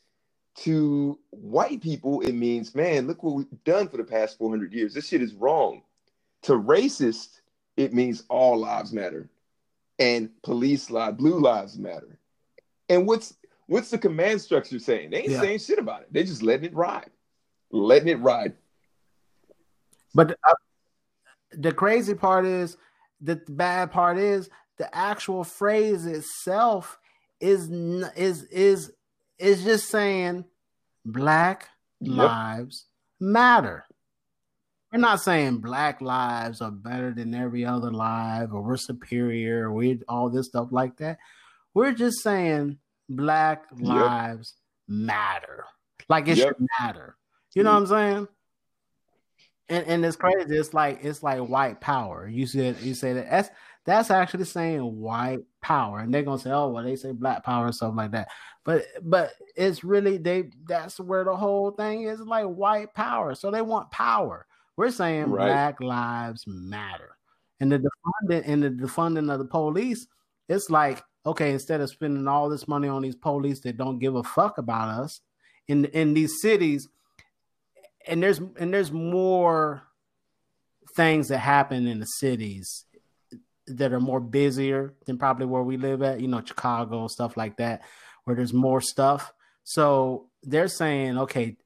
To 0.57 1.19
white 1.31 1.81
people, 1.81 2.21
it 2.21 2.33
means, 2.33 2.75
man, 2.75 3.07
look 3.07 3.23
what 3.23 3.35
we've 3.35 3.65
done 3.65 3.89
for 3.89 3.97
the 3.97 4.05
past 4.05 4.37
400 4.37 4.73
years. 4.73 4.93
This 4.93 5.09
shit 5.09 5.23
is 5.23 5.33
wrong. 5.35 5.83
To 6.43 6.53
racist, 6.53 7.41
it 7.77 7.95
means 7.95 8.25
all 8.29 8.59
lives 8.59 8.93
matter, 8.93 9.31
and 9.99 10.31
police 10.43 10.91
lives, 10.91 11.17
blue 11.17 11.39
lives 11.39 11.79
matter. 11.79 12.19
And 12.89 13.07
what's 13.07 13.35
what's 13.67 13.91
the 13.91 13.99
command 13.99 14.41
structure 14.41 14.79
saying? 14.79 15.11
They 15.11 15.19
ain't 15.19 15.31
Yeah. 15.31 15.41
saying 15.41 15.59
shit 15.61 15.79
about 15.79 16.03
it. 16.03 16.13
They 16.13 16.25
just 16.25 16.43
letting 16.43 16.67
it 16.67 16.75
ride, 16.75 17.11
letting 17.71 18.09
it 18.09 18.21
ride. 18.21 18.55
But 20.15 20.33
uh, 20.33 20.55
the 21.53 21.73
crazy 21.73 22.15
part 22.15 22.45
is 22.45 22.77
the 23.21 23.37
bad 23.49 23.93
part 23.93 24.19
is 24.19 24.51
the 24.79 24.93
actual 24.95 25.45
phrase 25.45 26.07
itself 26.07 26.99
is 27.41 27.71
is 28.17 28.45
is 28.45 28.93
is 29.41 29.65
just 29.65 29.89
saying 29.89 30.45
black 31.05 31.69
Yep. 32.01 32.17
lives 32.17 32.87
matter. 33.21 33.85
We're 34.93 34.99
not 35.01 35.21
saying 35.21 35.59
black 35.59 36.01
lives 36.01 36.61
are 36.61 36.71
better 36.71 37.13
than 37.13 37.35
every 37.35 37.65
other 37.65 37.93
life 37.93 38.49
or 38.53 38.63
we're 38.63 38.77
superior 38.77 39.69
or 39.69 39.73
we 39.73 40.01
all 40.09 40.31
this 40.31 40.47
stuff 40.47 40.69
like 40.71 40.97
that. 40.97 41.19
We're 41.75 41.93
just 41.93 42.23
saying 42.23 42.79
black 43.09 43.65
Yep. 43.77 43.81
lives 43.81 44.55
matter. 44.89 45.65
Like 46.09 46.29
it 46.29 46.39
Yep. 46.39 46.49
should 46.49 46.67
matter. 46.81 47.17
You 47.55 47.63
know 47.63 47.71
mm. 47.71 47.75
what 47.75 47.81
I'm 47.81 47.87
saying? 47.87 48.29
And 49.71 49.87
and 49.87 50.05
it's 50.05 50.17
crazy. 50.17 50.57
It's 50.57 50.75
like 50.75 51.05
it's 51.05 51.23
like 51.23 51.41
white 51.41 51.81
power. 51.81 52.29
You 52.29 52.47
said 52.47 52.79
you 52.81 52.95
say 52.95 53.15
that 53.15 53.31
that's 53.31 53.51
that's 53.87 54.11
actually 54.11 54.45
saying 54.45 54.81
white 55.01 55.41
power, 55.63 56.01
and 56.01 56.13
they're 56.13 56.23
gonna 56.25 56.39
say, 56.41 56.51
oh 56.51 56.69
well, 56.69 56.85
they 56.85 56.97
say 56.97 57.13
black 57.13 57.45
power 57.45 57.69
or 57.69 57.73
something 57.73 57.97
like 57.97 58.13
that. 58.13 58.29
But 58.65 58.85
but 59.03 59.33
it's 59.57 59.85
really 59.85 60.19
they 60.19 60.51
that's 60.67 61.01
where 61.01 61.25
the 61.25 61.37
whole 61.37 61.71
thing 61.73 62.03
is 62.05 62.21
like 62.21 62.47
white 62.47 62.95
power. 62.95 63.35
So 63.37 63.51
they 63.51 63.63
want 63.63 63.91
power. 63.93 64.47
We're 64.77 64.91
saying 64.91 65.31
Right. 65.31 65.47
black 65.47 65.81
lives 65.81 66.45
matter, 66.47 67.17
and 67.61 67.73
the 67.73 67.79
defunding 67.79 68.43
and 68.47 68.63
the 68.63 68.71
defunding 68.71 69.33
of 69.33 69.39
the 69.39 69.45
police. 69.47 70.07
It's 70.49 70.69
like 70.71 71.03
okay, 71.27 71.53
instead 71.53 71.81
of 71.81 71.91
spending 71.91 72.27
all 72.29 72.49
this 72.49 72.67
money 72.69 72.89
on 72.89 73.03
these 73.03 73.17
police 73.17 73.61
that 73.61 73.77
don't 73.77 73.99
give 74.01 74.17
a 74.17 74.23
fuck 74.25 74.59
about 74.59 74.89
us 74.89 75.21
in 75.69 75.85
in 75.87 76.15
these 76.15 76.41
cities 76.41 76.89
and 78.07 78.23
there's 78.23 78.39
and 78.39 78.73
there's 78.73 78.93
more 78.93 79.83
things 80.97 81.29
that 81.29 81.39
happen 81.39 81.87
in 81.87 82.01
the 82.01 82.07
cities 82.07 82.85
that 83.67 83.93
are 83.93 84.01
more 84.01 84.21
busier 84.21 84.95
than 85.07 85.19
probably 85.19 85.47
where 85.47 85.63
we 85.63 85.77
live 85.77 86.03
at, 86.03 86.21
you 86.21 86.29
know, 86.29 86.43
Chicago, 86.45 87.07
stuff 87.07 87.37
like 87.37 87.57
that, 87.59 87.83
where 88.25 88.35
there's 88.35 88.53
more 88.53 88.81
stuff. 88.81 89.33
So 89.63 90.29
they're 90.43 90.69
saying, 90.69 91.19
okay, 91.19 91.57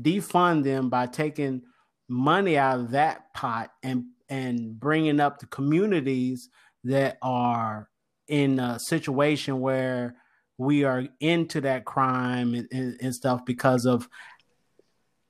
defund 0.00 0.64
them 0.64 0.88
by 0.88 1.06
taking 1.06 1.62
money 2.08 2.56
out 2.56 2.80
of 2.80 2.90
that 2.92 3.32
pot 3.34 3.70
and 3.82 4.04
and 4.28 4.78
bringing 4.78 5.20
up 5.20 5.38
the 5.38 5.46
communities 5.46 6.48
that 6.84 7.18
are 7.22 7.88
in 8.28 8.58
a 8.58 8.78
situation 8.80 9.60
where 9.60 10.16
we 10.56 10.84
are 10.84 11.06
into 11.20 11.60
that 11.60 11.84
crime 11.84 12.54
and, 12.54 12.68
and, 12.72 12.96
and 13.00 13.14
stuff 13.14 13.44
because 13.44 13.86
of 13.86 14.08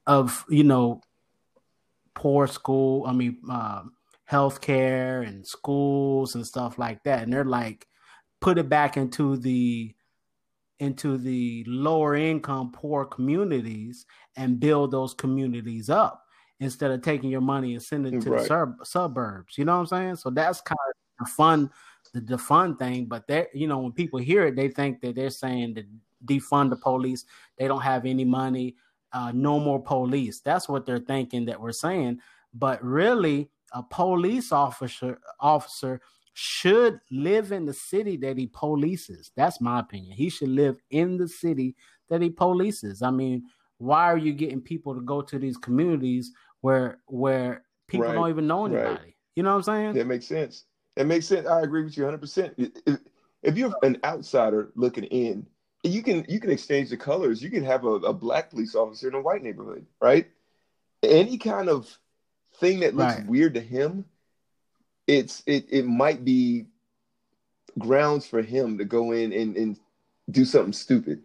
of 0.07 0.45
you 0.49 0.65
know 0.65 1.01
poor 2.15 2.47
school 2.47 3.05
i 3.07 3.13
mean 3.13 3.39
um 3.51 3.93
healthcare 4.31 5.27
and 5.27 5.47
schools 5.47 6.35
and 6.35 6.47
stuff 6.47 6.79
like 6.79 7.03
that. 7.05 7.23
And 7.23 7.33
they're 7.33 7.45
like 7.45 7.87
put 8.41 8.59
it 8.59 8.69
back 8.69 8.97
into 8.97 9.37
the 9.37 9.95
into 10.81 11.17
the 11.19 11.65
lower 11.67 12.17
income 12.17 12.73
poor 12.73 13.05
communities 13.05 14.07
and 14.37 14.59
build 14.59 14.91
those 14.91 15.15
communities 15.15 15.89
up 15.89 16.25
instead 16.61 16.91
of 16.91 17.01
taking 17.03 17.31
your 17.31 17.41
money 17.41 17.75
and 17.75 17.83
sending 17.83 18.15
it 18.15 18.23
to 18.23 18.31
Right. 18.31 18.41
the 18.41 18.47
sub- 18.47 18.85
suburbs. 18.85 19.57
You 19.57 19.65
know 19.65 19.75
what 19.75 19.81
i'm 19.81 19.87
saying? 19.87 20.17
So 20.17 20.31
that's 20.31 20.61
kind 20.61 20.79
of 20.89 21.27
the 21.27 21.31
fun 21.33 21.71
the, 22.13 22.21
the 22.21 22.39
fun 22.39 22.77
thing. 22.77 23.07
But 23.07 23.27
they 23.29 23.47
you 23.55 23.69
know 23.69 23.79
when 23.79 23.93
people 23.93 24.19
hear 24.19 24.47
it 24.47 24.57
they 24.57 24.69
think 24.69 25.01
that 25.03 25.15
they're 25.15 25.31
saying 25.31 25.75
that 25.75 25.87
defund 26.25 26.71
the 26.71 26.77
police. 26.77 27.25
They 27.59 27.69
don't 27.69 27.83
have 27.83 28.07
any 28.07 28.25
money 28.25 28.77
uh, 29.15 29.33
no 29.35 29.59
more 29.61 29.83
police. 29.83 30.41
That's 30.41 30.69
what 30.69 30.85
they're 30.85 30.99
thinking 30.99 31.47
that 31.47 31.61
we're 31.61 31.73
saying. 31.73 32.19
But 32.53 32.85
really, 32.85 33.51
a 33.73 33.83
police 33.83 34.53
officer 34.53 35.19
officer 35.41 36.01
should 36.35 37.01
live 37.11 37.53
in 37.53 37.65
the 37.65 37.73
city 37.73 38.17
that 38.19 38.37
he 38.37 38.49
polices. 38.49 39.31
That's 39.37 39.61
my 39.61 39.81
opinion. 39.81 40.17
He 40.17 40.29
should 40.29 40.49
live 40.51 40.77
in 40.91 41.17
the 41.17 41.29
city 41.29 41.77
that 42.11 42.21
he 42.21 42.31
polices. 42.31 43.03
I 43.03 43.11
mean, 43.11 43.45
why 43.79 44.05
are 44.05 44.19
you 44.19 44.33
getting 44.33 44.61
people 44.61 44.95
to 44.95 45.01
go 45.01 45.23
to 45.23 45.39
these 45.39 45.57
communities 45.57 46.33
where 46.61 46.99
where 47.07 47.65
people 47.87 48.07
Right, 48.07 48.15
don't 48.15 48.31
even 48.31 48.47
know 48.49 48.67
right. 48.69 48.87
anybody? 48.87 49.17
You 49.37 49.43
know 49.45 49.51
what 49.51 49.57
I'm 49.57 49.63
saying? 49.63 49.95
That 49.95 50.07
makes 50.07 50.27
sense. 50.27 50.65
That 50.97 51.07
makes 51.07 51.27
sense. 51.27 51.47
I 51.47 51.61
agree 51.63 51.85
with 51.85 51.97
you 51.97 52.05
100. 52.05 52.19
percent 52.21 52.55
If 52.59 52.99
if 53.43 53.57
you're 53.59 53.75
an 53.83 53.99
outsider 54.05 54.73
looking 54.75 55.05
in, 55.05 55.47
you 55.85 56.03
can 56.03 56.25
you 56.29 56.41
can 56.41 56.51
exchange 56.51 56.91
the 56.91 56.97
colors. 56.97 57.43
You 57.43 57.51
can 57.51 57.65
have 57.65 57.85
a, 57.85 57.91
a 57.97 58.13
black 58.13 58.51
police 58.51 58.75
officer 58.75 59.09
in 59.09 59.15
a 59.15 59.21
white 59.21 59.43
neighborhood, 59.43 59.87
right? 60.01 60.27
Any 61.03 61.37
kind 61.39 61.69
of 61.69 61.99
thing 62.57 62.81
that 62.81 62.95
looks 62.97 63.15
Right. 63.17 63.27
weird 63.27 63.55
to 63.55 63.61
him, 63.61 64.07
it's 65.07 65.43
it 65.47 65.67
it 65.71 65.87
might 65.87 66.25
be 66.25 66.67
grounds 67.79 68.27
for 68.27 68.41
him 68.41 68.79
to 68.79 68.85
go 68.85 69.13
in 69.13 69.33
and, 69.33 69.57
and 69.57 69.79
do 70.31 70.45
something 70.45 70.73
stupid. 70.73 71.23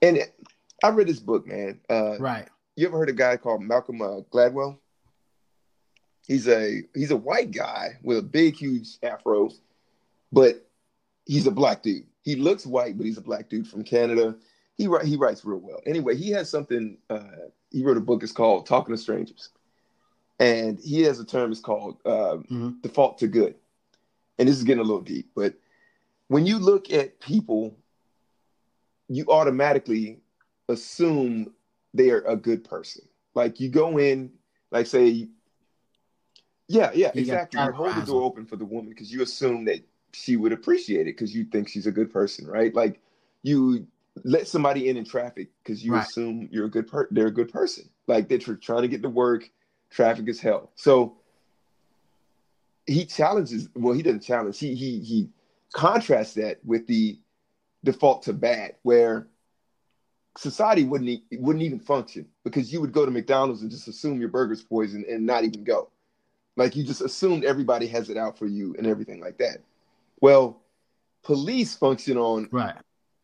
And 0.00 0.18
I 0.84 0.88
read 0.90 1.08
this 1.08 1.18
book, 1.18 1.46
man. 1.46 1.80
Uh, 1.88 2.18
Right. 2.18 2.48
you 2.76 2.86
ever 2.86 2.98
heard 2.98 3.08
a 3.08 3.12
guy 3.14 3.36
called 3.36 3.62
Malcolm 3.62 4.00
uh, 4.00 4.20
Gladwell? 4.32 4.78
He's 6.26 6.46
a 6.46 6.82
he's 6.94 7.10
a 7.10 7.16
white 7.16 7.50
guy 7.50 7.98
with 8.02 8.18
a 8.18 8.22
big, 8.22 8.54
huge 8.54 8.98
afro, 9.02 9.50
but 10.30 10.64
he's 11.24 11.46
a 11.46 11.50
black 11.50 11.82
dude. 11.82 12.06
He 12.28 12.36
looks 12.36 12.66
white, 12.66 12.98
but 12.98 13.06
he's 13.06 13.16
a 13.16 13.22
black 13.22 13.48
dude 13.48 13.66
from 13.66 13.82
Canada. 13.82 14.36
He 14.76 14.86
he 15.02 15.16
writes 15.16 15.46
real 15.46 15.60
well. 15.60 15.80
Anyway, 15.86 16.14
he 16.14 16.28
has 16.32 16.50
something. 16.50 16.98
Uh, 17.08 17.48
he 17.70 17.82
wrote 17.82 17.96
a 17.96 18.02
book. 18.02 18.22
It's 18.22 18.32
called 18.32 18.66
Talking 18.66 18.94
to 18.94 19.00
Strangers, 19.00 19.48
and 20.38 20.78
he 20.78 21.00
has 21.04 21.20
a 21.20 21.24
term. 21.24 21.50
It's 21.50 21.62
called 21.62 21.96
uh, 22.04 22.36
Mhm. 22.50 22.82
default 22.82 23.16
to 23.20 23.28
good. 23.28 23.54
And 24.38 24.46
this 24.46 24.58
is 24.58 24.62
getting 24.64 24.80
a 24.80 24.84
little 24.84 25.00
deep, 25.00 25.30
but 25.34 25.54
when 26.26 26.44
you 26.44 26.58
look 26.58 26.92
at 26.92 27.18
people, 27.18 27.74
you 29.08 29.24
automatically 29.28 30.20
assume 30.68 31.54
they're 31.94 32.20
a 32.26 32.36
good 32.36 32.62
person. 32.62 33.08
Like 33.34 33.58
you 33.58 33.70
go 33.70 33.98
in, 33.98 34.34
like 34.70 34.86
say, 34.86 35.30
yeah, 36.68 36.90
yeah, 36.92 37.10
You 37.14 37.22
exactly. 37.22 37.58
You 37.58 37.72
hold 37.72 37.96
the 37.96 38.02
door 38.02 38.22
open 38.22 38.44
for 38.44 38.56
the 38.56 38.66
woman 38.66 38.90
because 38.90 39.10
you 39.10 39.22
assume 39.22 39.64
that 39.64 39.80
she 40.12 40.36
would 40.36 40.52
appreciate 40.52 41.02
it 41.02 41.16
because 41.16 41.34
you 41.34 41.44
think 41.44 41.68
she's 41.68 41.86
a 41.86 41.92
good 41.92 42.10
person, 42.12 42.46
right? 42.46 42.74
Like 42.74 43.00
you 43.42 43.86
let 44.24 44.48
somebody 44.48 44.88
in 44.88 44.96
in 44.96 45.04
traffic 45.04 45.48
because 45.62 45.84
you 45.84 45.92
Right. 45.92 46.02
assume 46.02 46.48
you're 46.50 46.66
a 46.66 46.70
good 46.70 46.88
per 46.88 47.08
they're 47.10 47.28
a 47.28 47.32
good 47.32 47.52
person. 47.52 47.88
Like 48.06 48.28
they're 48.28 48.38
tr- 48.38 48.54
trying 48.54 48.82
to 48.82 48.88
get 48.88 49.02
to 49.02 49.08
work, 49.10 49.50
traffic 49.90 50.28
is 50.28 50.40
hell. 50.40 50.70
So 50.74 51.16
he 52.86 53.04
challenges. 53.04 53.68
Well, 53.74 53.94
he 53.94 54.02
doesn't 54.02 54.22
challenge. 54.22 54.58
He 54.58 54.74
he 54.74 55.00
he 55.00 55.30
contrasts 55.72 56.34
that 56.34 56.64
with 56.64 56.86
the 56.86 57.18
default 57.84 58.22
to 58.24 58.32
bad, 58.32 58.76
where 58.82 59.28
society 60.36 60.84
wouldn't 60.84 61.22
wouldn't 61.32 61.64
even 61.64 61.80
function 61.80 62.26
because 62.44 62.72
you 62.72 62.80
would 62.80 62.92
go 62.92 63.04
to 63.04 63.10
McDonald's 63.10 63.62
and 63.62 63.70
just 63.70 63.88
assume 63.88 64.20
your 64.20 64.28
burger's 64.28 64.62
poison 64.62 65.04
and 65.08 65.26
not 65.26 65.44
even 65.44 65.64
go. 65.64 65.90
Like 66.56 66.76
you 66.76 66.84
just 66.84 67.02
assumed 67.02 67.44
everybody 67.44 67.86
has 67.88 68.10
it 68.10 68.16
out 68.16 68.38
for 68.38 68.46
you 68.46 68.74
and 68.78 68.86
everything 68.86 69.20
like 69.20 69.38
that. 69.38 69.58
Well, 70.20 70.62
police 71.22 71.74
function 71.74 72.16
on 72.16 72.48
Right. 72.50 72.76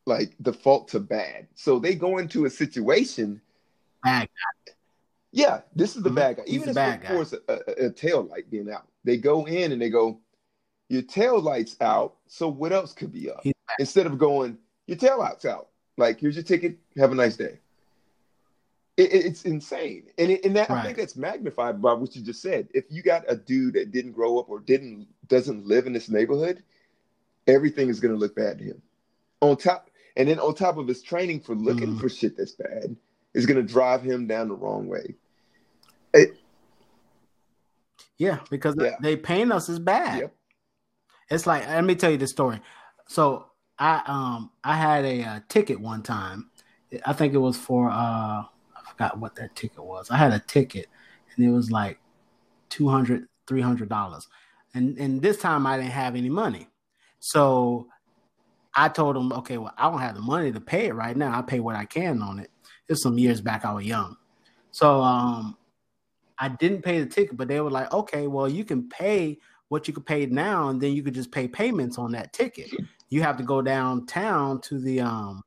like 0.07 0.35
default 0.43 0.89
to 0.89 1.01
bad. 1.01 1.49
So 1.55 1.79
they 1.79 1.95
go 1.95 2.19
into 2.19 2.45
a 2.45 2.51
situation. 2.51 3.41
Bad 4.03 4.29
Yeah, 5.33 5.63
this 5.75 5.97
is 5.97 6.03
the 6.05 6.11
Mhm. 6.11 6.15
bad 6.15 6.37
guy. 6.37 6.43
Even 6.47 6.69
if 6.69 6.75
bad 6.77 7.03
guy. 7.03 7.09
a, 7.15 7.27
a, 7.49 7.87
a 7.87 7.91
tail 7.91 8.23
light 8.23 8.49
being 8.51 8.71
out, 8.71 8.87
they 9.03 9.17
go 9.17 9.47
in 9.47 9.73
and 9.73 9.83
they 9.83 9.91
go, 9.91 10.21
"Your 10.89 11.03
tail 11.03 11.41
light's 11.41 11.77
out. 11.81 12.17
So 12.29 12.49
what 12.49 12.73
else 12.73 12.93
could 12.93 13.11
be 13.13 13.31
up?" 13.31 13.45
Instead 13.81 14.07
of 14.07 14.17
going, 14.17 14.59
"Your 14.87 14.97
tail 14.97 15.19
light's 15.19 15.45
out. 15.45 15.71
Like 15.97 16.21
here's 16.21 16.37
your 16.37 16.45
ticket. 16.45 16.79
Have 16.97 17.11
a 17.11 17.17
nice 17.17 17.37
day." 17.37 17.59
It, 18.97 19.13
it- 19.13 19.27
it's 19.27 19.45
insane, 19.45 20.05
and 20.19 20.31
it, 20.31 20.45
and 20.45 20.55
that 20.55 20.71
I 20.71 20.83
think 20.85 20.99
that's 20.99 21.17
magnified 21.17 21.83
by 21.83 21.95
what 21.95 22.15
you 22.15 22.23
just 22.23 22.41
said. 22.41 22.69
If 22.73 22.85
you 22.91 23.03
got 23.03 23.25
a 23.27 23.35
dude 23.35 23.75
that 23.75 23.91
didn't 23.91 24.13
grow 24.13 24.39
up 24.39 24.49
or 24.49 24.61
didn't 24.61 25.09
doesn't 25.27 25.67
live 25.67 25.89
in 25.89 25.93
this 25.93 26.09
neighborhood, 26.09 26.63
everything 27.47 27.89
is 27.89 28.01
going 28.01 28.13
to 28.15 28.19
look 28.19 28.35
bad 28.35 28.59
to 28.59 28.65
him. 28.65 28.83
On 29.41 29.57
top, 29.57 29.91
and 30.17 30.29
then 30.29 30.39
on 30.39 30.55
top 30.55 30.77
of 30.79 30.87
his 30.89 31.03
training 31.03 31.41
for 31.41 31.55
looking 31.55 31.95
Mhm. 31.95 32.01
for 32.01 32.09
shit 32.09 32.37
that's 32.37 32.53
bad, 32.53 32.97
is 33.35 33.47
going 33.47 33.65
to 33.65 33.73
drive 33.73 34.03
him 34.03 34.27
down 34.27 34.49
the 34.49 34.55
wrong 34.55 34.87
way. 34.87 35.15
Yeah, 38.17 38.41
because 38.51 38.77
Yeah. 38.79 38.97
they 39.01 39.17
paint 39.17 39.53
us 39.53 39.69
as 39.69 39.79
bad. 39.79 40.21
Yep. 40.21 40.35
It's 41.31 41.47
like 41.47 41.67
let 41.67 41.85
me 41.85 41.95
tell 41.97 42.11
you 42.11 42.17
the 42.17 42.27
story. 42.27 42.61
So 43.09 43.47
I 43.79 44.03
um 44.07 44.51
I 44.63 44.77
had 44.77 45.05
a, 45.05 45.23
uh 45.25 45.41
ticket 45.49 45.81
one 45.81 46.03
time. 46.03 46.51
I 47.05 47.13
think 47.13 47.35
it 47.35 47.39
was 47.39 47.57
for 47.57 47.91
uh 47.91 47.95
I 48.45 48.83
forgot 48.89 49.19
what 49.19 49.35
that 49.37 49.57
ticket 49.57 49.83
was. 49.83 50.11
I 50.11 50.17
had 50.17 50.33
a 50.33 50.39
ticket 50.39 50.87
and 51.35 51.45
it 51.45 51.51
was 51.51 51.73
like 51.73 51.99
200 52.69 53.27
300 53.49 53.89
dollars. 53.89 54.29
And 54.75 54.97
and 54.99 55.21
this 55.21 55.39
time 55.39 55.67
I 55.67 55.77
didn't 55.77 55.91
have 55.93 56.15
any 56.15 56.31
money. 56.31 56.69
So 57.25 57.87
I 58.75 58.91
told 58.91 59.17
him, 59.17 59.33
okay, 59.33 59.57
well, 59.57 59.73
I 59.79 59.91
don't 59.91 60.01
have 60.01 60.15
the 60.15 60.21
money 60.21 60.53
to 60.53 60.61
pay 60.61 60.89
it 60.89 60.95
right 60.95 61.17
now. 61.17 61.39
I 61.39 61.41
pay 61.41 61.59
what 61.59 61.75
I 61.75 61.87
can 61.87 62.21
on 62.21 62.39
it. 62.39 62.51
It's 62.87 63.03
some 63.03 63.17
years 63.17 63.41
back 63.41 63.65
I 63.65 63.73
was 63.73 63.87
young. 63.87 64.19
So 64.73 65.01
um 65.01 65.57
I 66.39 66.49
didn't 66.49 66.83
pay 66.83 67.01
the 67.01 67.07
ticket, 67.07 67.39
but 67.39 67.49
they 67.49 67.63
were 67.63 67.71
like, 67.71 67.91
okay, 67.95 68.27
well, 68.27 68.47
you 68.47 68.63
can 68.63 68.91
pay 68.91 69.39
what 69.69 69.89
you 69.89 69.95
could 69.95 70.05
pay 70.05 70.27
now, 70.27 70.69
and 70.69 70.79
then 70.79 70.93
you 70.93 71.03
could 71.03 71.15
just 71.15 71.33
pay 71.33 71.49
payments 71.49 71.97
on 71.97 72.13
that 72.13 72.35
ticket. 72.35 72.71
You 73.09 73.23
have 73.23 73.39
to 73.39 73.43
go 73.43 73.63
downtown 73.63 74.61
to 74.63 74.79
the 74.79 75.01
um 75.01 75.43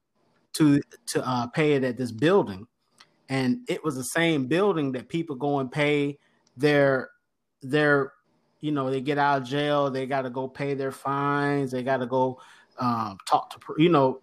to 0.53 0.81
to 1.09 1.27
uh 1.27 1.45
pay 1.45 1.73
it 1.73 1.83
at 1.83 1.95
this 1.95 2.11
building. 2.11 2.65
And 3.29 3.59
it 3.69 3.83
was 3.83 3.95
the 3.95 4.03
same 4.03 4.47
building 4.47 4.93
that 4.93 5.09
people 5.09 5.35
go 5.35 5.59
and 5.59 5.71
pay 5.71 6.17
their 6.55 7.11
their 7.61 8.13
you 8.59 8.71
know, 8.71 8.89
they 8.89 9.01
get 9.01 9.17
out 9.17 9.41
of 9.41 9.47
jail, 9.47 9.89
they 9.89 10.05
gotta 10.05 10.29
go 10.29 10.47
pay 10.47 10.73
their 10.73 10.91
fines, 10.91 11.71
they 11.71 11.83
gotta 11.83 12.05
go 12.05 12.39
um 12.79 13.17
talk 13.27 13.49
to 13.51 13.59
you 13.77 13.89
know, 13.89 14.21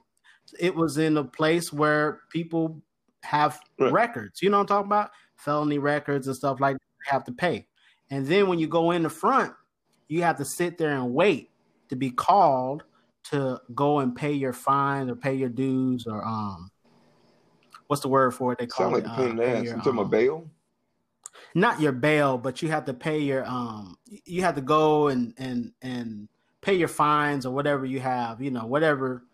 it 0.59 0.75
was 0.75 0.99
in 0.99 1.17
a 1.17 1.25
place 1.25 1.73
where 1.73 2.21
people 2.31 2.81
have 3.23 3.61
Right. 3.79 3.93
records. 3.93 4.43
You 4.43 4.51
know 4.51 4.59
what 4.59 4.71
I'm 4.71 4.85
talking 4.85 4.89
about? 4.89 5.11
Felony 5.37 5.79
records 5.79 6.27
and 6.27 6.37
stuff 6.37 6.61
like 6.61 6.77
that 6.77 7.13
have 7.13 7.25
to 7.25 7.33
pay. 7.33 7.67
And 8.11 8.27
then 8.27 8.49
when 8.49 8.59
you 8.59 8.67
go 8.67 8.91
in 8.91 9.03
the 9.03 9.11
front, 9.11 9.53
you 10.09 10.23
have 10.23 10.37
to 10.37 10.45
sit 10.45 10.79
there 10.79 10.91
and 10.91 11.15
wait 11.15 11.51
to 11.89 11.97
be 11.97 12.11
called 12.11 12.85
to 13.25 13.61
go 13.75 14.01
and 14.01 14.15
pay 14.15 14.33
your 14.33 14.53
fine 14.53 15.09
or 15.09 15.17
pay 15.17 15.35
your 15.35 15.49
dues 15.49 16.07
or 16.07 16.25
um 16.25 16.71
what's 17.87 18.03
the 18.03 18.09
word 18.09 18.33
for 18.33 18.53
it? 18.53 18.59
They 18.59 18.67
call 18.67 18.91
Sound 18.91 18.95
like 18.95 19.05
it 19.05 19.21
in 19.21 19.33
uh, 19.33 19.35
the 19.35 19.43
pay 19.43 19.53
ass. 19.53 19.63
You 19.63 19.65
your, 19.65 19.77
talking 19.79 19.93
about 19.93 20.05
um, 20.05 20.11
bail? 20.11 20.51
Not 21.55 21.81
your 21.81 21.93
bail, 21.93 22.39
but 22.39 22.63
you 22.63 22.69
have 22.71 22.85
to 22.87 22.95
pay 22.95 23.19
your 23.19 23.45
um 23.47 23.97
you 24.07 24.43
have 24.43 24.55
to 24.55 24.61
go 24.61 25.09
and 25.09 25.35
and 25.39 25.73
and 25.83 26.29
pay 26.61 26.75
your 26.75 26.89
fines 26.89 27.45
or 27.45 27.55
whatever 27.55 27.85
you 27.85 28.01
have, 28.01 28.41
you 28.41 28.51
know, 28.51 28.67
whatever 28.67 29.25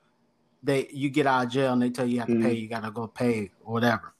they 0.62 0.88
you 0.90 1.08
get 1.08 1.26
out 1.26 1.46
of 1.46 1.52
jail 1.52 1.72
and 1.72 1.82
they 1.82 1.90
tell 1.90 2.06
you 2.06 2.14
you 2.14 2.20
have 2.20 2.28
to 2.28 2.34
pay, 2.40 2.54
Mhm. 2.54 2.60
you 2.60 2.68
gotta 2.68 2.90
go 2.90 3.06
pay 3.06 3.50
or 3.60 3.72
whatever. 3.72 4.14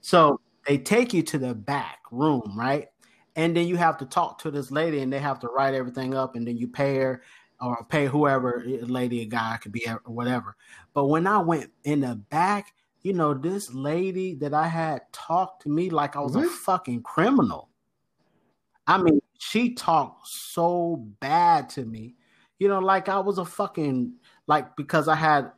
So 0.00 0.40
they 0.66 0.78
take 0.78 1.12
you 1.14 1.22
to 1.22 1.38
the 1.38 1.54
back 1.54 2.00
room, 2.10 2.52
right? 2.56 2.88
And 3.36 3.56
then 3.56 3.66
you 3.66 3.76
have 3.76 3.96
to 3.98 4.06
talk 4.06 4.38
to 4.42 4.50
this 4.50 4.70
lady 4.70 5.00
and 5.00 5.12
they 5.12 5.18
have 5.18 5.40
to 5.40 5.48
write 5.48 5.74
everything 5.74 6.14
up 6.14 6.36
and 6.36 6.46
then 6.46 6.56
you 6.56 6.68
pay 6.68 6.96
her 6.96 7.22
or 7.60 7.84
pay 7.88 8.06
whoever 8.06 8.62
lady, 8.66 9.22
a 9.22 9.24
guy 9.24 9.58
could 9.60 9.72
be 9.72 9.88
or 9.88 10.00
whatever. 10.06 10.56
But 10.92 11.06
when 11.06 11.26
I 11.26 11.38
went 11.38 11.70
in 11.84 12.00
the 12.00 12.14
back, 12.14 12.74
you 13.04 13.12
know, 13.12 13.34
this 13.34 13.72
lady 13.72 14.34
that 14.36 14.54
I 14.54 14.66
had 14.66 15.02
talked 15.12 15.62
to 15.62 15.68
me 15.68 15.90
like 15.90 16.16
I 16.16 16.20
was 16.20 16.34
a 16.36 16.42
fucking 16.42 17.02
criminal. 17.02 17.68
I 18.86 18.96
mean, 18.98 19.20
she 19.38 19.74
talked 19.74 20.26
so 20.26 20.96
bad 21.20 21.68
to 21.70 21.84
me, 21.84 22.16
you 22.58 22.66
know, 22.66 22.78
like 22.80 23.10
I 23.10 23.18
was 23.20 23.36
a 23.38 23.44
fucking 23.44 24.14
like 24.46 24.74
because 24.74 25.06
I 25.06 25.14
had 25.16 25.52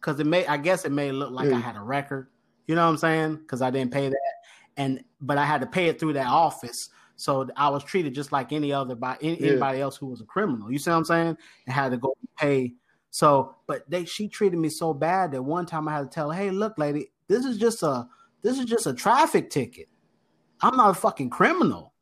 because 0.00 0.18
it 0.18 0.26
may 0.26 0.44
I 0.46 0.56
guess 0.56 0.84
it 0.84 0.90
may 0.92 1.12
look 1.12 1.30
like 1.30 1.52
I 1.52 1.58
had 1.58 1.76
a 1.76 1.80
record, 1.80 2.28
you 2.66 2.74
know 2.74 2.84
what 2.84 2.90
I'm 2.90 2.98
saying? 2.98 3.36
Because 3.36 3.62
I 3.62 3.70
didn't 3.70 3.92
pay 3.92 4.08
that, 4.08 4.34
and 4.76 5.02
but 5.20 5.38
I 5.38 5.44
had 5.44 5.60
to 5.60 5.68
pay 5.68 5.86
it 5.86 6.00
through 6.00 6.14
that 6.14 6.26
office, 6.26 6.90
so 7.14 7.48
I 7.56 7.68
was 7.68 7.84
treated 7.84 8.14
just 8.14 8.32
like 8.32 8.52
any 8.52 8.72
other 8.72 8.96
by 8.96 9.16
any, 9.20 9.40
Yeah. 9.40 9.52
anybody 9.52 9.80
else 9.80 9.96
who 9.96 10.06
was 10.06 10.20
a 10.20 10.24
criminal. 10.24 10.72
You 10.72 10.78
see 10.78 10.90
what 10.90 10.96
I'm 10.96 11.04
saying? 11.04 11.36
And 11.66 11.74
had 11.74 11.90
to 11.92 11.98
go 11.98 12.16
pay. 12.36 12.74
So, 13.10 13.56
but 13.66 13.88
they 13.90 14.04
she 14.04 14.28
treated 14.28 14.58
me 14.58 14.68
so 14.68 14.94
bad 14.94 15.32
that 15.32 15.42
one 15.42 15.66
time 15.66 15.88
I 15.88 15.92
had 15.94 16.02
to 16.02 16.08
tell 16.08 16.30
her, 16.30 16.38
"Hey, 16.38 16.50
look, 16.50 16.78
lady, 16.78 17.10
this 17.28 17.44
is 17.44 17.58
just 17.58 17.82
a 17.82 18.08
this 18.42 18.58
is 18.58 18.64
just 18.64 18.86
a 18.86 18.94
traffic 18.94 19.50
ticket. 19.50 19.88
I'm 20.60 20.76
not 20.76 20.90
a 20.90 20.94
fucking 20.94 21.30
criminal." 21.30 21.92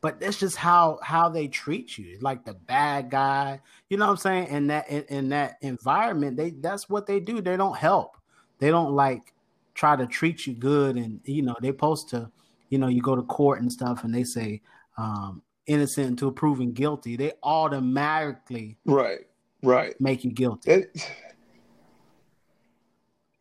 But 0.00 0.20
that's 0.20 0.38
just 0.38 0.56
how 0.56 0.98
how 1.02 1.28
they 1.28 1.48
treat 1.48 1.96
you, 1.96 2.18
like 2.20 2.44
the 2.44 2.54
bad 2.54 3.10
guy. 3.10 3.60
You 3.88 3.96
know 3.96 4.06
what 4.06 4.12
I'm 4.12 4.16
saying? 4.18 4.48
In 4.48 4.66
that 4.68 4.88
in, 4.88 5.04
in 5.08 5.28
that 5.30 5.56
environment, 5.62 6.36
they 6.36 6.50
that's 6.50 6.88
what 6.88 7.06
they 7.06 7.20
do. 7.20 7.40
They 7.40 7.56
don't 7.56 7.76
help. 7.76 8.16
They 8.58 8.70
don't 8.70 8.92
like 8.92 9.34
try 9.74 9.96
to 9.96 10.06
treat 10.06 10.46
you 10.46 10.54
good, 10.54 10.96
and 10.96 11.20
you 11.24 11.42
know 11.42 11.56
they 11.60 11.72
post 11.72 12.10
to. 12.10 12.30
You 12.70 12.78
know, 12.78 12.88
you 12.88 13.02
go 13.02 13.14
to 13.14 13.22
court 13.22 13.60
and 13.60 13.70
stuff, 13.70 14.02
and 14.02 14.12
they 14.12 14.24
say 14.24 14.60
um, 14.96 15.42
innocent 15.66 16.08
until 16.08 16.32
proven 16.32 16.72
guilty. 16.72 17.16
They 17.16 17.32
automatically 17.42 18.78
Right, 18.84 19.20
right. 19.64 20.00
make 20.00 20.24
you 20.24 20.30
guilty, 20.32 20.70
That, 20.70 21.10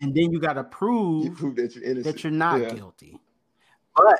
and 0.01 0.13
then 0.13 0.31
you 0.31 0.39
got 0.39 0.53
to 0.53 0.61
you 0.61 0.67
prove 0.69 1.35
prove 1.37 1.55
that 1.57 1.75
you're 1.75 1.83
innocent. 1.83 2.03
that 2.15 2.23
you're 2.23 2.31
not 2.31 2.61
Yeah. 2.61 2.73
guilty. 2.73 3.19
But 3.95 4.19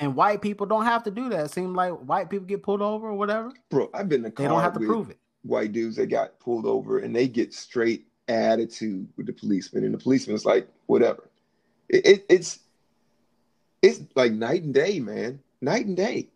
and 0.00 0.14
white 0.14 0.40
people 0.40 0.66
don't 0.66 0.84
have 0.84 1.02
to 1.04 1.10
do 1.10 1.28
that. 1.30 1.46
It 1.46 1.50
seems 1.50 1.74
like 1.76 1.92
white 1.92 2.30
people 2.30 2.46
get 2.46 2.62
pulled 2.62 2.82
over 2.82 3.08
or 3.08 3.14
whatever. 3.14 3.52
Bro, 3.70 3.90
I've 3.94 4.08
been 4.08 4.24
in 4.24 4.32
They 4.36 4.46
don't 4.46 4.60
have 4.60 4.72
to 4.74 4.80
prove 4.80 5.10
it. 5.10 5.18
white 5.42 5.72
dudes 5.72 5.96
that 5.96 6.06
got 6.06 6.38
pulled 6.40 6.66
over 6.66 6.98
and 7.00 7.14
they 7.14 7.26
get 7.28 7.52
straight 7.52 8.06
attitude 8.28 9.08
with 9.16 9.26
the 9.26 9.32
policeman, 9.32 9.84
and 9.84 9.92
the 9.94 9.98
policeman's 9.98 10.44
like, 10.44 10.68
whatever. 10.86 11.30
It, 11.88 12.06
it, 12.06 12.26
it's 12.28 12.60
it's 13.82 14.00
like 14.14 14.32
night 14.32 14.62
and 14.64 14.74
day, 14.74 15.00
man. 15.00 15.40
Night 15.60 15.86
and 15.86 15.96
day. 15.96 16.30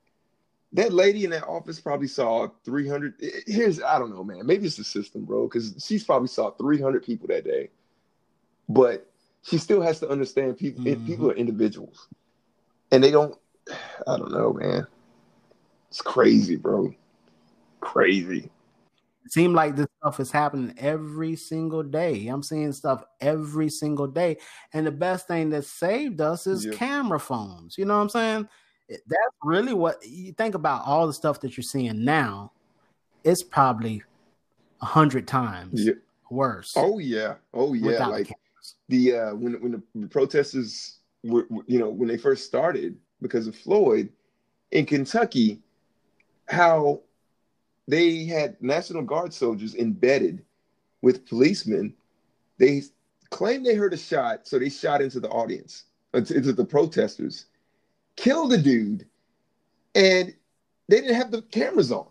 That 0.75 0.93
lady 0.93 1.25
in 1.25 1.31
that 1.31 1.47
office 1.47 1.79
probably 1.81 2.07
saw 2.09 2.49
300. 2.65 3.15
Here's, 3.47 3.83
I 3.83 3.99
don't 3.99 4.11
know, 4.11 4.25
man. 4.25 4.47
Maybe 4.47 4.67
it's 4.67 4.77
the 4.77 4.85
system, 4.85 5.25
bro, 5.25 5.47
because 5.47 5.75
she's 5.87 6.03
probably 6.05 6.29
saw 6.29 6.51
300 6.53 7.03
people 7.05 7.29
that 7.29 7.45
day. 7.45 7.71
but 8.69 9.07
she 9.43 9.59
still 9.59 9.83
has 9.83 9.99
to 10.01 10.09
understand 10.09 10.57
people. 10.57 10.85
Mhm. 10.85 11.05
People 11.05 11.31
are 11.31 11.35
individuals, 11.35 12.09
and 12.91 13.03
they 13.03 13.11
don't. 13.11 13.37
I 14.07 14.17
don't 14.17 14.31
know, 14.33 14.53
man. 14.53 14.87
It's 15.91 16.01
crazy, 16.01 16.57
bro. 16.57 16.95
Crazy. 17.81 18.49
It 19.25 19.33
seems 19.33 19.55
like 19.55 19.77
this 19.77 19.87
stuff 19.99 20.21
is 20.21 20.31
happening 20.33 20.75
every 20.79 21.37
single 21.37 21.83
day. 21.83 22.27
I'm 22.29 22.43
seeing 22.43 22.73
stuff 22.73 23.05
every 23.21 23.69
single 23.69 24.07
day. 24.07 24.39
And 24.73 24.87
the 24.87 24.91
best 24.93 25.29
thing 25.29 25.51
that 25.51 25.65
saved 25.65 26.21
us 26.21 26.47
is 26.47 26.65
Yeah. 26.65 26.73
camera 26.73 27.21
phones. 27.21 27.77
You 27.77 27.85
know 27.85 27.97
what 27.97 28.03
I'm 28.03 28.09
saying? 28.09 28.49
That's 29.07 29.37
really 29.43 29.75
what 29.75 30.05
you 30.07 30.33
think 30.33 30.55
about 30.55 30.87
all 30.87 31.07
the 31.07 31.13
stuff 31.13 31.41
that 31.41 31.57
you're 31.57 31.63
seeing 31.65 32.05
now. 32.05 32.53
It's 33.25 33.43
probably 33.43 34.03
a 34.81 34.87
hundred 34.87 35.27
times 35.27 35.85
Yeah. 35.87 35.95
worse. 36.31 36.75
Oh 36.77 36.99
yeah. 36.99 37.35
Oh 37.55 37.73
yeah. 37.73 37.87
without 37.87 38.07
the 38.07 38.13
like 38.13 38.33
the 38.89 39.15
uh, 39.15 39.35
when 39.35 39.55
when 39.63 39.83
the 39.95 40.09
protesters 40.09 40.99
were 41.25 41.47
you 41.67 41.79
know 41.79 41.89
when 41.89 42.09
they 42.09 42.17
first 42.19 42.45
started 42.47 42.97
because 43.21 43.47
of 43.47 43.57
Floyd 43.57 44.09
in 44.73 44.87
Kentucky, 44.87 45.61
how 46.49 47.01
they 47.89 48.25
had 48.25 48.61
National 48.63 49.03
Guard 49.03 49.33
soldiers 49.33 49.75
embedded 49.75 50.45
with 51.01 51.27
policemen. 51.27 51.95
They 52.59 52.83
claimed 53.31 53.67
they 53.67 53.75
heard 53.75 53.93
a 53.93 53.97
shot, 53.99 54.47
so 54.47 54.59
they 54.59 54.69
shot 54.69 55.03
into 55.03 55.21
the 55.21 55.29
audience, 55.29 55.85
into 56.15 56.53
the 56.53 56.65
protesters, 56.65 57.47
killed 58.17 58.51
the 58.51 58.59
dude, 58.59 59.07
and 59.95 60.35
they 60.89 61.01
didn't 61.01 61.15
have 61.17 61.31
the 61.31 61.43
cameras 61.43 61.93
on. 61.93 62.07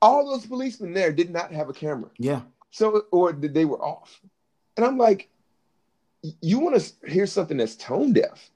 All 0.00 0.26
those 0.26 0.46
policemen 0.46 0.92
there 0.92 1.12
did 1.12 1.30
not 1.30 1.52
have 1.52 1.68
a 1.68 1.72
camera. 1.72 2.10
Yeah. 2.18 2.42
So, 2.70 3.04
or 3.12 3.32
they 3.32 3.64
were 3.64 3.82
off. 3.82 4.20
And 4.76 4.84
I'm 4.84 4.98
like, 4.98 5.28
you 6.40 6.58
want 6.58 6.80
to 6.80 7.10
hear 7.10 7.26
something 7.26 7.56
that's 7.56 7.76
tone 7.76 8.12
deaf? 8.12 8.50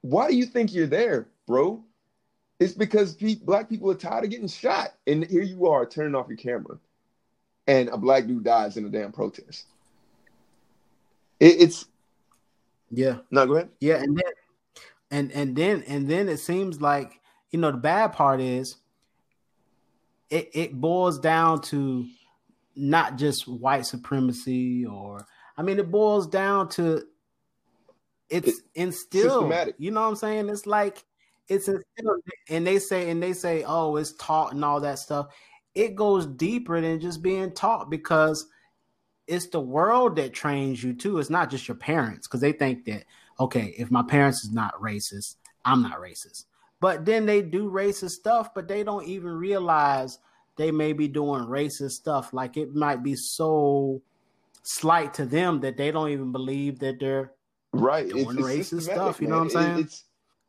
Why 0.00 0.28
do 0.28 0.36
you 0.36 0.46
think 0.46 0.72
you're 0.72 0.86
there, 0.86 1.26
bro? 1.46 1.82
It's 2.60 2.72
because 2.72 3.14
pe- 3.14 3.34
black 3.36 3.68
people 3.68 3.90
are 3.90 3.94
tired 3.96 4.24
of 4.24 4.30
getting 4.30 4.48
shot. 4.48 4.94
And 5.06 5.24
here 5.24 5.42
you 5.42 5.66
are 5.68 5.86
turning 5.86 6.14
off 6.14 6.28
your 6.28 6.36
camera, 6.36 6.78
and 7.66 7.88
a 7.88 7.96
black 7.96 8.26
dude 8.26 8.44
dies 8.44 8.76
in 8.76 8.86
a 8.86 8.88
damn 8.88 9.12
protest. 9.12 9.66
It, 11.40 11.60
it's 11.60 11.86
Yeah. 12.90 13.18
not 13.30 13.46
go 13.46 13.56
ahead. 13.56 13.68
Yeah, 13.80 13.96
and 13.96 14.16
then 14.16 14.32
and 15.14 15.30
and 15.32 15.54
then 15.54 15.84
and 15.86 16.08
then 16.08 16.28
it 16.28 16.38
seems 16.38 16.80
like 16.80 17.20
you 17.50 17.58
know 17.60 17.70
the 17.70 17.78
bad 17.78 18.12
part 18.12 18.40
is 18.40 18.76
it 20.28 20.50
it 20.52 20.80
boils 20.80 21.20
down 21.20 21.60
to 21.62 22.04
not 22.74 23.16
just 23.16 23.46
white 23.46 23.86
supremacy 23.86 24.84
or 24.84 25.24
I 25.56 25.62
mean 25.62 25.78
it 25.78 25.90
boils 25.90 26.26
down 26.26 26.68
to 26.70 27.04
it's 28.28 28.48
It- 28.48 28.54
instilled. 28.74 29.42
systematic. 29.44 29.76
You 29.78 29.92
know 29.92 30.00
what 30.00 30.08
I'm 30.08 30.16
saying? 30.16 30.48
It's 30.48 30.66
like 30.66 31.04
it's 31.48 31.68
instilled 31.68 32.22
and 32.48 32.66
they 32.66 32.78
say 32.80 33.10
and 33.10 33.22
they 33.22 33.34
say 33.34 33.62
oh 33.64 33.94
it's 33.96 34.14
taught 34.14 34.52
and 34.52 34.64
all 34.64 34.80
that 34.80 34.98
stuff. 34.98 35.28
It 35.76 35.94
goes 35.94 36.26
deeper 36.26 36.80
than 36.80 36.98
just 37.00 37.22
being 37.22 37.52
taught 37.52 37.88
because 37.88 38.46
it's 39.28 39.46
the 39.48 39.60
world 39.60 40.16
that 40.16 40.34
trains 40.34 40.82
you 40.82 40.92
too. 40.92 41.18
It's 41.18 41.30
not 41.30 41.50
just 41.50 41.68
your 41.68 41.76
parents 41.76 42.26
because 42.26 42.40
they 42.40 42.52
think 42.52 42.84
that 42.86 43.04
okay, 43.38 43.74
if 43.78 43.90
my 43.90 44.02
parents 44.02 44.44
is 44.44 44.52
not 44.52 44.80
racist, 44.80 45.36
I'm 45.64 45.82
not 45.82 46.00
racist. 46.00 46.44
But 46.80 47.04
then 47.04 47.26
they 47.26 47.42
do 47.42 47.70
racist 47.70 48.10
stuff, 48.10 48.54
but 48.54 48.68
they 48.68 48.82
don't 48.82 49.06
even 49.06 49.30
realize 49.30 50.18
they 50.56 50.70
may 50.70 50.92
be 50.92 51.08
doing 51.08 51.44
racist 51.44 51.92
stuff. 51.92 52.32
Like 52.32 52.56
it 52.56 52.74
might 52.74 53.02
be 53.02 53.16
so 53.16 54.02
slight 54.62 55.14
to 55.14 55.24
them 55.24 55.60
that 55.60 55.76
they 55.76 55.90
don't 55.90 56.10
even 56.10 56.32
believe 56.32 56.78
that 56.80 57.00
they're 57.00 57.32
Right. 57.74 58.08
Doing 58.08 58.36
racist 58.36 58.82
stuff, 58.82 59.20
you 59.20 59.26
know 59.26 59.38
what 59.38 59.42
I'm 59.42 59.50
saying? 59.50 59.78
It's 59.80 60.04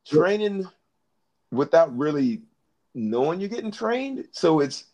training 0.06 0.68
without 1.52 1.96
really 1.98 2.44
knowing 2.94 3.40
you're 3.40 3.50
getting 3.50 3.72
trained. 3.72 4.28
So 4.32 4.60
it's 4.60 4.86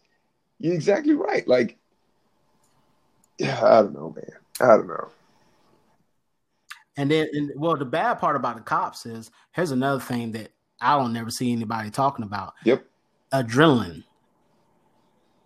you're 0.58 0.74
exactly 0.74 1.14
right. 1.14 1.46
Like, 1.46 1.78
yeah, 3.38 3.60
I 3.64 3.82
don't 3.82 3.94
know, 3.94 4.16
man. 4.16 4.32
I 4.62 4.78
don't 4.78 4.88
know. 4.88 5.10
And 7.02 7.10
then, 7.10 7.28
and, 7.34 7.52
well, 7.56 7.76
the 7.76 7.84
bad 7.84 8.20
part 8.20 8.36
about 8.36 8.58
the 8.58 8.62
cops 8.62 9.08
is 9.08 9.32
here's 9.54 9.72
another 9.72 10.00
thing 10.00 10.34
that 10.34 10.52
I 10.80 10.96
don't 10.96 11.14
never 11.14 11.32
see 11.32 11.52
anybody 11.52 11.90
talking 11.90 12.24
about: 12.24 12.54
Yep. 12.64 12.86
adrenaline. 13.34 14.04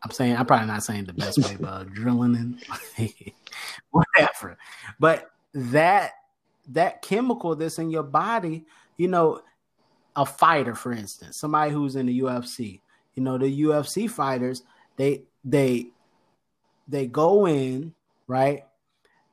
I'm 0.04 0.12
saying 0.12 0.36
I'm 0.36 0.46
probably 0.46 0.68
not 0.68 0.84
saying 0.84 1.06
the 1.06 1.14
best 1.14 1.38
way, 1.38 1.56
but 1.58 1.88
adrenaline, 1.94 2.62
whatever. 3.92 4.58
But 5.00 5.32
that 5.54 6.12
that 6.68 7.02
chemical 7.02 7.56
that's 7.56 7.80
in 7.80 7.90
your 7.90 8.04
body, 8.04 8.66
you 8.98 9.08
know, 9.08 9.40
a 10.18 10.26
fighter, 10.26 10.76
for 10.76 10.92
instance, 10.92 11.38
somebody 11.38 11.72
who's 11.72 11.96
in 11.96 12.08
the 12.08 12.20
UFC, 12.20 12.82
you 13.14 13.24
know, 13.24 13.38
the 13.38 13.62
UFC 13.62 14.10
fighters, 14.10 14.62
they 14.98 15.24
they 15.46 15.88
they 16.90 17.08
go 17.08 17.48
in 17.48 17.94
right 18.28 18.66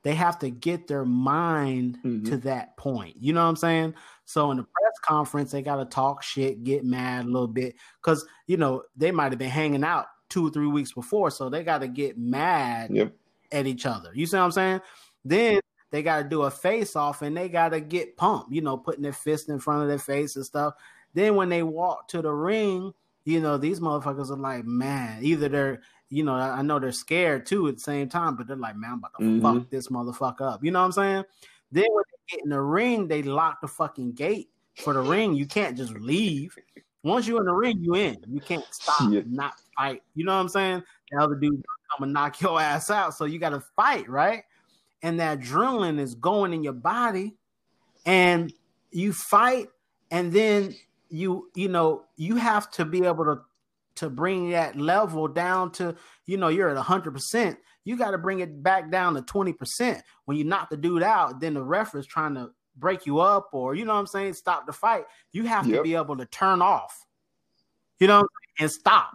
they 0.03 0.13
have 0.15 0.37
to 0.39 0.49
get 0.49 0.87
their 0.87 1.05
mind 1.05 1.97
Mhm. 2.03 2.25
to 2.29 2.37
that 2.37 2.77
point. 2.77 3.15
You 3.19 3.33
know 3.33 3.41
what 3.41 3.49
I'm 3.49 3.55
saying? 3.55 3.95
So 4.25 4.51
in 4.51 4.57
the 4.57 4.63
press 4.63 4.99
conference, 5.01 5.51
they 5.51 5.61
got 5.61 5.77
to 5.77 5.85
talk 5.85 6.21
shit, 6.23 6.63
get 6.63 6.85
mad 6.85 7.25
a 7.25 7.29
little 7.29 7.47
bit, 7.47 7.75
because 8.01 8.25
you 8.47 8.57
know 8.57 8.83
they 8.95 9.11
might 9.11 9.31
have 9.31 9.39
been 9.39 9.49
hanging 9.49 9.83
out 9.83 10.07
two 10.29 10.47
or 10.47 10.49
three 10.49 10.67
weeks 10.67 10.91
before, 10.93 11.29
so 11.31 11.49
they 11.49 11.63
got 11.63 11.79
to 11.79 11.87
get 11.87 12.17
mad 12.17 12.91
Yep. 12.91 13.13
at 13.51 13.65
each 13.67 13.85
other. 13.85 14.11
You 14.13 14.25
see 14.25 14.37
what 14.37 14.43
I'm 14.43 14.51
saying? 14.51 14.81
Then 15.23 15.59
they 15.91 16.01
got 16.01 16.23
to 16.23 16.23
do 16.27 16.41
a 16.43 16.51
face 16.51 16.95
off 16.95 17.21
and 17.21 17.37
they 17.37 17.47
got 17.49 17.69
to 17.69 17.79
get 17.79 18.17
pumped, 18.17 18.51
you 18.51 18.61
know, 18.61 18.75
putting 18.77 19.03
their 19.03 19.13
fist 19.13 19.47
in 19.49 19.59
front 19.59 19.83
of 19.83 19.87
their 19.87 19.99
face 19.99 20.35
and 20.35 20.43
stuff. 20.45 20.73
Then 21.13 21.35
when 21.35 21.49
they 21.49 21.61
walk 21.61 22.07
to 22.09 22.21
the 22.23 22.31
ring, 22.31 22.93
you 23.25 23.39
know, 23.39 23.57
these 23.57 23.79
motherfuckers 23.79 24.31
are 24.31 24.35
like, 24.35 24.65
man, 24.65 25.23
either 25.23 25.47
they're, 25.47 25.81
you 26.13 26.23
know, 26.23 26.35
I 26.35 26.61
know 26.61 26.77
they're 26.77 26.91
scared 26.91 27.45
too 27.45 27.67
at 27.67 27.75
the 27.75 27.81
same 27.81 28.07
time, 28.07 28.35
but 28.35 28.45
they're 28.45 28.55
like, 28.55 28.75
man, 28.75 28.91
I'm 28.91 28.97
about 28.99 29.13
to 29.17 29.23
Mhm. 29.23 29.41
fuck 29.41 29.69
this 29.69 29.87
motherfucker 29.87 30.53
up. 30.53 30.63
You 30.63 30.71
know 30.71 30.79
what 30.79 30.85
I'm 30.85 30.91
saying? 30.91 31.23
Then 31.71 31.85
when 31.91 32.03
they 32.11 32.35
get 32.35 32.43
in 32.43 32.49
the 32.51 32.61
ring, 32.61 33.07
they 33.07 33.23
lock 33.23 33.61
the 33.61 33.67
fucking 33.67 34.11
gate 34.13 34.51
for 34.83 34.93
the 34.93 35.01
ring. 35.01 35.33
You 35.33 35.47
can't 35.47 35.75
just 35.75 35.93
leave. 35.95 36.55
Once 37.03 37.27
you're 37.27 37.39
in 37.39 37.45
the 37.45 37.53
ring, 37.53 37.83
you 37.83 37.95
in. 37.95 38.17
You 38.27 38.39
can't 38.39 38.63
stop, 38.71 39.11
Yeah. 39.11 39.21
not 39.25 39.55
fight. 39.75 40.03
You 40.13 40.23
know 40.23 40.35
what 40.35 40.41
I'm 40.41 40.49
saying? 40.49 40.83
The 41.11 41.19
other 41.19 41.35
dude 41.35 41.51
gonna 41.51 41.63
come 41.91 42.03
and 42.03 42.13
knock 42.13 42.39
your 42.41 42.61
ass 42.61 42.91
out. 42.91 43.15
So 43.15 43.25
you 43.25 43.39
got 43.39 43.49
to 43.49 43.59
fight, 43.59 44.07
right? 44.07 44.43
And 45.01 45.19
that 45.19 45.39
adrenaline 45.39 45.99
is 45.99 46.13
going 46.13 46.53
in 46.53 46.63
your 46.63 46.73
body, 46.73 47.35
and 48.05 48.53
you 48.91 49.13
fight, 49.13 49.69
and 50.11 50.31
then 50.31 50.75
you, 51.09 51.49
you 51.55 51.69
know, 51.69 52.05
you 52.17 52.35
have 52.35 52.71
to 52.71 52.85
be 52.85 53.03
able 53.03 53.25
to 53.25 53.41
to 53.95 54.09
bring 54.09 54.51
that 54.51 54.77
level 54.77 55.27
down 55.27 55.71
to, 55.73 55.95
you 56.25 56.37
know, 56.37 56.47
you're 56.47 56.69
at 56.69 56.77
hundred 56.77 57.11
percent. 57.11 57.57
You 57.83 57.97
got 57.97 58.11
to 58.11 58.17
bring 58.17 58.39
it 58.39 58.63
back 58.63 58.89
down 58.91 59.13
to 59.15 59.21
twenty 59.21 59.53
percent. 59.53 60.03
When 60.25 60.37
you 60.37 60.43
knock 60.43 60.69
the 60.69 60.77
dude 60.77 61.03
out, 61.03 61.39
then 61.39 61.53
the 61.53 61.63
ref 61.63 61.95
is 61.95 62.05
trying 62.05 62.35
to 62.35 62.51
break 62.75 63.05
you 63.05 63.19
up, 63.19 63.49
or 63.51 63.75
you 63.75 63.85
know 63.85 63.93
what 63.93 63.99
I'm 63.99 64.07
saying, 64.07 64.33
stop 64.33 64.65
the 64.65 64.73
fight. 64.73 65.05
You 65.31 65.45
have 65.45 65.67
to 65.67 65.83
be 65.83 65.95
able 65.95 66.17
to 66.17 66.25
turn 66.25 66.61
off, 66.61 67.05
you 67.99 68.07
know, 68.07 68.23
and 68.59 68.71
stop. 68.71 69.11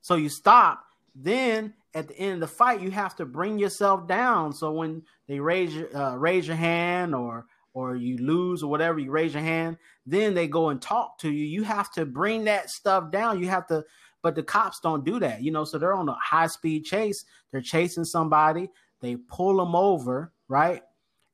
So 0.00 0.14
you 0.14 0.28
stop. 0.28 0.84
Then 1.14 1.74
at 1.94 2.08
the 2.08 2.16
end 2.18 2.34
of 2.34 2.40
the 2.40 2.46
fight, 2.46 2.80
you 2.80 2.90
have 2.90 3.14
to 3.16 3.26
bring 3.26 3.58
yourself 3.58 4.06
down. 4.06 4.52
So 4.54 4.72
when 4.72 5.02
they 5.28 5.38
raise 5.40 5.74
your 5.74 5.94
uh, 5.94 6.16
raise 6.16 6.46
your 6.46 6.56
hand 6.56 7.14
or 7.14 7.46
or 7.74 7.96
you 7.96 8.18
lose 8.18 8.62
or 8.62 8.70
whatever, 8.70 8.98
you 8.98 9.10
raise 9.10 9.34
your 9.34 9.42
hand. 9.42 9.76
Then 10.06 10.34
they 10.34 10.46
go 10.46 10.68
and 10.68 10.80
talk 10.80 11.18
to 11.18 11.30
you. 11.30 11.44
You 11.44 11.62
have 11.62 11.90
to 11.92 12.04
bring 12.04 12.44
that 12.44 12.70
stuff 12.70 13.10
down. 13.10 13.40
You 13.40 13.48
have 13.48 13.66
to, 13.68 13.84
but 14.22 14.34
the 14.34 14.42
cops 14.42 14.80
don't 14.80 15.04
do 15.04 15.18
that, 15.20 15.42
you 15.42 15.50
know. 15.50 15.64
So 15.64 15.78
they're 15.78 15.94
on 15.94 16.08
a 16.08 16.14
high 16.14 16.46
speed 16.48 16.84
chase. 16.84 17.24
They're 17.50 17.60
chasing 17.60 18.04
somebody. 18.04 18.68
They 19.00 19.16
pull 19.16 19.56
them 19.56 19.74
over, 19.74 20.32
right? 20.48 20.82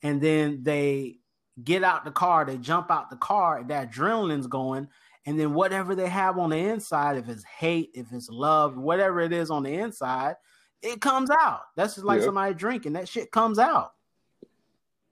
And 0.03 0.21
then 0.21 0.63
they 0.63 1.19
get 1.65 1.83
out 1.83 2.05
the 2.05 2.11
car. 2.11 2.45
They 2.45 2.57
jump 2.57 2.91
out 2.91 3.11
the 3.11 3.17
car. 3.17 3.65
That 3.65 3.91
adrenaline's 3.91 4.47
going. 4.47 4.89
And 5.27 5.39
then 5.39 5.53
whatever 5.53 5.95
they 5.95 6.09
have 6.09 6.39
on 6.39 6.51
the 6.51 6.57
inside, 6.57 7.17
if 7.19 7.29
it's 7.29 7.45
hate, 7.45 7.91
if 7.95 8.07
it's 8.13 8.31
love, 8.31 8.79
whatever 8.79 9.21
it 9.21 9.33
is 9.33 9.51
on 9.51 9.65
the 9.65 9.75
inside, 9.75 10.37
it 10.81 11.01
comes 11.01 11.29
out. 11.31 11.63
That's 11.77 11.97
just 11.97 12.07
like 12.07 12.21
Yep. 12.21 12.27
somebody 12.27 12.55
drinking. 12.55 12.93
That 12.95 13.09
shit 13.09 13.33
comes 13.33 13.59
out. 13.59 13.93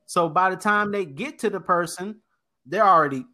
So 0.06 0.28
by 0.28 0.50
the 0.50 0.56
time 0.56 0.92
they 0.92 1.04
get 1.04 1.38
to 1.40 1.50
the 1.50 1.60
person, 1.60 2.20
they're 2.64 2.86
already 2.86 3.24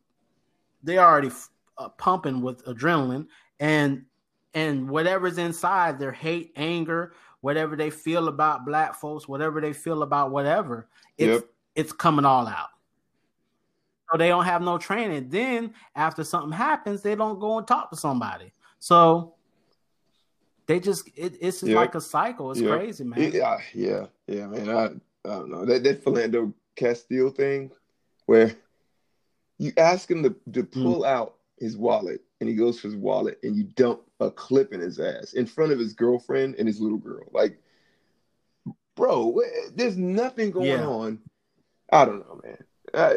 they're 0.83 1.01
already 1.07 1.31
uh, 1.79 1.89
pumping 1.91 2.41
with 2.41 2.65
adrenaline 2.65 3.27
and 3.61 4.05
and 4.55 4.89
whatever's 4.89 5.39
inside 5.39 5.99
their 5.99 6.13
hate, 6.13 6.53
anger, 6.57 7.15
whatever 7.41 7.77
they 7.77 7.89
feel 7.91 8.29
about 8.29 8.67
black 8.67 8.95
folks, 8.95 9.27
whatever 9.29 9.61
they 9.61 9.73
feel 9.73 10.03
about 10.03 10.31
whatever, 10.31 10.89
it's 11.17 11.35
Yep. 11.43 11.51
it's 11.75 11.93
coming 11.93 12.25
all 12.25 12.47
out. 12.47 12.69
So 14.11 14.19
they 14.19 14.29
don't 14.29 14.45
have 14.45 14.61
no 14.61 14.77
training. 14.77 15.31
Then 15.31 15.73
after 15.95 16.23
something 16.25 16.53
happens, 16.53 17.01
they 17.03 17.15
don't 17.15 17.39
go 17.39 17.59
and 17.59 17.67
talk 17.67 17.91
to 17.91 17.97
somebody. 17.97 18.53
So 18.79 19.37
they 20.67 20.81
just 20.81 21.09
it, 21.17 21.37
it's 21.41 21.61
just 21.61 21.65
Yep. 21.65 21.77
like 21.77 21.95
a 21.95 22.01
cycle. 22.01 22.51
It's 22.51 22.61
Yep. 22.61 22.79
crazy, 22.79 23.05
man. 23.05 23.33
Yeah, 23.33 23.59
yeah, 23.75 24.07
yeah, 24.27 24.47
man. 24.47 24.69
I 24.69 24.85
I 25.25 25.35
don't 25.39 25.51
know 25.51 25.65
that 25.65 25.83
that 25.85 26.05
Philando 26.05 26.53
Castile 26.77 27.31
thing, 27.31 27.71
where 28.27 28.55
you 29.59 29.73
ask 29.77 30.11
him 30.11 30.23
to, 30.23 30.35
to 30.53 30.63
Hmm. 30.63 30.83
pull 30.83 31.05
out 31.05 31.37
his 31.59 31.77
wallet, 31.77 32.23
and 32.41 32.49
he 32.49 32.55
goes 32.55 32.81
for 32.81 32.89
his 32.89 32.97
wallet, 32.97 33.39
and 33.43 33.55
you 33.57 33.65
dump 33.65 34.01
a 34.21 34.31
clip 34.31 34.73
in 34.73 34.81
his 34.81 34.99
ass 34.99 35.35
in 35.35 35.47
front 35.47 35.73
of 35.73 35.79
his 35.79 35.93
girlfriend 35.93 36.57
and 36.57 36.67
his 36.67 36.81
little 36.81 36.99
girl. 36.99 37.25
Like, 37.33 37.59
bro, 38.97 39.39
there's 39.75 39.97
nothing 39.97 40.51
going 40.51 40.69
Yeah. 40.69 40.87
on. 40.87 41.21
I 41.93 42.05
don't 42.05 42.21
know, 42.21 42.41
man. 42.43 42.59
Uh, 42.95 43.15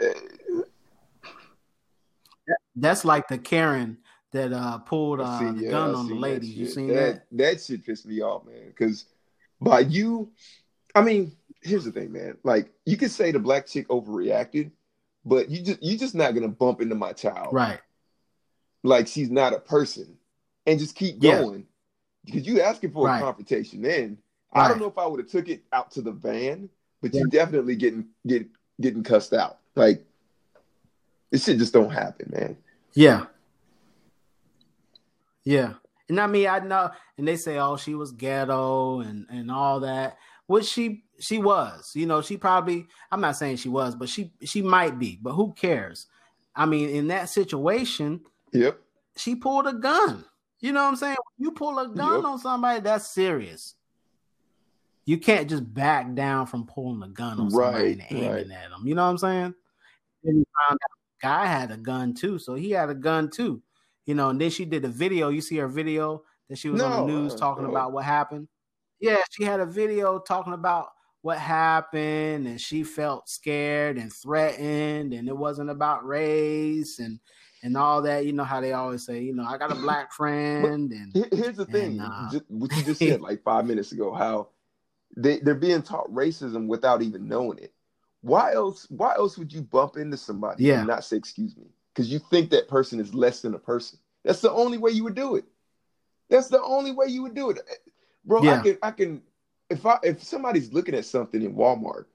That's 2.76 3.06
like 3.06 3.28
the 3.28 3.38
Karen 3.38 3.98
that 4.32 4.52
uh 4.52 4.80
pulled 4.80 5.22
uh, 5.22 5.40
seen- 5.40 5.58
yeah, 5.64 5.70
gun 5.72 5.92
I 5.96 5.98
on 5.98 6.08
the 6.08 6.16
lady. 6.16 6.48
You 6.48 6.66
seen 6.68 6.88
that? 6.90 7.28
that? 7.32 7.54
That 7.56 7.62
shit 7.62 7.86
pissed 7.86 8.06
me 8.06 8.22
off, 8.22 8.46
man. 8.46 8.68
Because 8.68 9.06
by 9.62 9.80
you, 9.80 10.30
I 10.94 11.02
mean, 11.02 11.32
here's 11.66 11.84
the 11.86 11.92
thing, 11.92 12.12
man. 12.12 12.38
Like, 12.44 12.72
you 12.86 12.96
could 12.96 13.12
say 13.12 13.32
the 13.32 13.40
black 13.40 13.66
chick 13.66 13.88
overreacted, 13.90 14.72
but 15.26 15.50
you 15.50 15.62
just 15.64 15.82
you're 15.82 15.98
just 15.98 16.16
not 16.16 16.34
gonna 16.34 16.48
bump 16.48 16.82
into 16.82 16.96
my 16.96 17.12
child, 17.14 17.54
Right. 17.54 17.80
Like 18.84 19.08
she's 19.08 19.32
not 19.32 19.54
a 19.54 19.60
person, 19.60 20.18
and 20.68 20.80
just 20.80 20.96
keep 20.96 21.22
Yeah. 21.24 21.42
going 21.42 21.66
because 22.24 22.46
you 22.46 22.62
asking 22.62 22.92
for 22.92 23.06
Right. 23.08 23.18
a 23.18 23.22
confrontation. 23.22 23.82
Then 23.82 24.18
I 24.54 24.68
don't 24.68 24.80
know 24.80 24.88
if 24.88 24.98
I 24.98 25.06
would 25.06 25.20
have 25.20 25.30
took 25.30 25.50
it 25.50 25.64
out 25.74 25.92
to 25.92 26.02
the 26.02 26.12
van, 26.12 26.70
but 27.02 27.14
Yeah. 27.14 27.22
you 27.22 27.28
definitely 27.30 27.76
getting 27.76 28.08
get 28.28 28.48
getting 28.80 29.04
cussed 29.04 29.34
out. 29.34 29.60
Like, 29.76 30.06
this 31.32 31.44
shit 31.46 31.58
just 31.58 31.74
don't 31.74 31.92
happen, 31.92 32.30
man. 32.32 32.58
Yeah. 32.94 33.26
Yeah. 35.44 35.74
And 36.10 36.20
I 36.20 36.28
mean, 36.28 36.48
I 36.48 36.60
know, 36.60 36.92
and 37.18 37.28
they 37.28 37.36
say, 37.36 37.58
oh, 37.58 37.78
she 37.78 37.96
was 37.96 38.12
ghetto 38.12 39.00
and 39.00 39.26
and 39.30 39.50
all 39.50 39.80
that, 39.82 40.18
which 40.48 40.66
she 40.66 41.04
she 41.20 41.38
was. 41.38 41.92
You 41.96 42.06
know, 42.06 42.22
she 42.22 42.38
probably. 42.38 42.88
I'm 43.12 43.22
not 43.22 43.38
saying 43.38 43.58
she 43.58 43.70
was, 43.70 43.96
but 43.96 44.10
she 44.10 44.32
she 44.44 44.62
might 44.62 45.00
be. 45.00 45.20
But 45.22 45.34
who 45.34 45.54
cares? 45.54 46.08
I 46.56 46.66
mean, 46.66 46.90
in 46.90 47.08
that 47.08 47.30
situation, 47.30 48.22
Yep. 48.54 48.80
she 49.18 49.36
pulled 49.36 49.68
a 49.68 49.74
gun. 49.74 50.24
You 50.62 50.72
know 50.72 50.84
what 50.84 50.90
I'm 50.90 50.96
saying? 50.96 51.18
You 51.38 51.52
pull 51.52 51.78
a 51.80 51.88
gun 51.90 52.16
Yep. 52.22 52.24
on 52.26 52.40
somebody, 52.40 52.80
that's 52.80 53.08
serious. 53.12 53.76
You 55.04 55.18
can't 55.18 55.50
just 55.50 55.72
back 55.72 56.14
down 56.16 56.48
from 56.48 56.66
pulling 56.66 57.04
a 57.04 57.10
gun 57.10 57.40
on 57.40 57.52
somebody 57.52 57.78
Right, 57.78 57.92
and 57.92 58.06
aiming 58.10 58.32
right. 58.32 58.52
at 58.52 58.70
them. 58.72 58.88
You 58.88 58.96
know 58.96 59.04
what 59.04 59.12
I'm 59.12 59.18
saying? 59.18 59.54
Then 60.24 60.38
you 60.38 60.46
found 60.68 60.80
out 60.82 60.90
guy 61.22 61.46
had 61.46 61.72
a 61.72 61.78
gun 61.78 62.14
too, 62.14 62.40
so 62.40 62.56
he 62.56 62.72
had 62.72 62.90
a 62.90 62.96
gun 62.96 63.30
too. 63.30 63.62
You 64.06 64.16
know, 64.16 64.30
and 64.30 64.40
then 64.40 64.50
she 64.50 64.66
did 64.66 64.86
a 64.86 64.90
video. 64.90 65.30
You 65.30 65.42
see 65.42 65.58
her 65.58 65.68
video 65.68 66.24
that 66.50 66.58
she 66.58 66.70
was 66.70 66.82
on 66.82 67.06
the 67.08 67.14
news 67.14 67.34
uh, 67.34 67.38
talking 67.38 67.64
no. 67.64 67.70
about 67.70 67.92
what 67.92 68.06
happened. 68.06 68.48
Yeah, 69.00 69.18
she 69.32 69.44
had 69.44 69.60
a 69.60 69.66
video 69.66 70.20
talking 70.20 70.54
about 70.54 70.90
what 71.22 71.38
happened, 71.38 72.48
and 72.48 72.62
she 72.62 72.84
felt 72.84 73.28
scared 73.30 73.98
and 73.98 74.12
threatened, 74.14 75.14
and 75.14 75.28
it 75.28 75.36
wasn't 75.36 75.70
about 75.70 76.06
race 76.06 77.00
and 77.00 77.20
and 77.64 77.76
all 77.76 78.02
that. 78.04 78.26
You 78.26 78.34
know 78.34 78.44
how 78.44 78.62
they 78.62 78.74
always 78.74 79.06
say, 79.06 79.22
you 79.22 79.36
know, 79.36 79.44
I 79.44 79.58
got 79.58 79.72
a 79.72 79.76
black 79.76 80.14
friend, 80.14 80.92
and 80.92 81.28
Here's 81.34 81.58
the 81.58 81.66
thing, 81.66 82.00
And, 82.00 82.02
uh, 82.02 82.40
what 82.48 82.72
you 82.76 82.84
just 82.84 83.00
said 83.08 83.22
like 83.22 83.44
five 83.44 83.66
minutes 83.66 83.92
ago, 83.92 84.14
how 84.14 84.50
they, 85.18 85.40
they're 85.40 85.56
being 85.56 85.82
taught 85.82 86.12
racism 86.14 86.68
without 86.68 87.02
even 87.02 87.28
knowing 87.28 87.58
it. 87.58 87.74
Why 88.22 88.54
else? 88.54 88.88
Why 88.90 89.16
else 89.16 89.38
would 89.38 89.54
you 89.54 89.62
bump 89.62 89.98
into 89.98 90.18
somebody 90.18 90.64
Yeah. 90.66 90.80
and 90.80 90.88
not 90.88 91.04
say 91.04 91.18
excuse 91.18 91.56
me? 91.56 91.66
Because 91.94 92.12
you 92.12 92.20
think 92.20 92.50
that 92.52 92.68
person 92.68 93.00
is 93.00 93.14
less 93.14 93.42
than 93.42 93.54
a 93.54 93.60
person. 93.60 94.00
That's 94.24 94.42
the 94.42 94.52
only 94.52 94.78
way 94.78 94.92
you 94.92 95.04
would 95.04 95.16
do 95.16 95.36
it. 95.36 95.46
That's 96.30 96.50
the 96.50 96.62
only 96.62 96.92
way 96.92 97.08
you 97.08 97.22
would 97.22 97.36
do 97.36 97.52
it, 97.52 97.60
bro. 98.26 98.48
I 98.48 98.62
can, 98.62 98.78
I 98.82 98.92
can. 98.92 99.22
If 99.70 99.86
I 99.86 99.98
if 100.04 100.24
somebody's 100.24 100.72
looking 100.74 100.96
at 100.96 101.06
something 101.06 101.42
in 101.42 101.56
Walmart 101.56 102.06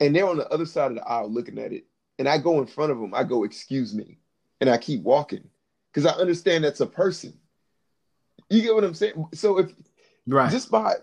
and 0.00 0.14
they're 0.14 0.26
on 0.26 0.36
the 0.36 0.48
other 0.48 0.66
side 0.66 0.90
of 0.90 0.96
the 0.96 1.04
aisle 1.04 1.30
looking 1.30 1.58
at 1.58 1.72
it, 1.72 1.84
and 2.18 2.28
I 2.28 2.38
go 2.38 2.60
in 2.60 2.66
front 2.66 2.92
of 2.92 2.98
them, 2.98 3.14
I 3.14 3.24
go 3.24 3.44
excuse 3.44 3.94
me, 3.94 4.18
and 4.60 4.68
I 4.68 4.78
keep 4.78 5.02
walking 5.02 5.48
because 5.92 6.06
I 6.06 6.18
understand 6.18 6.64
that's 6.64 6.80
a 6.80 6.86
person. 6.86 7.32
You 8.50 8.62
get 8.62 8.74
what 8.74 8.84
I'm 8.84 8.94
saying? 8.94 9.26
So 9.34 9.58
if 9.58 9.72
right, 10.26 10.50
just 10.50 10.70
by 10.70 10.94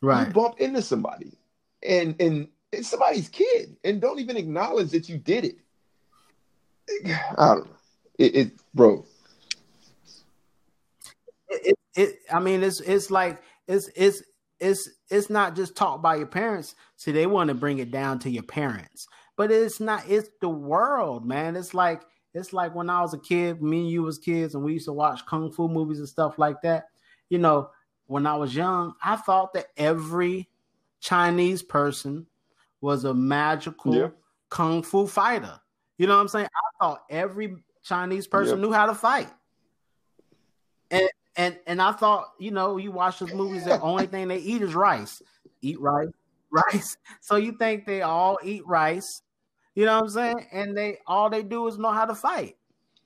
right, 0.00 0.26
you 0.26 0.32
bump 0.32 0.60
into 0.60 0.82
somebody 0.82 1.38
and 1.82 2.20
and 2.20 2.48
it's 2.72 2.88
somebody's 2.88 3.28
kid 3.28 3.76
and 3.84 4.00
don't 4.00 4.20
even 4.20 4.36
acknowledge 4.36 4.90
that 4.90 5.08
you 5.08 5.18
did 5.18 5.44
it. 5.44 5.58
I 7.38 7.54
don't 7.54 7.66
know. 7.66 7.76
It, 8.18 8.34
it 8.36 8.52
bro. 8.74 9.06
it, 11.48 11.76
it 11.94 12.18
I 12.32 12.40
mean 12.40 12.62
it's 12.62 12.80
it's 12.80 13.10
like 13.10 13.42
it's 13.68 13.88
it's 13.94 14.22
it's 14.58 14.88
it's 15.10 15.30
not 15.30 15.54
just 15.54 15.76
taught 15.76 16.02
by 16.02 16.16
your 16.16 16.26
parents. 16.26 16.74
See, 16.96 17.12
they 17.12 17.26
want 17.26 17.48
to 17.48 17.54
bring 17.54 17.78
it 17.78 17.92
down 17.92 18.18
to 18.20 18.30
your 18.30 18.42
parents. 18.42 19.06
But 19.36 19.52
it's 19.52 19.78
not 19.78 20.08
it's 20.08 20.30
the 20.40 20.48
world, 20.48 21.24
man. 21.24 21.54
It's 21.54 21.74
like 21.74 22.02
it's 22.34 22.52
like 22.52 22.74
when 22.74 22.90
I 22.90 23.02
was 23.02 23.14
a 23.14 23.18
kid, 23.18 23.62
me 23.62 23.80
and 23.82 23.90
you 23.90 24.02
was 24.02 24.18
kids 24.18 24.54
and 24.54 24.64
we 24.64 24.72
used 24.72 24.86
to 24.86 24.92
watch 24.92 25.24
kung 25.26 25.52
fu 25.52 25.68
movies 25.68 26.00
and 26.00 26.08
stuff 26.08 26.38
like 26.38 26.60
that. 26.62 26.86
You 27.28 27.38
know, 27.38 27.70
when 28.06 28.26
I 28.26 28.34
was 28.36 28.54
young, 28.54 28.94
I 29.02 29.16
thought 29.16 29.52
that 29.52 29.66
every 29.76 30.48
Chinese 31.00 31.62
person 31.62 32.26
was 32.80 33.04
a 33.04 33.14
magical 33.14 33.94
Yeah. 33.94 34.08
kung 34.50 34.82
fu 34.82 35.06
fighter. 35.06 35.60
You 35.98 36.06
know 36.06 36.14
what 36.16 36.22
I'm 36.22 36.28
saying? 36.28 36.46
I 36.46 36.84
thought 36.84 37.04
every 37.10 37.62
Chinese 37.82 38.26
person 38.26 38.60
Yep. 38.60 38.68
knew 38.68 38.72
how 38.72 38.86
to 38.86 38.94
fight. 38.94 39.30
And 40.90 41.08
and 41.38 41.56
and 41.66 41.80
I 41.80 41.92
thought, 41.92 42.32
you 42.38 42.50
know, 42.50 42.76
you 42.76 42.92
watch 42.92 43.20
those 43.20 43.32
movies, 43.32 43.64
the 43.64 43.80
only 43.80 44.06
thing 44.06 44.28
they 44.28 44.38
eat 44.38 44.60
is 44.60 44.74
rice. 44.74 45.22
Eat 45.62 45.80
rice, 45.80 46.08
rice. 46.50 46.96
So 47.20 47.36
you 47.36 47.52
think 47.52 47.86
they 47.86 48.02
all 48.02 48.38
eat 48.42 48.66
rice, 48.66 49.22
you 49.74 49.86
know 49.86 49.94
what 49.94 50.04
I'm 50.04 50.10
saying? 50.10 50.46
And 50.52 50.76
they 50.76 50.98
all 51.06 51.30
they 51.30 51.44
do 51.44 51.66
is 51.68 51.78
know 51.78 51.92
how 51.92 52.04
to 52.04 52.14
fight. 52.14 52.56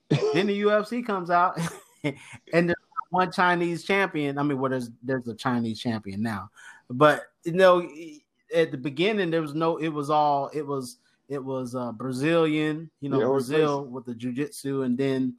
then 0.09 0.47
the 0.47 0.61
UFC 0.63 1.05
comes 1.05 1.29
out 1.29 1.59
and 2.03 2.67
there's 2.69 2.75
one 3.11 3.31
Chinese 3.31 3.83
champion. 3.83 4.39
I 4.39 4.43
mean, 4.43 4.59
well, 4.59 4.71
there's 4.71 4.89
there's 5.03 5.27
a 5.27 5.35
Chinese 5.35 5.79
champion 5.79 6.23
now, 6.23 6.49
but 6.89 7.25
you 7.45 7.53
know, 7.53 7.87
at 8.53 8.71
the 8.71 8.77
beginning 8.77 9.29
there 9.29 9.41
was 9.41 9.53
no. 9.53 9.77
It 9.77 9.89
was 9.89 10.09
all. 10.09 10.49
It 10.53 10.65
was 10.65 10.97
it 11.29 11.43
was 11.43 11.75
uh, 11.75 11.91
Brazilian. 11.91 12.89
You 12.99 13.09
know, 13.09 13.19
Yeah, 13.19 13.27
Brazil 13.27 13.85
with 13.85 14.05
the 14.05 14.15
jujitsu, 14.15 14.85
and 14.85 14.97
then 14.97 15.35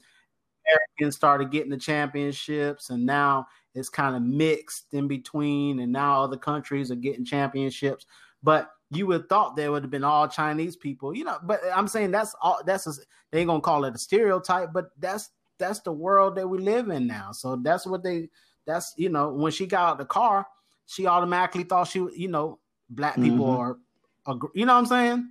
Americans 0.66 1.16
started 1.16 1.50
getting 1.50 1.70
the 1.70 1.76
championships, 1.76 2.90
and 2.90 3.04
now 3.04 3.46
it's 3.74 3.88
kind 3.88 4.16
of 4.16 4.22
mixed 4.22 4.92
in 4.92 5.08
between, 5.08 5.80
and 5.80 5.92
now 5.92 6.22
other 6.22 6.36
countries 6.36 6.90
are 6.90 6.96
getting 6.96 7.24
championships. 7.24 8.06
But 8.42 8.70
you 8.90 9.06
would 9.06 9.22
have 9.22 9.28
thought 9.28 9.56
there 9.56 9.72
would 9.72 9.82
have 9.82 9.90
been 9.90 10.04
all 10.04 10.28
Chinese 10.28 10.76
people, 10.76 11.14
you 11.14 11.24
know. 11.24 11.38
But 11.42 11.60
I'm 11.74 11.88
saying 11.88 12.10
that's 12.10 12.34
all. 12.40 12.60
That's 12.64 12.86
a, 12.86 12.92
they 13.32 13.40
ain't 13.40 13.48
gonna 13.48 13.60
call 13.60 13.84
it 13.84 13.94
a 13.94 13.98
stereotype, 13.98 14.72
but 14.72 14.90
that's 14.98 15.30
that's 15.58 15.80
the 15.80 15.92
world 15.92 16.36
that 16.36 16.48
we 16.48 16.58
live 16.58 16.88
in 16.88 17.06
now. 17.06 17.32
So 17.32 17.56
that's 17.56 17.86
what 17.86 18.02
they. 18.02 18.28
That's 18.66 18.94
you 18.96 19.08
know 19.10 19.30
when 19.32 19.52
she 19.52 19.66
got 19.66 19.90
out 19.90 19.98
the 19.98 20.04
car, 20.06 20.46
she 20.86 21.06
automatically 21.06 21.64
thought 21.64 21.88
she, 21.88 22.06
you 22.14 22.28
know, 22.28 22.60
black 22.90 23.20
people 23.20 23.46
Mhm. 23.46 23.58
are, 23.58 23.78
are, 24.26 24.38
you 24.54 24.66
know 24.66 24.74
what 24.74 24.80
I'm 24.80 24.86
saying. 24.86 25.30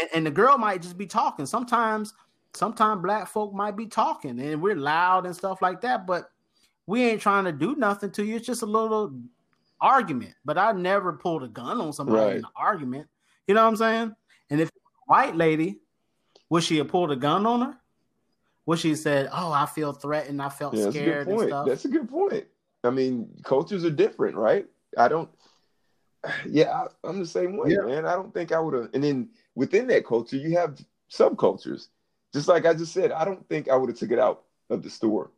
And, 0.00 0.08
and 0.12 0.26
the 0.26 0.30
girl 0.30 0.58
might 0.58 0.82
just 0.82 0.98
be 0.98 1.06
talking. 1.06 1.46
Sometimes, 1.46 2.12
sometimes 2.56 3.02
black 3.02 3.28
folk 3.28 3.52
might 3.54 3.76
be 3.76 3.86
talking, 3.86 4.38
and 4.40 4.62
we're 4.62 4.76
loud 4.76 5.26
and 5.26 5.34
stuff 5.34 5.60
like 5.62 5.80
that. 5.82 6.06
But 6.06 6.30
we 6.86 7.04
ain't 7.04 7.20
trying 7.20 7.44
to 7.44 7.52
do 7.52 7.74
nothing 7.76 8.10
to 8.12 8.24
you. 8.24 8.36
It's 8.36 8.46
just 8.46 8.62
a 8.62 8.66
little 8.66 9.12
argument. 9.80 10.34
But 10.44 10.58
I 10.58 10.72
never 10.72 11.12
pulled 11.12 11.42
a 11.42 11.48
gun 11.48 11.80
on 11.80 11.92
somebody 11.92 12.18
Right. 12.20 12.36
in 12.36 12.44
an 12.44 12.50
argument. 12.56 13.08
You 13.46 13.54
know 13.54 13.62
what 13.62 13.68
I'm 13.70 13.76
saying? 13.76 14.16
And 14.50 14.60
if 14.60 14.70
white 15.06 15.36
lady, 15.36 15.80
would 16.50 16.62
she 16.62 16.78
have 16.78 16.88
pulled 16.88 17.10
a 17.10 17.16
gun 17.16 17.46
on 17.46 17.60
her? 17.62 17.78
Would 18.66 18.78
she 18.78 18.90
have 18.90 18.98
said, 18.98 19.28
"Oh, 19.32 19.52
I 19.52 19.66
feel 19.66 19.92
threatened. 19.92 20.40
I 20.40 20.48
felt 20.48 20.74
Yeah, 20.74 20.84
that's 20.84 20.96
a 20.96 20.98
good 20.98 21.04
scared 21.04 21.28
and 21.28 21.40
stuff"? 21.40 21.66
That's 21.66 21.84
a 21.84 21.88
good 21.88 22.08
point. 22.08 22.46
I 22.82 22.90
mean, 22.90 23.28
cultures 23.44 23.84
are 23.84 23.90
different, 23.90 24.36
right? 24.36 24.66
I 24.96 25.08
don't. 25.08 25.28
Yeah, 26.46 26.72
I, 26.72 26.86
I'm 27.08 27.18
the 27.18 27.26
same 27.26 27.58
way, 27.58 27.72
Yeah. 27.72 27.82
man. 27.84 28.06
I 28.06 28.12
don't 28.14 28.32
think 28.32 28.52
I 28.52 28.58
would 28.58 28.72
have. 28.74 28.90
And 28.94 29.04
then 29.04 29.28
within 29.54 29.86
that 29.88 30.06
culture, 30.06 30.36
you 30.36 30.56
have 30.56 30.82
subcultures. 31.10 31.88
Just 32.34 32.48
like 32.48 32.66
I 32.66 32.74
just 32.74 32.92
said, 32.92 33.12
I 33.12 33.24
don't 33.24 33.48
think 33.48 33.70
I 33.70 33.76
would 33.76 33.88
have 33.88 33.96
took 33.98 34.10
it 34.10 34.18
out 34.18 34.42
of 34.68 34.82
the 34.82 34.90
store. 34.90 35.30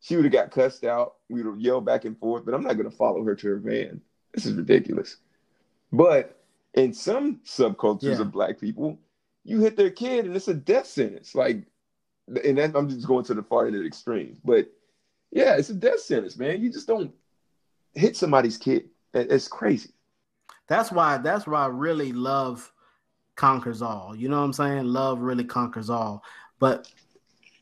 She 0.00 0.14
would 0.16 0.24
have 0.26 0.32
got 0.32 0.50
cussed 0.50 0.84
out. 0.84 1.14
We 1.30 1.42
would 1.42 1.50
have 1.50 1.60
yelled 1.60 1.86
back 1.86 2.04
and 2.04 2.16
forth, 2.18 2.44
but 2.44 2.52
I'm 2.54 2.62
not 2.62 2.76
going 2.76 2.90
to 2.90 2.96
follow 2.96 3.24
her 3.24 3.34
to 3.34 3.48
her 3.48 3.56
van. 3.56 4.00
This 4.34 4.44
is 4.46 4.52
ridiculous. 4.52 5.16
But 5.92 6.44
in 6.74 6.92
some 6.92 7.40
subcultures 7.46 8.02
Yeah. 8.16 8.20
of 8.20 8.32
black 8.32 8.60
people, 8.60 8.98
you 9.44 9.60
hit 9.60 9.76
their 9.76 9.90
kid 9.90 10.26
and 10.26 10.36
it's 10.36 10.48
a 10.48 10.54
death 10.54 10.86
sentence. 10.86 11.34
Like, 11.34 11.64
and 12.44 12.58
then 12.58 12.76
I'm 12.76 12.88
just 12.88 13.06
going 13.06 13.24
to 13.24 13.34
the 13.34 13.42
far 13.42 13.66
end 13.66 13.74
of 13.76 13.80
the 13.82 13.86
extreme. 13.86 14.36
But 14.44 14.70
yeah, 15.30 15.56
it's 15.56 15.70
a 15.70 15.74
death 15.74 16.00
sentence, 16.00 16.36
man. 16.36 16.60
You 16.60 16.70
just 16.70 16.86
don't 16.86 17.12
hit 17.94 18.14
somebody's 18.16 18.58
kid. 18.58 18.90
That- 19.12 19.32
It's 19.32 19.48
crazy. 19.48 19.90
That's 20.68 20.92
why 20.92 21.18
that's 21.18 21.46
why 21.46 21.64
I 21.64 21.68
really 21.68 22.12
love 22.12 22.72
conquers 23.36 23.82
all. 23.82 24.14
You 24.14 24.28
know 24.28 24.38
what 24.38 24.44
I'm 24.44 24.52
saying? 24.52 24.84
Love 24.84 25.20
really 25.20 25.44
conquers 25.44 25.90
all. 25.90 26.22
But 26.62 26.92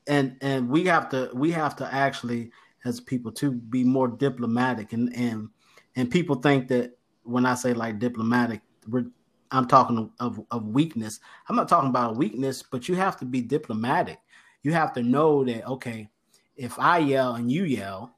and 0.09 0.37
and 0.43 0.69
we 0.69 0.85
have 0.85 1.09
to 1.09 1.31
we 1.33 1.51
have 1.53 1.75
to 1.77 1.91
actually 1.91 2.51
as 2.85 3.01
people 3.01 3.33
to 3.33 3.51
be 3.51 3.83
more 3.83 4.09
diplomatic 4.09 4.93
and 4.93 5.11
and 5.17 5.49
and 5.97 6.11
people 6.11 6.37
think 6.37 6.69
that 6.69 6.99
when 7.23 7.47
I 7.47 7.55
say 7.55 7.73
like 7.73 7.99
diplomatic, 7.99 8.61
we're 8.87 9.07
I'm 9.53 9.67
talking 9.67 10.11
of, 10.21 10.39
of 10.51 10.67
weakness. 10.67 11.19
I'm 11.49 11.57
not 11.57 11.67
talking 11.67 11.89
about 11.89 12.19
weakness, 12.19 12.63
but 12.63 12.91
you 12.91 12.95
have 12.97 13.17
to 13.21 13.25
be 13.25 13.41
diplomatic. 13.41 14.19
You 14.65 14.75
have 14.75 14.93
to 14.93 15.03
know 15.03 15.45
that 15.45 15.67
okay, 15.67 16.11
if 16.57 16.79
I 16.79 16.99
yell 16.99 17.37
and 17.37 17.51
you 17.51 17.65
yell, 17.65 18.15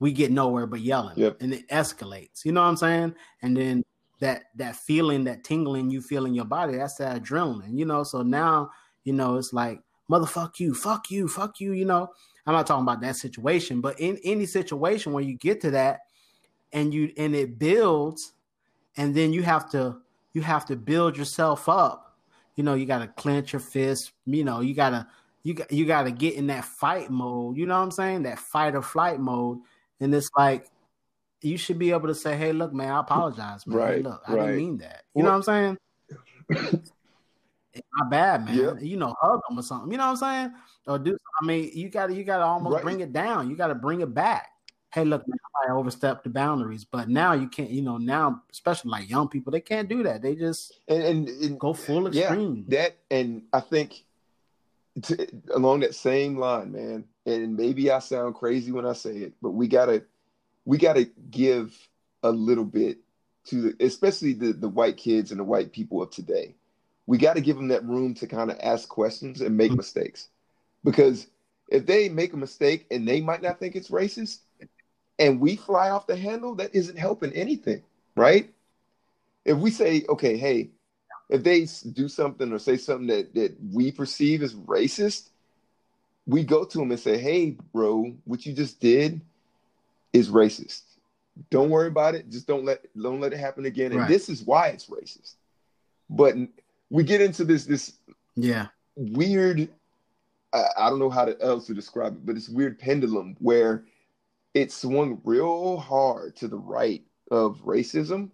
we 0.00 0.10
get 0.10 0.30
nowhere 0.30 0.66
but 0.66 0.80
yelling, 0.80 1.18
Yep. 1.18 1.36
and 1.42 1.52
it 1.52 1.68
escalates. 1.68 2.46
You 2.46 2.52
know 2.52 2.62
what 2.62 2.68
I'm 2.68 2.78
saying? 2.78 3.14
And 3.42 3.54
then 3.54 3.84
that 4.20 4.44
that 4.56 4.76
feeling, 4.76 5.24
that 5.24 5.44
tingling 5.44 5.90
you 5.90 6.00
feel 6.00 6.24
in 6.24 6.32
your 6.32 6.46
body, 6.46 6.78
that's 6.78 6.94
that 6.94 7.22
adrenaline. 7.22 7.76
You 7.76 7.84
know, 7.84 8.04
so 8.04 8.22
now 8.22 8.70
you 9.04 9.12
know 9.12 9.36
it's 9.36 9.52
like 9.52 9.82
motherfuck 10.10 10.58
you, 10.60 10.74
fuck 10.74 11.10
you, 11.10 11.28
fuck 11.28 11.60
you. 11.60 11.72
You 11.72 11.84
know, 11.84 12.08
I'm 12.46 12.54
not 12.54 12.66
talking 12.66 12.82
about 12.82 13.00
that 13.02 13.16
situation, 13.16 13.80
but 13.80 14.00
in 14.00 14.18
any 14.24 14.46
situation 14.46 15.12
where 15.12 15.24
you 15.24 15.34
get 15.34 15.60
to 15.62 15.70
that 15.72 16.00
and 16.72 16.92
you 16.92 17.12
and 17.16 17.34
it 17.34 17.58
builds, 17.58 18.32
and 18.96 19.14
then 19.14 19.32
you 19.32 19.42
have 19.42 19.70
to 19.70 19.98
you 20.32 20.42
have 20.42 20.64
to 20.66 20.76
build 20.76 21.16
yourself 21.16 21.68
up. 21.68 22.16
You 22.56 22.64
know, 22.64 22.74
you 22.74 22.86
got 22.86 22.98
to 22.98 23.08
clench 23.08 23.52
your 23.52 23.60
fist. 23.60 24.12
You 24.26 24.44
know, 24.44 24.60
you 24.60 24.74
gotta 24.74 25.06
you 25.42 25.54
got 25.54 25.72
you 25.72 25.86
got 25.86 26.02
to 26.04 26.10
get 26.10 26.34
in 26.34 26.48
that 26.48 26.64
fight 26.64 27.10
mode. 27.10 27.56
You 27.56 27.66
know 27.66 27.76
what 27.76 27.84
I'm 27.84 27.90
saying? 27.90 28.22
That 28.24 28.38
fight 28.38 28.74
or 28.74 28.82
flight 28.82 29.20
mode. 29.20 29.58
And 30.00 30.14
it's 30.14 30.30
like 30.36 30.66
you 31.40 31.56
should 31.56 31.78
be 31.78 31.90
able 31.90 32.08
to 32.08 32.14
say, 32.14 32.36
"Hey, 32.36 32.52
look, 32.52 32.72
man, 32.72 32.90
I 32.90 33.00
apologize, 33.00 33.66
man. 33.66 33.78
Hey, 33.78 33.84
Right, 33.84 34.02
look, 34.02 34.22
I 34.26 34.32
right. 34.32 34.40
didn't 34.46 34.56
mean 34.56 34.78
that." 34.78 35.04
You 35.14 35.22
know 35.22 35.30
what 35.36 35.48
I'm 35.48 35.76
saying? 36.50 36.82
Not 37.96 38.10
bad, 38.10 38.44
man. 38.44 38.54
Yep. 38.56 38.82
You 38.82 38.96
know, 38.96 39.14
hug 39.20 39.40
them 39.48 39.58
or 39.58 39.62
something. 39.62 39.90
You 39.90 39.98
know 39.98 40.04
what 40.12 40.22
I'm 40.22 40.50
saying? 40.50 40.52
Or 40.86 40.98
do. 40.98 41.16
I 41.40 41.44
mean, 41.44 41.70
you 41.74 41.88
got 41.88 42.06
to 42.08 42.14
you 42.14 42.24
got 42.24 42.38
to 42.38 42.44
almost 42.44 42.74
Right. 42.74 42.82
bring 42.84 43.00
it 43.00 43.12
down. 43.12 43.48
You 43.50 43.56
got 43.56 43.68
to 43.68 43.74
bring 43.74 44.00
it 44.00 44.12
back. 44.14 44.48
Hey, 44.94 45.04
look, 45.04 45.26
man, 45.28 45.36
I 45.68 45.72
overstepped 45.72 46.24
the 46.24 46.30
boundaries, 46.30 46.84
but 46.84 47.08
now 47.10 47.32
you 47.34 47.46
can't. 47.48 47.70
You 47.70 47.82
know, 47.82 47.98
now 47.98 48.42
especially 48.50 48.90
like 48.90 49.08
young 49.10 49.28
people, 49.28 49.52
they 49.52 49.60
can't 49.60 49.88
do 49.88 50.02
that. 50.04 50.22
They 50.22 50.34
just 50.34 50.72
And, 50.88 51.02
and, 51.02 51.28
and 51.28 51.60
go 51.60 51.72
full 51.74 52.06
extreme. 52.06 52.64
yeah, 52.68 52.78
that 52.80 52.96
and 53.10 53.42
I 53.52 53.60
think 53.60 54.04
to, 55.02 55.26
along 55.54 55.80
that 55.80 55.94
same 55.94 56.38
line, 56.38 56.72
man. 56.72 57.04
And 57.26 57.56
maybe 57.56 57.90
I 57.90 57.98
sound 57.98 58.34
crazy 58.34 58.72
when 58.72 58.86
I 58.86 58.94
say 58.94 59.16
it, 59.18 59.34
but 59.42 59.50
we 59.50 59.68
gotta 59.68 60.04
we 60.64 60.78
gotta 60.78 61.04
give 61.30 61.76
a 62.22 62.30
little 62.30 62.64
bit 62.64 62.98
to 63.44 63.60
the, 63.60 63.84
especially 63.84 64.32
the 64.32 64.52
the 64.54 64.68
white 64.68 64.96
kids 64.96 65.30
and 65.30 65.38
the 65.40 65.44
white 65.44 65.70
people 65.72 66.02
of 66.02 66.10
today. 66.10 66.54
We 67.08 67.16
got 67.16 67.36
to 67.36 67.40
give 67.40 67.56
them 67.56 67.68
that 67.68 67.86
room 67.86 68.12
to 68.16 68.26
kind 68.26 68.50
of 68.50 68.58
ask 68.62 68.86
questions 68.86 69.40
and 69.40 69.56
make 69.56 69.70
mm-hmm. 69.70 69.78
mistakes, 69.78 70.28
because 70.84 71.26
if 71.68 71.86
they 71.86 72.10
make 72.10 72.34
a 72.34 72.36
mistake 72.36 72.86
and 72.90 73.08
they 73.08 73.22
might 73.22 73.40
not 73.40 73.58
think 73.58 73.76
it's 73.76 73.88
racist, 73.88 74.40
and 75.18 75.40
we 75.40 75.56
fly 75.56 75.88
off 75.88 76.06
the 76.06 76.16
handle, 76.16 76.54
that 76.56 76.74
isn't 76.74 76.98
helping 76.98 77.32
anything, 77.32 77.82
right? 78.14 78.52
If 79.46 79.56
we 79.56 79.70
say, 79.70 80.04
okay, 80.10 80.36
hey, 80.36 80.68
if 81.30 81.42
they 81.42 81.66
do 81.92 82.08
something 82.08 82.52
or 82.52 82.58
say 82.58 82.76
something 82.76 83.06
that, 83.06 83.34
that 83.34 83.56
we 83.72 83.90
perceive 83.90 84.42
as 84.42 84.54
racist, 84.54 85.30
we 86.26 86.44
go 86.44 86.66
to 86.66 86.78
them 86.78 86.90
and 86.90 87.00
say, 87.00 87.16
hey, 87.16 87.56
bro, 87.72 88.14
what 88.26 88.44
you 88.44 88.52
just 88.52 88.80
did 88.80 89.22
is 90.12 90.28
racist. 90.28 90.82
Don't 91.50 91.70
worry 91.70 91.88
about 91.88 92.14
it. 92.14 92.28
Just 92.28 92.46
don't 92.46 92.66
let 92.66 92.84
don't 92.94 93.20
let 93.20 93.32
it 93.32 93.38
happen 93.38 93.64
again. 93.64 93.92
And 93.92 94.02
Right. 94.02 94.08
this 94.08 94.28
is 94.28 94.42
why 94.42 94.68
it's 94.68 94.86
racist. 94.86 95.36
But 96.10 96.36
we 96.90 97.04
get 97.04 97.20
into 97.20 97.44
this 97.44 97.64
this 97.64 97.94
yeah, 98.36 98.68
weird 98.96 99.68
I, 100.52 100.64
I 100.76 100.90
don't 100.90 100.98
know 100.98 101.10
how 101.10 101.24
to, 101.24 101.40
else 101.42 101.66
to 101.66 101.74
describe 101.74 102.14
it, 102.14 102.26
but 102.26 102.36
it's 102.36 102.48
weird 102.48 102.78
pendulum 102.78 103.36
where 103.38 103.84
it 104.54 104.72
swung 104.72 105.20
real 105.24 105.76
hard 105.76 106.36
to 106.36 106.48
the 106.48 106.56
right 106.56 107.02
of 107.30 107.58
racism, 107.64 108.30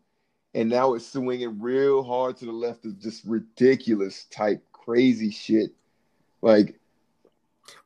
and 0.54 0.68
now 0.68 0.94
it's 0.94 1.10
swinging 1.10 1.60
real 1.60 2.02
hard 2.02 2.36
to 2.38 2.46
the 2.46 2.52
left 2.52 2.84
of 2.84 3.00
just 3.00 3.24
ridiculous 3.24 4.24
type 4.26 4.64
crazy 4.72 5.30
shit. 5.30 5.70
Like, 6.40 6.78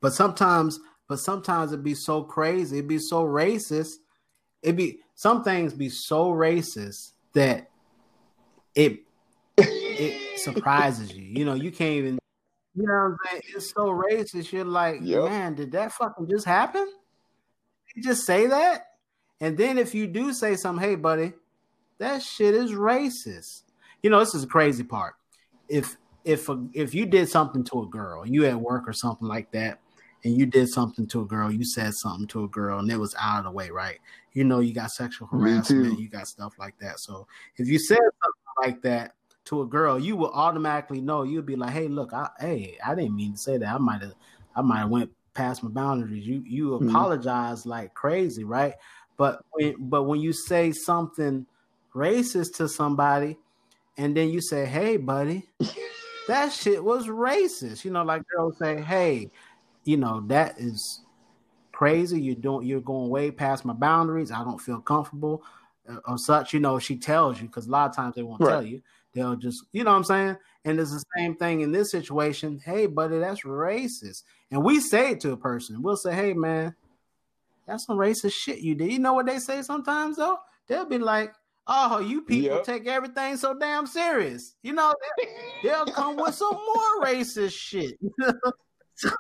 but 0.01 0.13
sometimes, 0.13 0.79
but 1.09 1.19
sometimes 1.19 1.73
it'd 1.73 1.85
be 1.85 1.95
so 1.95 2.23
crazy. 2.23 2.79
It'd 2.79 2.89
be 2.89 2.99
so 2.99 3.25
racist. 3.25 3.95
It'd 4.63 4.77
be 4.77 5.01
some 5.15 5.43
things 5.43 5.73
be 5.73 5.89
so 5.89 6.27
racist 6.27 7.13
that 7.33 7.71
it 8.75 9.01
it 9.07 9.08
surprises 10.53 11.15
you. 11.15 11.23
You 11.25 11.45
know, 11.45 11.55
you 11.55 11.71
can't 11.71 11.95
even. 11.95 12.19
You 12.75 12.87
know 12.87 12.93
what 12.93 13.01
I'm 13.01 13.17
saying? 13.31 13.43
It's 13.55 13.71
so 13.71 13.87
racist. 13.87 14.53
You're 14.53 14.65
like, 14.65 15.01
Yep. 15.03 15.25
man, 15.25 15.55
did 15.55 15.73
that 15.73 15.93
fucking 15.93 16.29
just 16.29 16.47
happen? 16.47 16.87
You 17.95 18.03
just 18.03 18.25
say 18.25 18.47
that, 18.47 18.87
and 19.41 19.57
then 19.57 19.79
if 19.79 19.95
you 19.95 20.07
do 20.07 20.33
say 20.33 20.55
something, 20.57 20.87
hey, 20.87 20.95
buddy, 20.95 21.33
that 21.99 22.23
shit 22.23 22.55
is 22.55 22.73
racist. 22.73 23.63
You 24.03 24.11
know, 24.11 24.21
this 24.21 24.35
is 24.35 24.43
the 24.43 24.49
crazy 24.49 24.85
part. 24.85 25.15
If 25.69 25.97
if 26.25 26.49
a, 26.49 26.65
if 26.73 26.95
you 26.95 27.07
did 27.07 27.29
something 27.29 27.65
to 27.65 27.83
a 27.83 27.87
girl, 27.87 28.27
you 28.27 28.45
at 28.45 28.61
work 28.61 28.87
or 28.87 28.93
something 28.93 29.27
like 29.27 29.51
that, 29.53 29.81
and 30.25 30.37
you 30.37 30.47
did 30.47 30.69
something 30.69 31.07
to 31.09 31.23
a 31.23 31.25
girl, 31.25 31.51
you 31.51 31.65
said 31.65 31.95
something 31.95 32.27
to 32.29 32.45
a 32.45 32.49
girl, 32.49 32.79
and 32.79 32.91
it 32.91 32.99
was 32.99 33.15
out 33.19 33.39
of 33.39 33.45
the 33.45 33.51
way, 33.51 33.71
right? 33.71 33.99
You 34.35 34.45
know, 34.45 34.61
you 34.61 34.75
got 34.75 34.91
sexual 34.91 35.27
harassment, 35.29 35.99
you 35.99 36.09
got 36.09 36.29
stuff 36.29 36.55
like 36.59 36.79
that. 36.81 37.01
So 37.01 37.27
if 37.57 37.67
you 37.67 37.79
said 37.79 37.99
something 37.99 38.73
like 38.73 38.83
that 38.83 39.15
to 39.49 39.63
a 39.63 39.67
girl, 39.67 39.99
you 39.99 40.17
will 40.17 40.33
automatically 40.33 41.01
know. 41.01 41.23
You'll 41.23 41.43
be 41.43 41.57
like, 41.57 41.73
"Hey, 41.73 41.89
look, 41.89 42.13
I, 42.13 42.31
hey, 42.41 42.79
I 42.85 42.95
didn't 42.95 43.17
mean 43.17 43.33
to 43.33 43.39
say 43.39 43.59
that. 43.59 43.75
I 43.75 43.79
might 43.79 44.03
have, 44.03 44.15
I 44.55 44.63
might 44.63 44.81
have 44.81 44.91
went 44.91 45.13
past 45.35 45.63
my 45.63 45.71
boundaries." 45.71 46.27
You 46.27 46.43
you 46.47 46.75
Mhm. 46.81 47.09
apologize 47.09 47.67
like 47.67 47.95
crazy, 47.95 48.45
right? 48.45 48.75
But 49.17 49.43
when 49.53 49.89
but 49.89 50.05
when 50.05 50.21
you 50.21 50.33
say 50.33 50.73
something 50.73 51.47
racist 51.95 52.57
to 52.57 52.69
somebody, 52.69 53.39
and 53.99 54.17
then 54.17 54.31
you 54.31 54.41
say, 54.43 54.67
"Hey, 54.67 54.97
buddy," 54.99 55.51
that 56.29 56.53
shit 56.53 56.85
was 56.85 57.07
racist. 57.09 57.85
You 57.85 57.91
know, 57.91 58.05
like 58.05 58.23
girls 58.29 58.59
say, 58.59 58.81
"Hey, 58.83 59.31
you 59.85 59.97
know 59.97 60.23
that 60.29 60.59
is 60.61 61.05
crazy. 61.73 62.21
You're 62.21 62.35
doing, 62.37 62.67
you're 62.67 62.81
going 62.81 63.11
way 63.11 63.31
past 63.31 63.65
my 63.65 63.73
boundaries. 63.75 64.31
I 64.33 64.45
don't 64.45 64.61
feel 64.61 64.81
comfortable." 64.81 65.45
uh, 65.89 65.99
Or 66.07 66.19
such, 66.19 66.53
you 66.55 66.61
know, 66.61 66.79
she 66.79 66.99
tells 66.99 67.41
you 67.41 67.49
because 67.49 67.67
a 67.67 67.71
lot 67.71 67.91
of 67.91 67.97
times 67.97 68.15
they 68.17 68.23
won't 68.23 68.45
Right. 68.45 68.45
tell 68.45 68.63
you. 68.63 68.83
They'll 69.15 69.37
just, 69.37 69.65
you 69.73 69.85
know 69.85 69.91
what 69.93 69.97
I'm 69.99 70.05
saying? 70.05 70.37
And 70.65 70.79
it's 70.79 70.93
the 70.93 71.03
same 71.17 71.35
thing 71.37 71.63
in 71.63 71.73
this 71.73 71.91
situation. 71.91 72.61
Hey, 72.65 72.87
buddy, 72.87 73.19
that's 73.19 73.43
racist. 73.43 74.23
And 74.51 74.63
we 74.63 74.81
say 74.81 75.13
it 75.13 75.21
to 75.21 75.33
a 75.33 75.37
person. 75.37 75.83
We'll 75.83 75.97
say, 75.97 76.15
hey, 76.15 76.35
man, 76.35 76.75
that's 77.67 77.87
some 77.87 77.97
racist 77.99 78.33
shit 78.33 78.59
you 78.61 78.75
did. 78.75 78.93
You 78.93 78.99
know 78.99 79.15
what 79.15 79.27
they 79.27 79.39
say 79.39 79.63
sometimes, 79.63 80.17
though? 80.17 80.39
They'll 80.67 80.85
be 80.87 80.99
like, 80.99 81.33
oh, 81.67 82.01
you 82.01 82.23
people 82.23 82.57
Yep. 82.57 82.65
take 82.65 82.87
everything 82.87 83.37
so 83.37 83.55
damn 83.59 83.87
serious. 83.87 84.55
You 84.63 84.73
know, 84.75 84.95
they- 85.19 85.29
they'll 85.69 85.87
come 85.87 86.17
with 86.17 86.35
some 86.35 86.55
more 86.55 87.05
racist 87.05 87.53
shit. 87.53 87.99
so, 88.95 89.11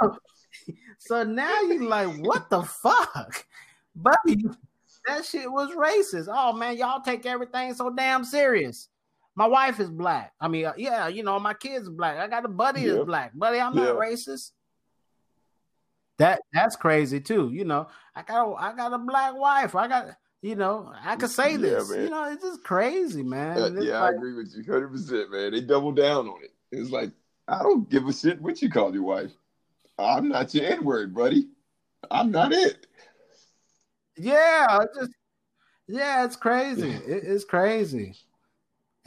so 0.99 1.23
now 1.25 1.61
you're 1.62 1.85
like, 1.89 2.09
what 2.19 2.51
the 2.51 2.62
fuck? 2.62 3.47
Buddy, 3.97 4.45
that 5.07 5.25
shit 5.25 5.51
was 5.51 5.71
racist. 5.75 6.29
Oh, 6.31 6.53
man, 6.53 6.77
y'all 6.77 7.01
take 7.01 7.25
everything 7.27 7.75
so 7.75 7.91
damn 7.91 8.25
serious. 8.25 8.89
My 9.39 9.47
wife 9.47 9.78
is 9.78 9.89
black. 9.89 10.32
I 10.40 10.48
mean, 10.48 10.65
uh, 10.66 10.73
yeah, 10.77 11.06
you 11.06 11.23
know, 11.23 11.39
my 11.39 11.55
kids 11.55 11.86
are 11.86 11.93
black. 11.93 12.19
I 12.19 12.27
got 12.27 12.44
a 12.44 12.48
buddy 12.48 12.81
Yeah. 12.81 12.94
that's 12.94 13.05
black. 13.05 13.31
Buddy, 13.39 13.60
I'm 13.60 13.73
Yeah. 13.78 13.85
not 13.85 13.97
racist. 13.98 14.51
That 16.19 16.40
that's 16.52 16.74
crazy 16.74 17.20
too. 17.20 17.51
You 17.52 17.65
know, 17.65 17.86
I 18.16 18.23
got 18.23 18.48
a, 18.48 18.55
I 18.56 18.73
got 18.74 18.93
a 18.93 18.98
black 18.98 19.36
wife. 19.36 19.77
I 19.77 19.86
got 19.86 20.06
you 20.43 20.56
know, 20.56 20.93
I 21.05 21.15
could 21.15 21.31
say 21.31 21.56
this. 21.56 21.89
You 21.89 22.10
know, 22.10 22.24
it's 22.32 22.43
just 22.43 22.65
crazy, 22.65 23.23
man. 23.23 23.59
uh, 23.59 23.81
yeah, 23.81 24.01
like- 24.01 24.15
I 24.15 24.16
agree 24.16 24.35
with 24.35 24.52
you 24.56 24.65
100%, 24.65 25.31
man. 25.31 25.52
They 25.52 25.60
double 25.60 25.93
down 25.93 26.27
on 26.28 26.43
it. 26.43 26.52
It's 26.73 26.90
like, 26.90 27.12
I 27.47 27.62
don't 27.62 27.89
give 27.89 28.06
a 28.09 28.12
shit 28.12 28.40
what 28.43 28.60
you 28.60 28.69
call 28.70 28.93
your 28.93 29.05
wife. 29.05 29.31
I'm 30.01 30.28
not 30.28 30.52
your 30.52 30.65
N 30.66 30.85
word, 30.85 31.15
buddy. 31.15 31.48
I'm 32.10 32.32
not 32.32 32.52
it. 32.52 32.89
Yeah, 34.16 34.78
just 34.98 35.12
yeah, 35.86 36.24
it's 36.24 36.36
crazy. 36.36 36.90
It- 36.90 37.24
it's 37.24 37.44
crazy. 37.44 38.16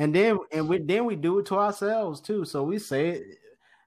And 0.01 0.15
then 0.15 0.39
and 0.51 0.67
we 0.67 0.79
then 0.79 1.05
we 1.05 1.15
do 1.15 1.37
it 1.37 1.45
to 1.47 1.59
ourselves 1.59 2.21
too. 2.21 2.43
So 2.43 2.63
we 2.63 2.79
say 2.79 3.09
it, 3.09 3.23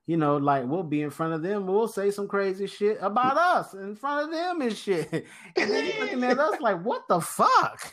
you 0.07 0.17
know, 0.17 0.37
like 0.37 0.65
we'll 0.65 0.85
be 0.85 1.03
in 1.03 1.11
front 1.11 1.33
of 1.35 1.43
them, 1.43 1.67
we'll 1.67 1.89
say 1.89 2.13
some 2.13 2.29
crazy 2.29 2.69
shit 2.69 2.99
about 3.01 3.37
us 3.37 3.75
in 3.75 3.97
front 3.97 4.27
of 4.27 4.31
them 4.31 4.61
and 4.61 4.77
shit. 4.77 5.11
And 5.57 5.71
then 5.71 5.85
you 5.87 5.93
looking 6.01 6.23
at 6.23 6.39
us 6.39 6.61
like, 6.61 6.81
what 6.85 7.03
the 7.09 7.21
fuck? 7.21 7.93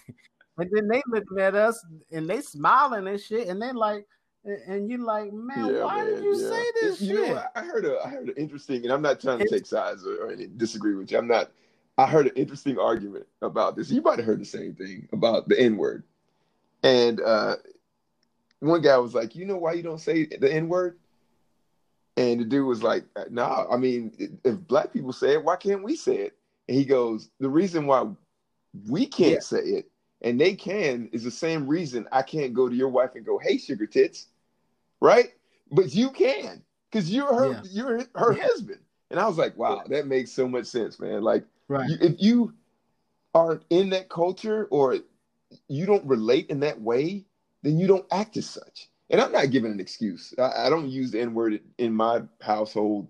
And 0.59 0.69
then 0.71 0.87
they 0.87 1.01
looking 1.07 1.39
at 1.39 1.55
us 1.55 1.83
and 2.11 2.29
they 2.29 2.41
smiling 2.41 3.07
and 3.07 3.19
shit, 3.19 3.47
and 3.47 3.59
they 3.59 3.71
like, 3.71 4.05
and- 4.45 4.61
and 4.67 4.89
you 4.91 4.99
like, 4.99 5.33
man, 5.33 5.73
Yeah, 5.73 5.83
why 5.85 6.05
did 6.05 6.23
you 6.23 6.37
yeah. 6.39 6.49
say 6.49 6.63
this 6.81 6.99
shit? 6.99 7.29
know? 7.29 7.43
I 7.55 7.61
heard 7.61 7.85
a 7.85 7.97
I 8.05 8.09
heard 8.09 8.27
an 8.29 8.35
interesting, 8.37 8.83
and 8.83 8.93
I'm 8.93 9.01
not 9.01 9.19
trying 9.19 9.39
to 9.39 9.45
It's- 9.45 9.59
take 9.61 9.65
sides 9.65 10.05
or, 10.05 10.25
or 10.27 10.31
any- 10.31 10.45
disagree 10.45 10.93
with 10.93 11.11
you. 11.11 11.17
I'm 11.17 11.27
not. 11.27 11.49
I 11.97 12.05
heard 12.05 12.27
an 12.27 12.33
interesting 12.35 12.77
argument 12.77 13.25
about 13.41 13.75
this. 13.75 13.89
You 13.89 14.01
might 14.03 14.19
have 14.19 14.27
heard 14.27 14.41
the 14.41 14.45
same 14.45 14.75
thing 14.75 15.07
about 15.11 15.47
the 15.49 15.59
N 15.59 15.75
word. 15.75 16.03
And 16.83 17.19
uh, 17.21 17.55
one 18.61 18.81
guy 18.81 18.97
was 18.97 19.13
like, 19.13 19.35
"You 19.35 19.45
know 19.45 19.57
why 19.57 19.73
you 19.73 19.83
don't 19.83 19.99
say 19.99 20.25
the 20.25 20.51
N 20.51 20.69
word?" 20.69 20.95
And 22.17 22.39
the 22.39 22.45
dude 22.45 22.67
was 22.67 22.83
like, 22.83 23.05
"Nah, 23.29 23.65
I 23.69 23.77
mean, 23.77 24.39
if 24.43 24.59
black 24.67 24.93
people 24.93 25.13
say 25.13 25.33
it, 25.33 25.43
why 25.43 25.55
can't 25.55 25.83
we 25.83 25.95
say 25.95 26.17
it?" 26.17 26.37
And 26.67 26.77
he 26.77 26.85
goes, 26.85 27.29
"The 27.39 27.49
reason 27.49 27.87
why 27.87 28.07
we 28.89 29.05
can't 29.07 29.33
Yeah. 29.33 29.39
say 29.39 29.61
it 29.63 29.91
and 30.21 30.39
they 30.39 30.53
can 30.55 31.09
is 31.11 31.23
the 31.23 31.31
same 31.31 31.67
reason 31.67 32.07
I 32.11 32.21
can't 32.21 32.53
go 32.53 32.69
to 32.69 32.75
your 32.75 32.89
wife 32.89 33.15
and 33.15 33.25
go, 33.25 33.37
"Hey, 33.37 33.57
sugar 33.57 33.85
tits," 33.87 34.27
right? 35.01 35.33
But 35.71 35.93
you 35.93 36.11
can 36.11 36.63
because 36.91 37.11
you're 37.11 37.33
her, 37.33 37.49
Yeah. 37.49 37.61
you're 37.63 38.05
her 38.15 38.33
husband. 38.33 38.81
And 39.09 39.19
I 39.19 39.27
was 39.27 39.37
like, 39.37 39.57
wow, 39.57 39.83
that 39.87 40.07
makes 40.07 40.31
so 40.31 40.47
much 40.47 40.65
sense, 40.67 40.99
man. 40.99 41.21
Like, 41.21 41.45
Right. 41.67 41.89
you, 41.89 41.97
if 42.01 42.15
you 42.21 42.53
aren't 43.33 43.63
in 43.69 43.89
that 43.89 44.09
culture 44.09 44.67
or 44.71 44.99
you 45.67 45.85
don't 45.85 46.05
relate 46.05 46.49
in 46.49 46.61
that 46.61 46.79
way, 46.81 47.25
then 47.63 47.77
you 47.77 47.87
don't 47.87 48.05
act 48.11 48.37
as 48.37 48.49
such. 48.49 48.89
And 49.09 49.19
I'm 49.19 49.31
not 49.31 49.51
giving 49.51 49.71
an 49.71 49.79
excuse. 49.79 50.33
I, 50.37 50.67
I 50.67 50.69
don't 50.69 50.89
use 50.89 51.11
the 51.11 51.19
N 51.19 51.33
word 51.33 51.59
in 51.77 51.93
my 51.93 52.21
household. 52.41 53.07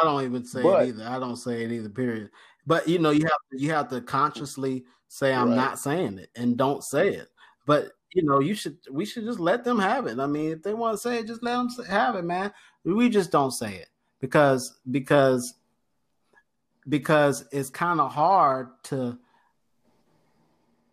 I 0.00 0.04
don't 0.04 0.24
even 0.24 0.44
say 0.44 0.62
But- 0.62 0.84
it 0.84 0.88
either. 0.88 1.04
I 1.08 1.18
don't 1.18 1.36
say 1.36 1.64
it 1.64 1.72
either. 1.72 1.88
Period. 1.88 2.30
But 2.66 2.88
you 2.88 2.98
know, 2.98 3.10
you 3.10 3.24
have 3.24 3.38
you 3.52 3.70
have 3.70 3.88
to 3.88 4.00
consciously 4.00 4.84
say 5.08 5.32
I'm 5.34 5.48
Right. 5.50 5.56
not 5.56 5.78
saying 5.78 6.18
it 6.18 6.30
and 6.36 6.56
don't 6.56 6.84
say 6.84 7.08
it. 7.14 7.28
But 7.66 7.92
you 8.14 8.22
know, 8.24 8.40
you 8.40 8.54
should 8.54 8.78
we 8.90 9.04
should 9.04 9.24
just 9.24 9.40
let 9.40 9.64
them 9.64 9.78
have 9.78 10.06
it. 10.06 10.18
I 10.18 10.26
mean, 10.26 10.50
if 10.52 10.62
they 10.62 10.74
want 10.74 10.94
to 10.94 10.98
say 10.98 11.18
it, 11.18 11.26
just 11.26 11.42
let 11.42 11.56
them 11.56 11.68
have 11.86 12.14
it, 12.16 12.24
man. 12.24 12.52
We 12.84 13.08
just 13.10 13.30
don't 13.30 13.50
say 13.50 13.74
it 13.76 13.88
because 14.20 14.78
because 14.90 15.54
because 16.88 17.44
it's 17.52 17.70
kind 17.70 18.00
of 18.00 18.12
hard 18.12 18.68
to 18.84 19.18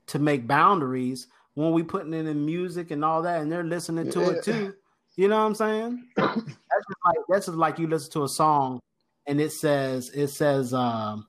to 0.08 0.20
make 0.20 0.48
boundaries 0.48 1.28
when 1.56 1.72
we 1.72 1.84
putting 1.84 2.14
it 2.14 2.28
in 2.28 2.46
music 2.46 2.92
and 2.92 3.04
all 3.04 3.22
that, 3.24 3.42
and 3.42 3.52
they're 3.52 3.64
listening 3.64 4.10
to 4.12 4.30
it 4.30 4.44
too. 4.44 4.74
You 5.16 5.30
know 5.30 5.38
what 5.38 5.46
I'm 5.46 5.56
saying? 5.56 6.08
that's 6.16 6.36
just 6.36 7.00
like 7.06 7.18
that's 7.30 7.46
just 7.48 7.58
like 7.58 7.80
you 7.80 7.88
listen 7.88 8.12
to 8.12 8.24
a 8.24 8.30
song 8.30 8.80
and 9.28 9.40
it 9.40 9.52
says 9.52 10.10
it 10.14 10.28
says 10.28 10.74
um 10.74 11.28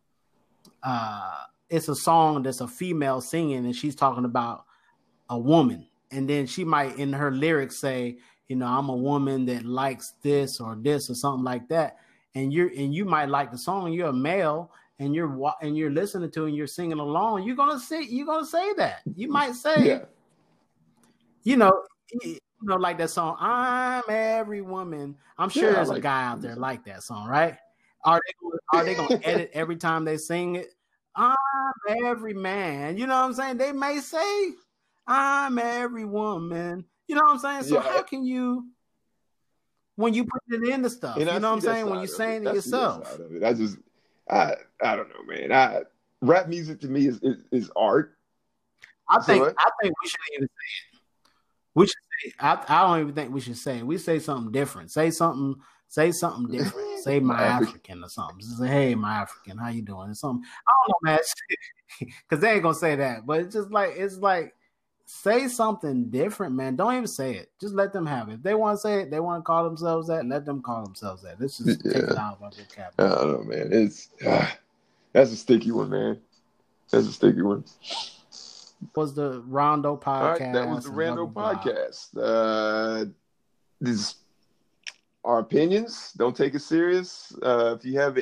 uh 0.83 1.39
it's 1.71 1.89
a 1.89 1.95
song 1.95 2.43
that's 2.43 2.61
a 2.61 2.69
female 2.69 3.21
singing 3.21 3.65
and 3.65 3.75
she's 3.75 3.95
talking 3.95 4.25
about 4.25 4.65
a 5.31 5.39
woman 5.39 5.87
and 6.11 6.29
then 6.29 6.47
she 6.47 6.65
might 6.65 6.97
in 6.97 7.13
her 7.13 7.31
lyrics 7.31 7.81
say 7.81 8.17
you 8.49 8.57
know 8.57 8.67
i'm 8.67 8.89
a 8.89 8.97
woman 8.97 9.47
that 9.47 9.65
likes 9.65 10.15
this 10.23 10.61
or 10.61 10.77
this 10.81 11.11
or 11.11 11.15
something 11.15 11.45
like 11.45 11.69
that 11.69 11.97
and 12.35 12.53
you're 12.53 12.69
and 12.77 12.95
you 12.95 13.05
might 13.05 13.29
like 13.29 13.51
the 13.51 13.59
song 13.59 13.93
you're 13.93 14.09
a 14.09 14.13
male 14.13 14.71
and 14.99 15.15
you're 15.15 15.53
and 15.63 15.77
you're 15.77 15.91
listening 15.91 16.31
to 16.31 16.45
and 16.45 16.55
you're 16.55 16.67
singing 16.67 16.99
along 16.99 17.43
you're 17.43 17.57
gonna 17.57 17.79
say 17.79 18.03
you're 18.03 18.27
gonna 18.27 18.47
say 18.47 18.73
that 18.75 19.01
you 19.15 19.29
might 19.29 19.55
say 19.55 19.87
Yeah. 19.87 19.99
You 21.47 21.57
know, 21.57 21.73
you 22.23 22.39
know, 22.63 22.75
like 22.77 22.99
that 22.99 23.11
song, 23.11 23.37
I'm 23.39 24.03
every 24.09 24.63
woman. 24.63 25.17
I'm 25.39 25.49
sure 25.49 25.69
Yeah, 25.69 25.75
there's 25.77 25.91
a 25.91 26.01
guy 26.01 26.25
out 26.25 26.43
there 26.43 26.57
like 26.57 26.85
that 26.87 27.05
song, 27.05 27.29
right? 27.29 27.57
Are 28.05 28.21
they 28.27 28.79
are 28.79 28.85
they 28.85 28.95
gonna 28.95 29.21
edit 29.25 29.51
every 29.55 29.77
time 29.77 30.05
they 30.05 30.17
sing 30.17 30.57
it? 30.57 30.75
I'm 31.15 31.37
every 32.05 32.35
man. 32.35 32.99
You 32.99 33.07
know 33.07 33.15
what 33.17 33.25
I'm 33.27 33.33
saying? 33.35 33.59
They 33.59 33.73
may 33.73 34.01
say, 34.01 34.51
I'm 35.07 35.59
every 35.59 36.05
woman. 36.05 36.85
You 37.07 37.15
know 37.15 37.23
what 37.23 37.35
I'm 37.35 37.39
saying? 37.39 37.63
So 37.63 37.77
Yeah. 37.77 37.83
how 37.83 38.03
can 38.03 38.25
you 38.25 38.67
when 39.95 40.13
you 40.13 40.25
put 40.25 40.43
it 40.49 40.69
into 40.69 40.91
stuff, 40.91 41.17
And 41.17 41.31
I 41.31 41.35
you 41.35 41.41
know 41.41 41.49
what 41.51 41.55
I'm 41.55 41.61
saying? 41.63 41.89
When 41.89 42.01
you're 42.01 42.09
saying 42.09 42.43
it 42.45 42.49
I 42.49 42.59
see 42.59 42.71
that 42.73 42.77
yourself. 42.77 43.21
it. 43.31 43.45
I 43.45 43.53
just, 43.55 43.79
I, 44.29 44.55
I 44.83 44.97
don't 44.97 45.09
know, 45.09 45.23
man. 45.27 45.53
I 45.53 45.83
rap 46.21 46.49
music 46.49 46.81
to 46.81 46.89
me 46.89 47.07
is 47.07 47.19
is, 47.23 47.37
is 47.53 47.71
art. 47.77 48.13
I 49.09 49.23
think 49.23 49.45
So- 49.45 49.55
I 49.57 49.71
think 49.81 49.95
we 50.03 50.09
should 50.09 50.21
even 50.35 50.49
say 50.49 50.49
it. 50.49 50.86
We 51.77 51.87
should 51.87 51.95
say 51.95 52.33
I, 52.41 52.65
I 52.69 52.89
don't 52.89 53.01
even 53.03 53.15
think 53.15 53.33
we 53.33 53.41
should 53.41 53.59
say. 53.59 53.83
We 53.83 53.99
say 53.99 54.19
something 54.19 54.51
different. 54.51 54.91
Say 54.91 55.11
something, 55.11 55.55
say 55.89 56.11
something 56.11 56.51
different. 56.51 56.87
Say 57.05 57.21
my 57.21 57.41
African. 57.41 58.03
Or 58.03 58.09
something. 58.09 58.41
Just 58.41 58.59
say, 58.59 58.67
hey, 58.67 58.95
my 58.97 59.15
African, 59.19 59.59
how 59.59 59.69
you 59.69 59.83
doing? 59.83 60.11
Or 60.11 60.15
something. 60.15 60.45
I 60.67 60.73
don't 60.89 61.05
know, 61.05 61.13
man. 61.13 62.11
Cause 62.29 62.41
they 62.41 62.55
ain't 62.55 62.65
gonna 62.65 62.75
say 62.75 62.97
that. 62.97 63.25
But 63.25 63.43
it's 63.43 63.55
just 63.55 63.71
like 63.71 63.93
it's 63.97 64.17
like 64.17 64.57
say 65.05 65.47
something 65.47 66.11
different, 66.11 66.57
man. 66.57 66.75
Don't 66.75 66.95
even 66.95 67.07
say 67.07 67.37
it. 67.37 67.51
Just 67.61 67.75
let 67.75 67.93
them 67.93 68.07
have 68.07 68.29
it. 68.29 68.35
If 68.35 68.43
they 68.43 68.55
want 68.55 68.77
to 68.77 68.81
say 68.81 69.03
it, 69.03 69.11
they 69.13 69.21
want 69.21 69.41
to 69.41 69.45
call 69.45 69.63
themselves 69.63 70.09
that, 70.09 70.27
let 70.27 70.45
them 70.45 70.63
call 70.63 70.83
themselves 70.83 71.23
that. 71.23 71.41
Let's 71.41 71.59
just 71.59 71.85
take 71.85 71.95
it 71.95 72.11
Yeah. 72.13 72.19
out 72.19 72.43
of 72.43 72.53
I 72.99 73.09
don't 73.09 73.33
know, 73.33 73.45
man. 73.45 73.69
It's 73.73 74.09
ah, 74.27 74.59
that's 75.13 75.31
a 75.31 75.37
sticky 75.37 75.71
one, 75.71 75.91
man. 75.91 76.21
That's 76.91 77.07
a 77.07 77.13
sticky 77.13 77.43
one. 77.43 77.65
Was 78.95 79.15
the 79.15 79.43
Rondo 79.47 79.97
podcast. 79.97 80.07
All 80.23 80.31
right, 80.47 80.53
that 80.53 80.69
was 80.69 80.85
the 80.85 80.91
and 80.91 80.97
blah, 80.97 81.05
Rando 81.07 81.33
blah, 81.33 81.53
blah. 81.55 81.63
podcast. 81.63 82.09
Uh, 82.17 83.11
these 83.81 84.17
our 85.25 85.41
opinions. 85.41 86.13
Don't 86.17 86.37
take 86.37 86.55
it 86.55 86.61
serious. 86.61 87.33
Uh, 87.43 87.75
if 87.79 87.85
you 87.85 87.99
have 87.99 88.19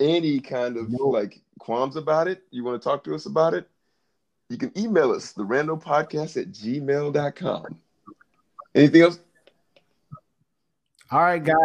any 0.00 0.40
kind 0.40 0.76
of 0.76 0.90
No. 0.90 1.06
like 1.08 1.40
qualms 1.58 1.96
about 1.96 2.28
it, 2.28 2.42
you 2.50 2.64
want 2.64 2.80
to 2.80 2.88
talk 2.88 3.04
to 3.04 3.14
us 3.14 3.26
about 3.26 3.52
it, 3.54 3.68
you 4.48 4.56
can 4.56 4.72
email 4.78 5.10
us 5.12 5.32
the 5.32 5.42
Rando 5.44 5.80
podcast 5.80 6.40
at 6.40 6.50
gmail.com. 6.50 7.78
Anything 8.74 9.02
else? 9.02 9.18
All 11.10 11.20
right, 11.20 11.42
guys. 11.42 11.56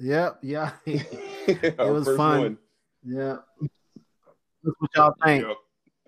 Yep, 0.00 0.38
yeah. 0.42 0.72
it 0.86 1.78
was 1.78 2.08
fun. 2.16 2.56
Yeah. 3.04 3.36
That's 4.62 4.76
what 4.78 4.90
y'all 4.96 5.14
think. 5.24 5.44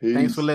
Thanks 0.00 0.34
for 0.34 0.42
listening. 0.42 0.46